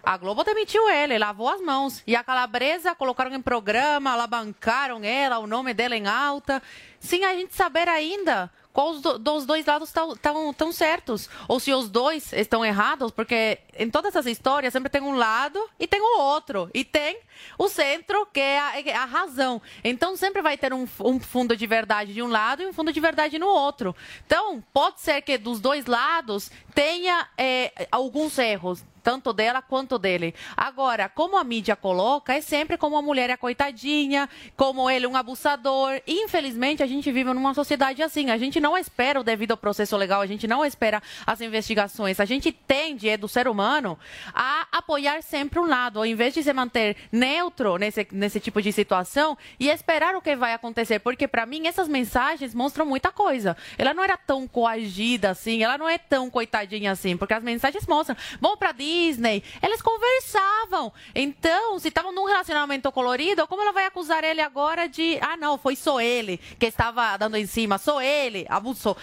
[0.04, 2.04] A Globo demitiu ele, lavou as mãos.
[2.06, 6.62] E a Calabresa colocaram em programa, alavancaram ela, o nome dela em alta,
[7.00, 11.30] sem a gente saber ainda qual os do- dos dois lados estão tão certos.
[11.48, 15.58] Ou se os dois estão errados, porque em todas essas histórias sempre tem um lado
[15.80, 16.70] e tem o outro.
[16.74, 17.18] E tem
[17.58, 19.62] o centro, que é a, é a razão.
[19.82, 22.92] Então sempre vai ter um, um fundo de verdade de um lado e um fundo
[22.92, 23.96] de verdade no outro.
[24.26, 28.84] Então, pode ser que dos dois lados tenha é, alguns erros.
[29.06, 30.34] Tanto dela quanto dele.
[30.58, 34.28] Agora, como a mídia coloca, é sempre como a mulher é coitadinha,
[34.58, 36.02] como ele um abusador.
[36.08, 38.32] Infelizmente, a gente vive numa sociedade assim.
[38.32, 42.20] A gente não espera o devido processo legal, a gente não espera as investigações.
[42.20, 43.96] A gente tende, é do ser humano,
[44.34, 48.72] a apoiar sempre um lado, ao invés de se manter neutro nesse, nesse tipo de
[48.72, 50.98] situação e esperar o que vai acontecer.
[50.98, 53.56] Porque, para mim, essas mensagens mostram muita coisa.
[53.78, 57.86] Ela não era tão coagida assim, ela não é tão coitadinha assim, porque as mensagens
[57.86, 58.18] mostram.
[58.42, 60.94] Vão pra Disney, eles conversavam.
[61.14, 65.58] Então, se estavam num relacionamento colorido, como ela vai acusar ele agora de, ah, não,
[65.58, 68.96] foi só ele que estava dando em cima, só ele abusou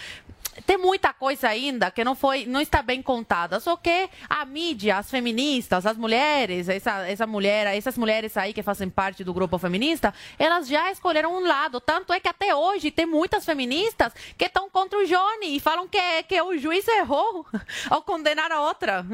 [0.66, 3.58] tem muita coisa ainda que não foi, não está bem contada.
[3.60, 8.62] Só que a mídia, as feministas, as mulheres, essa, essa mulher, essas mulheres aí que
[8.62, 11.80] fazem parte do grupo feminista, elas já escolheram um lado.
[11.80, 15.88] Tanto é que até hoje tem muitas feministas que estão contra o Johnny e falam
[15.88, 17.46] que, que o juiz errou
[17.88, 19.06] ao condenar a outra.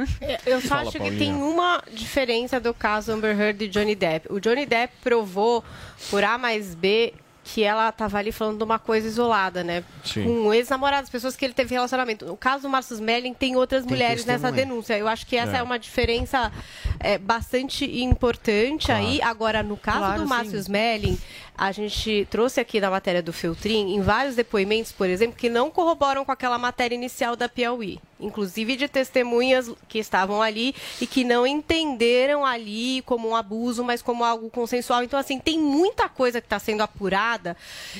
[0.44, 4.32] Eu só acho que tem uma diferença do caso Amber Heard e Johnny Depp.
[4.32, 5.64] O Johnny Depp provou
[6.10, 7.14] por A mais B
[7.54, 9.82] que ela estava ali falando de uma coisa isolada, né?
[10.04, 10.24] Sim.
[10.24, 12.26] Com ex-namorados, pessoas que ele teve relacionamento.
[12.26, 14.98] No caso do Marcus Melling, tem outras Tem mulheres nessa denúncia.
[14.98, 15.62] Eu acho que essa é, É.
[15.62, 16.52] uma diferença
[17.00, 19.06] é, bastante importante Claro.
[19.06, 19.22] aí.
[19.22, 20.28] Agora, no caso Claro, do.
[20.28, 21.18] Marcus Melling,
[21.58, 25.72] a gente trouxe aqui na matéria do Feltrin, em vários depoimentos, por exemplo, que não
[25.72, 27.98] corroboram com aquela matéria inicial da Piauí.
[28.20, 34.00] Inclusive de testemunhas que estavam ali e que não entenderam ali como um abuso, mas
[34.00, 35.02] como algo consensual.
[35.02, 37.56] Então, assim, tem muita coisa que está sendo apurada.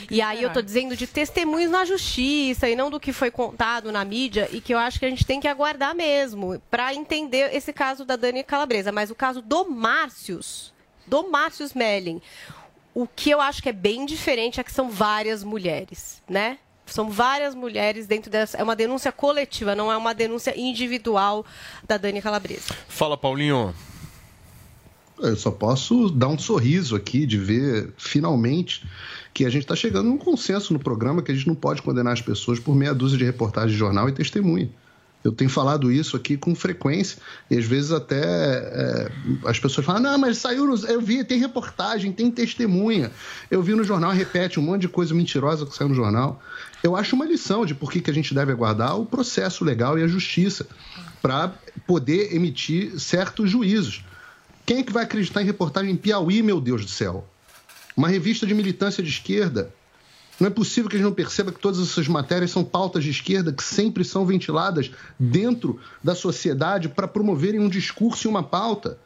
[0.09, 3.91] E aí eu estou dizendo de testemunhos na justiça e não do que foi contado
[3.91, 7.53] na mídia e que eu acho que a gente tem que aguardar mesmo para entender
[7.53, 8.93] esse caso da Dani Calabresa.
[8.93, 10.73] Mas o caso do Márcios,
[11.07, 12.21] do Márcios Melling,
[12.99, 16.59] o que eu acho que é bem diferente é que são várias mulheres, né?
[16.85, 18.57] São várias mulheres dentro dessa.
[18.57, 21.47] É uma denúncia coletiva, não é uma denúncia individual
[21.87, 22.75] da Dani Calabresa.
[22.89, 23.73] Fala, Paulinho.
[25.17, 28.85] Eu só posso dar um sorriso aqui de ver, finalmente,
[29.33, 32.15] que a gente está chegando num consenso no programa que a gente não pode condenar
[32.15, 34.69] as pessoas por meia dúzia de reportagem de jornal e testemunha.
[35.25, 37.19] Eu tenho falado isso aqui com frequência
[37.51, 39.13] e às vezes até é,
[39.45, 40.77] as pessoas falam: não, mas saiu, no...
[40.87, 43.11] eu vi, tem reportagem, tem testemunha.
[43.51, 46.41] Eu vi no jornal, repete um monte de coisa mentirosa que saiu no jornal.
[46.83, 49.99] Eu acho uma lição de por que, que a gente deve aguardar o processo legal
[49.99, 50.67] e a justiça
[51.21, 51.53] para
[51.87, 54.05] poder emitir certos juízos.
[54.65, 57.27] Quem é que vai acreditar em reportagem em Piauí, meu Deus do céu?
[57.97, 59.75] Uma revista de militância de esquerda.
[60.39, 63.11] Não é possível que a gente não perceba que todas essas matérias são pautas de
[63.11, 68.99] esquerda que sempre são ventiladas dentro da sociedade para promoverem um discurso e uma pauta.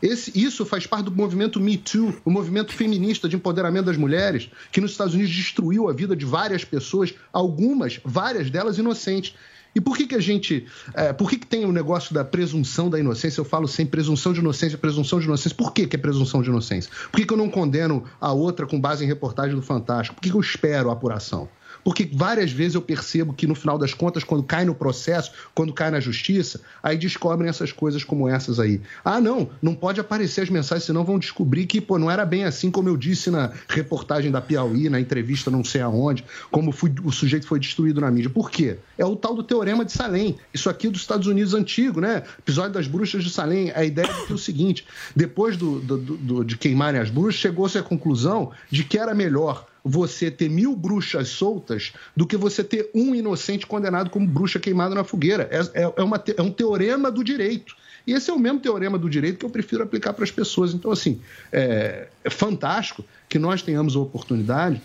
[0.00, 4.48] Esse- isso faz parte do movimento Me Too, o movimento feminista de empoderamento das mulheres,
[4.70, 9.34] que nos Estados Unidos destruiu a vida de várias pessoas, algumas, várias delas inocentes.
[9.76, 10.64] E por que, que a gente.
[10.94, 13.42] é, por que, que tem o negócio da presunção da inocência?
[13.42, 15.54] Eu falo sem presunção de inocência, presunção de inocência.
[15.54, 16.90] Por que, que é presunção de inocência?
[17.12, 20.14] Por que, que eu não condeno a outra com base em reportagem do Fantástico?
[20.14, 21.46] Por que, que eu espero a apuração?
[21.86, 25.72] Porque várias vezes eu percebo que, no final das contas, quando cai no processo, quando
[25.72, 28.80] cai na justiça, aí descobrem essas coisas como essas aí.
[29.04, 32.42] Ah, não, não pode aparecer as mensagens, senão vão descobrir que pô, não era bem
[32.42, 36.92] assim como eu disse na reportagem da Piauí, na entrevista não sei aonde, como fui-
[37.04, 38.30] o sujeito foi destruído na mídia.
[38.30, 38.78] Por quê?
[38.98, 40.36] É o tal do teorema de Salem.
[40.52, 42.24] Isso aqui é dos Estados Unidos antigo, né?
[42.40, 43.70] Episódio das bruxas de Salem.
[43.76, 44.84] A ideia é é o seguinte:
[45.14, 49.64] depois do- do- do- de queimarem as bruxas, chegou-se à conclusão de que era melhor
[49.88, 54.96] você ter mil bruxas soltas do que você ter um inocente condenado como bruxa queimado
[54.96, 55.48] na fogueira.
[55.48, 57.76] É, é- é uma é um teorema do direito.
[58.04, 60.74] E esse é o mesmo teorema do direito que eu prefiro aplicar para as pessoas.
[60.74, 61.20] Então, assim,
[61.52, 64.82] é, é fantástico que nós tenhamos a oportunidade,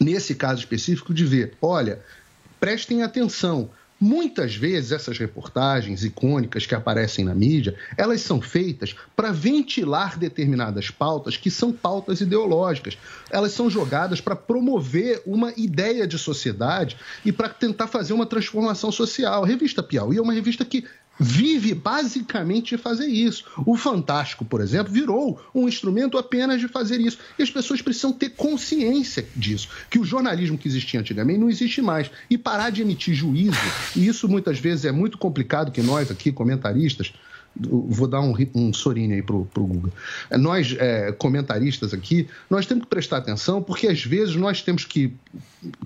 [0.00, 2.00] nesse caso específico, de ver: olha,
[2.60, 3.68] prestem atenção.
[4.02, 10.90] Muitas vezes essas reportagens icônicas que aparecem na mídia, elas são feitas para ventilar determinadas
[10.90, 12.96] pautas que são pautas ideológicas.
[13.30, 16.96] Elas são jogadas para promover uma ideia de sociedade
[17.26, 19.44] e para tentar fazer uma transformação social.
[19.44, 20.86] A revista Piauí é uma revista que
[21.20, 23.44] vive basicamente de fazer isso.
[23.66, 27.18] O Fantástico, por exemplo, virou um instrumento apenas de fazer isso.
[27.38, 31.82] E as pessoas precisam ter consciência disso, que o jornalismo que existia antigamente não existe
[31.82, 32.10] mais.
[32.30, 33.58] E parar de emitir juízo,
[33.94, 37.12] e isso muitas vezes é muito complicado que nós aqui, comentaristas,
[37.56, 39.92] vou dar um, um sorinho aí pro, pro Guga.
[40.38, 45.12] Nós, é, comentaristas aqui, nós temos que prestar atenção, porque às vezes nós temos que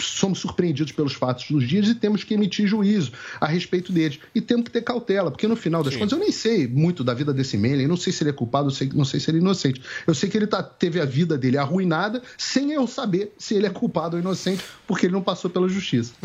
[0.00, 4.18] somos surpreendidos pelos fatos dos dias e temos que emitir juízo a respeito deles.
[4.34, 7.12] E temos que ter cautela, porque no final das contas eu nem sei muito da
[7.14, 9.82] vida desse Menem, não sei se ele é culpado, não sei se ele é inocente.
[10.06, 13.66] Eu sei que ele tá, teve a vida dele arruinada sem eu saber se ele
[13.66, 16.12] é culpado ou inocente, porque ele não passou pela justiça.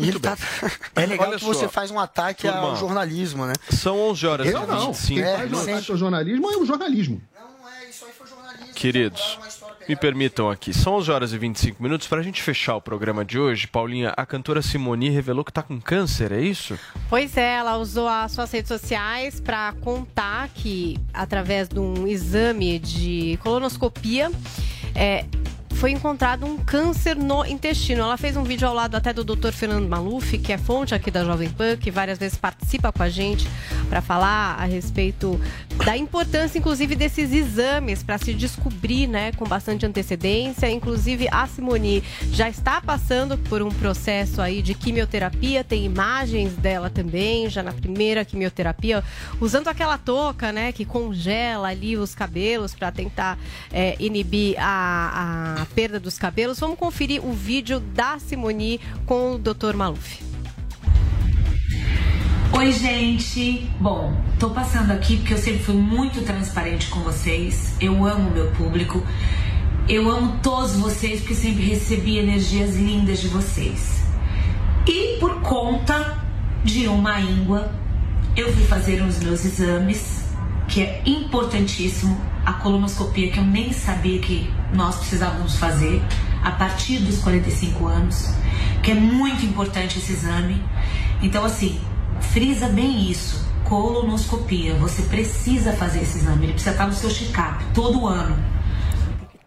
[0.94, 1.68] É legal Olha que você só.
[1.68, 3.52] faz um ataque Turma, ao jornalismo, né?
[3.70, 4.92] São 11 horas Eu e não.
[4.92, 5.20] 25.
[5.20, 5.72] É, sempre.
[5.72, 7.20] faz seu jornalismo é o jornalismo?
[8.74, 9.38] Queridos,
[9.86, 12.06] me permitam aqui, são 11 horas e 25 minutos.
[12.06, 15.62] Para a gente fechar o programa de hoje, Paulinha, a cantora Simoni revelou que está
[15.62, 16.78] com câncer, é isso?
[17.08, 22.78] Pois é, ela usou as suas redes sociais para contar que, através de um exame
[22.78, 24.30] de colonoscopia,
[24.94, 25.26] é,
[25.80, 28.02] foi encontrado um câncer no intestino.
[28.02, 29.50] Ela fez um vídeo ao lado até do Dr.
[29.50, 33.08] Fernando Maluf, que é fonte aqui da Jovem Pan, que várias vezes participa com a
[33.08, 33.48] gente
[33.88, 35.40] para falar a respeito
[35.82, 40.70] da importância, inclusive, desses exames para se descobrir, né, com bastante antecedência.
[40.70, 46.90] Inclusive, a Simone já está passando por um processo aí de quimioterapia, tem imagens dela
[46.90, 49.02] também, já na primeira quimioterapia,
[49.40, 53.38] usando aquela touca, né, que congela ali os cabelos para tentar
[53.72, 56.60] é, inibir a, a perda dos cabelos.
[56.60, 59.74] Vamos conferir o vídeo da Simone com o Dr.
[59.74, 60.20] Maluf.
[62.52, 63.70] Oi, gente.
[63.80, 67.74] Bom, tô passando aqui porque eu sempre fui muito transparente com vocês.
[67.80, 69.02] Eu amo meu público.
[69.88, 74.02] Eu amo todos vocês porque sempre recebi energias lindas de vocês.
[74.86, 76.18] E por conta
[76.64, 77.72] de uma íngua,
[78.36, 80.24] eu fui fazer os meus exames,
[80.70, 86.00] que é importantíssimo, a colonoscopia que eu nem sabia que nós precisávamos fazer
[86.42, 88.28] a partir dos 45 anos,
[88.82, 90.62] que é muito importante esse exame.
[91.20, 91.78] Então, assim,
[92.32, 93.44] frisa bem isso.
[93.64, 98.36] Colonoscopia, você precisa fazer esse exame, ele precisa estar no seu check-up todo ano.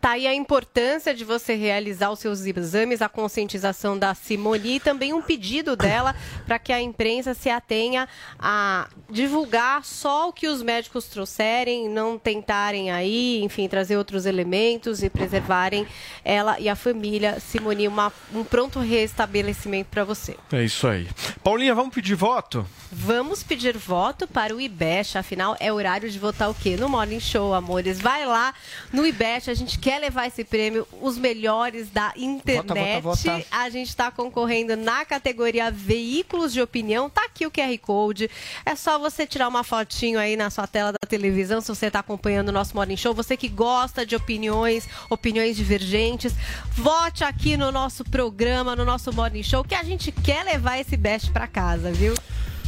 [0.03, 4.79] Tá aí a importância de você realizar os seus exames, a conscientização da Simone e
[4.81, 6.13] também um pedido dela
[6.45, 8.05] para que a imprensa se atenha
[8.37, 15.01] a divulgar só o que os médicos trouxerem, não tentarem aí, enfim, trazer outros elementos
[15.01, 15.87] e preservarem
[16.25, 17.39] ela e a família.
[17.39, 20.35] Simone, uma- um pronto restabelecimento para você.
[20.51, 21.07] É isso aí.
[21.41, 22.67] Paulinha, vamos pedir voto?
[22.91, 26.75] Vamos pedir voto para o IBEST, afinal é horário de votar o quê?
[26.75, 27.99] No Morning Show, amores.
[28.01, 28.53] Vai lá
[28.91, 33.01] no IBEST, a gente quer levar esse prêmio, os melhores da internet.
[33.01, 33.45] vota, vota.
[33.51, 37.09] A gente está concorrendo na categoria Veículos de Opinião.
[37.09, 38.29] Tá aqui o QR Code.
[38.65, 41.99] É só você tirar uma fotinho aí na sua tela da televisão, se você está
[41.99, 43.13] acompanhando o nosso Morning Show.
[43.13, 46.33] Você que gosta de opiniões, opiniões divergentes,
[46.71, 50.97] vote aqui no nosso programa, no nosso Morning Show, que a gente quer levar esse
[50.97, 52.13] best para casa, viu?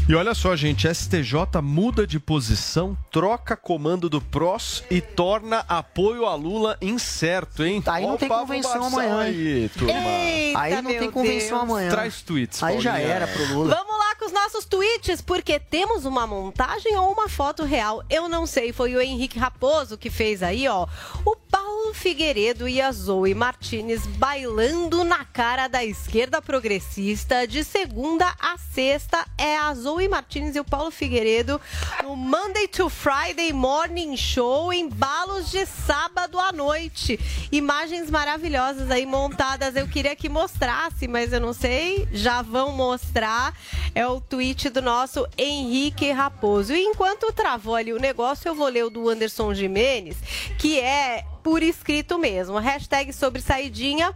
[0.08, 6.28] E olha só, gente, STJ muda de posição, troca comando do PROS e torna apoio
[6.28, 7.82] a Lula incerto, hein?
[7.88, 9.20] Aí não Ó o tem convenção amanhã?
[9.22, 9.92] Aí, turma.
[9.94, 11.70] Eita, Aí não tem convenção Deus.
[11.72, 11.90] amanhã.
[11.90, 13.14] Traz tweets, Aí já Paulinha.
[13.14, 13.74] era pro Lula.
[13.76, 18.04] Vamos lá com os nossos tweets, porque temos uma montagem ou uma foto real.
[18.08, 20.86] Eu não sei, foi o Henrique Raposo que fez aí, ó.
[21.26, 28.32] O Paulo Figueiredo e a Zoe Martinez bailando na cara da esquerda progressista de segunda
[28.40, 29.26] a sexta.
[29.36, 31.60] É a Zoe Martinez e o Paulo Figueiredo
[32.04, 37.20] no Monday to Friday Morning Show em balos de sábado à noite.
[37.52, 39.76] Imagens maravilhosas aí montadas.
[39.76, 42.08] Eu queria que mostrasse, mas eu não sei.
[42.12, 43.58] Já vão mostrar.
[43.96, 46.74] É o tweet do nosso Henrique Raposo.
[46.74, 50.18] E enquanto travou ali o negócio, eu vou ler o do Anderson Jimenez,
[50.60, 52.58] que é por escrito mesmo.
[52.58, 54.12] Hashtag sobre saidinha.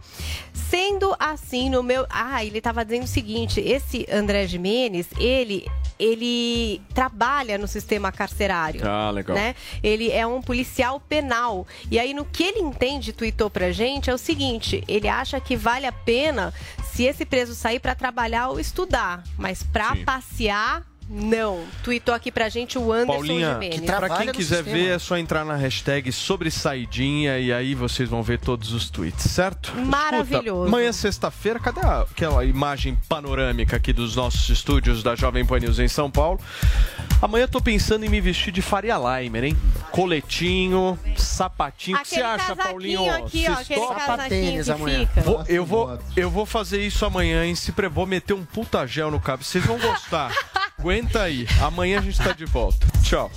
[0.52, 2.04] Sendo assim, no meu.
[2.10, 5.64] Ah, ele estava dizendo o seguinte: esse André Jimenez, ele.
[5.96, 8.80] Ele trabalha no sistema carcerário.
[8.88, 9.36] Ah, legal.
[9.36, 9.54] Né?
[9.82, 11.66] Ele é um policial penal.
[11.90, 15.56] E aí, no que ele entende, tweetou pra gente, é o seguinte: ele acha que
[15.56, 16.54] vale a pena
[16.90, 19.22] se esse preso sair pra trabalhar ou estudar.
[19.36, 20.04] Mas Sim.
[20.04, 21.64] passear, não.
[21.82, 23.80] Tweetou aqui pra gente o Anderson Paulinha, Jimenez.
[23.80, 28.22] pra quem quiser ver, é só entrar na hashtag sobre saidinha e aí vocês vão
[28.22, 29.72] ver todos os tweets, certo?
[29.76, 30.44] Maravilhoso.
[30.64, 35.78] Escuta, amanhã, sexta-feira, cadê aquela imagem panorâmica aqui dos nossos estúdios da Jovem Pan News
[35.78, 36.38] em São Paulo?
[37.20, 39.56] Amanhã eu tô pensando em me vestir de Faria Limer, hein?
[39.90, 41.96] Coletinho, sapatinho.
[41.98, 43.10] O que você Aquele acha, Paulinho?
[43.14, 45.20] aqui, ó, aquele que fica.
[45.22, 47.54] Vou- eu, vou, eu vou fazer isso amanhã, hein?
[47.54, 47.88] Se pre...
[47.88, 49.44] Vou meter um puta gel no cabelo.
[49.44, 50.32] Vocês vão gostar.
[50.80, 51.46] Aguenta aí.
[51.60, 52.86] Amanhã a gente tá de volta.
[53.02, 53.30] Tchau.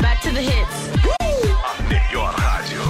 [0.00, 0.90] Back to the hits.
[1.62, 2.80] A melhor rádio.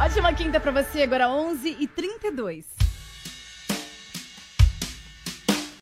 [0.00, 2.66] Ótima quinta pra você, agora 11 e 32